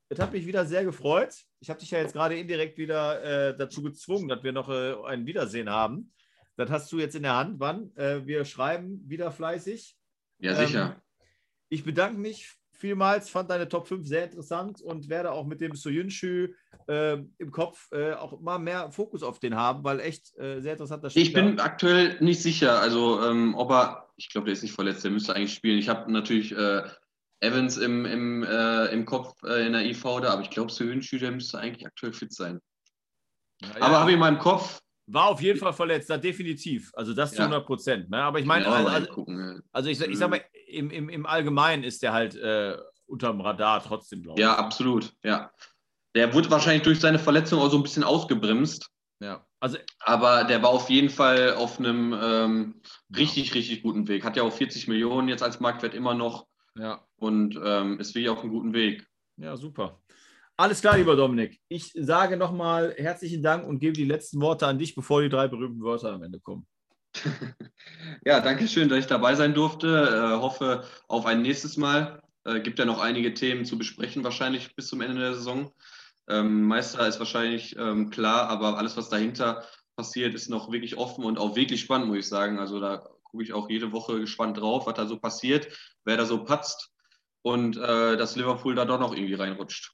es 0.10 0.20
hat 0.20 0.32
mich 0.34 0.46
wieder 0.46 0.66
sehr 0.66 0.84
gefreut. 0.84 1.34
Ich 1.60 1.70
habe 1.70 1.80
dich 1.80 1.90
ja 1.92 2.00
jetzt 2.00 2.14
gerade 2.14 2.38
indirekt 2.38 2.78
wieder 2.78 3.24
äh, 3.50 3.58
dazu 3.58 3.82
gezwungen, 3.82 4.28
dass 4.28 4.44
wir 4.44 4.52
noch 4.52 4.70
äh, 4.70 4.96
ein 5.08 5.26
Wiedersehen 5.26 5.70
haben. 5.70 6.14
Das 6.58 6.70
hast 6.70 6.92
du 6.92 7.00
jetzt 7.00 7.16
in 7.16 7.24
der 7.24 7.36
Hand. 7.36 7.60
Wann? 7.60 7.96
Äh, 7.96 8.26
wir 8.26 8.46
schreiben 8.46 9.02
wieder 9.06 9.32
fleißig. 9.32 9.96
Ja, 10.40 10.60
Ähm, 10.60 10.68
sicher. 10.68 11.02
Ich 11.70 11.84
bedanke 11.84 12.20
mich 12.20 12.54
vielmals, 12.72 13.30
fand 13.30 13.50
deine 13.50 13.68
Top 13.68 13.88
5 13.88 14.06
sehr 14.06 14.26
interessant 14.26 14.82
und 14.82 15.10
werde 15.10 15.32
auch 15.32 15.46
mit 15.46 15.62
dem 15.62 15.76
Soyuncu 15.76 16.50
äh, 16.88 17.18
im 17.38 17.52
Kopf 17.52 17.92
äh, 17.92 18.14
auch 18.14 18.40
mal 18.42 18.60
mehr 18.60 18.92
Fokus 18.92 19.24
auf 19.24 19.40
den 19.40 19.56
haben, 19.56 19.84
weil 19.84 20.00
echt 20.00 20.38
äh, 20.38 20.60
sehr 20.62 20.74
interessanter 20.74 21.10
Ich 21.14 21.34
bin 21.34 21.60
aktuell 21.60 22.18
nicht 22.22 22.42
sicher, 22.42 22.80
also 22.80 23.24
ähm, 23.24 23.56
ob 23.56 23.72
er, 23.72 24.10
ich 24.18 24.30
glaube, 24.30 24.46
der 24.46 24.54
ist 24.54 24.62
nicht 24.62 24.74
verletzt, 24.74 25.04
der 25.04 25.12
müsste 25.12 25.36
eigentlich 25.36 25.54
spielen. 25.54 25.80
Ich 25.80 25.90
habe 25.90 26.12
natürlich 26.12 26.52
äh, 26.52 26.84
Evans 27.40 27.78
im, 27.78 28.06
im, 28.06 28.44
äh, 28.44 28.86
im 28.88 29.06
Kopf 29.06 29.42
in 29.44 29.74
der 29.74 29.86
IV 29.86 30.04
da, 30.22 30.34
aber 30.34 30.42
ich 30.42 30.50
glaube, 30.50 30.72
Söhünschü, 30.72 31.18
der 31.20 31.32
müsste 31.32 31.60
eigentlich 31.60 31.86
aktuell 31.86 32.14
fit 32.14 32.34
sein. 32.34 32.60
Ja, 33.62 33.70
Aber 33.80 34.00
habe 34.02 34.12
ich 34.12 34.18
mal 34.18 34.30
im 34.30 34.40
Kopf, 34.40 34.82
war 35.08 35.28
auf 35.28 35.42
jeden 35.42 35.60
Fall 35.60 35.74
verletzt, 35.74 36.10
da 36.10 36.18
definitiv. 36.18 36.92
Also 36.96 37.14
das 37.14 37.32
zu 37.32 37.38
Ja. 37.38 37.46
100 37.46 37.66
Prozent. 37.66 38.10
Ne? 38.10 38.22
Aber 38.22 38.40
ich 38.40 38.46
meine, 38.46 38.68
also, 38.68 38.88
also, 38.90 39.26
also 39.72 39.90
ich, 39.90 40.02
ich 40.02 40.18
sag 40.18 40.30
mal, 40.30 40.42
im, 40.68 40.90
im, 40.90 41.10
im 41.10 41.26
Allgemeinen 41.26 41.84
ist 41.84 42.02
der 42.02 42.14
halt 42.14 42.36
äh, 42.36 42.78
unterm 43.06 43.42
Radar 43.42 43.84
trotzdem, 43.84 44.24
glaube 44.24 44.40
ich. 44.40 44.44
ja, 44.44 44.56
absolut. 44.56 45.14
Ja. 45.24 45.52
Der 46.16 46.34
wurde 46.34 46.50
wahrscheinlich 46.50 46.84
durch 46.84 47.00
seine 47.00 47.20
Verletzung 47.20 47.60
auch 47.60 47.70
so 47.70 47.78
ein 47.78 47.84
bisschen 47.84 48.04
ausgebremst. 48.04 48.90
ja. 49.20 49.46
Also 49.60 49.78
Aber 50.00 50.44
der 50.44 50.62
war 50.62 50.70
auf 50.70 50.90
jeden 50.92 51.10
Fall 51.10 51.56
auf 51.56 51.80
einem 51.80 52.16
ähm, 52.22 52.82
richtig, 53.16 53.56
richtig 53.56 53.82
guten 53.82 54.08
Weg. 54.08 54.24
Hat 54.24 54.38
ja 54.38 54.44
auch 54.44 54.54
40 54.54 54.88
Millionen 54.88 55.28
jetzt 55.28 55.42
als 55.42 55.60
Marktwert 55.60 55.96
immer 55.96 56.14
noch 56.14 56.46
ja. 56.78 57.04
und 57.16 57.60
ähm, 57.64 58.00
ist 58.00 58.14
wirklich 58.14 58.30
auf 58.30 58.42
einem 58.42 58.52
guten 58.52 58.74
Weg. 58.74 59.08
Ja, 59.38 59.58
super. 59.58 60.02
Alles 60.58 60.80
klar, 60.80 60.98
lieber 60.98 61.18
Dominik. 61.18 61.60
Ich 61.68 61.92
sage 61.96 62.38
nochmal 62.38 62.96
herzlichen 62.98 63.44
Dank 63.44 63.68
und 63.68 63.80
gebe 63.80 63.92
die 63.92 64.06
letzten 64.06 64.40
Worte 64.40 64.68
an 64.68 64.80
dich, 64.80 64.96
bevor 64.96 65.22
die 65.22 65.28
drei 65.28 65.50
berühmten 65.50 65.84
Wörter 65.84 66.14
am 66.14 66.24
Ende 66.24 66.40
kommen. 66.40 66.66
Ja, 68.26 68.40
danke 68.40 68.68
schön, 68.68 68.90
dass 68.90 69.00
ich 69.00 69.08
dabei 69.08 69.36
sein 69.36 69.54
durfte. 69.54 69.88
Äh, 69.88 70.42
hoffe 70.42 70.84
auf 71.08 71.28
ein 71.28 71.44
nächstes 71.44 71.78
Mal. 71.78 72.20
Äh, 72.44 72.62
gibt 72.62 72.80
ja 72.80 72.86
noch 72.86 73.00
einige 73.00 73.34
Themen 73.34 73.66
zu 73.66 73.78
besprechen, 73.78 74.24
wahrscheinlich 74.24 74.76
bis 74.76 74.88
zum 74.88 75.02
Ende 75.02 75.20
der 75.20 75.36
Saison. 75.36 75.72
Ähm, 76.28 76.64
Meister 76.64 77.08
ist 77.08 77.20
wahrscheinlich 77.20 77.76
ähm, 77.78 78.10
klar, 78.10 78.50
aber 78.50 78.80
alles, 78.80 78.98
was 78.98 79.10
dahinter 79.10 79.64
passiert, 79.96 80.34
ist 80.34 80.50
noch 80.50 80.72
wirklich 80.72 80.98
offen 80.98 81.24
und 81.24 81.38
auch 81.38 81.56
wirklich 81.56 81.82
spannend, 81.82 82.08
muss 82.08 82.18
ich 82.18 82.28
sagen. 82.28 82.58
Also 82.58 82.80
da 82.80 83.08
gucke 83.24 83.44
ich 83.44 83.54
auch 83.54 83.70
jede 83.70 83.92
Woche 83.92 84.20
gespannt 84.20 84.58
drauf, 84.58 84.88
was 84.88 84.96
da 84.96 85.06
so 85.06 85.20
passiert, 85.20 85.68
wer 86.04 86.18
da 86.18 86.26
so 86.26 86.44
patzt 86.44 86.92
und 87.44 87.78
äh, 87.78 88.18
dass 88.18 88.36
Liverpool 88.36 88.74
da 88.74 88.86
doch 88.86 89.00
noch 89.00 89.14
irgendwie 89.14 89.36
reinrutscht. 89.36 89.94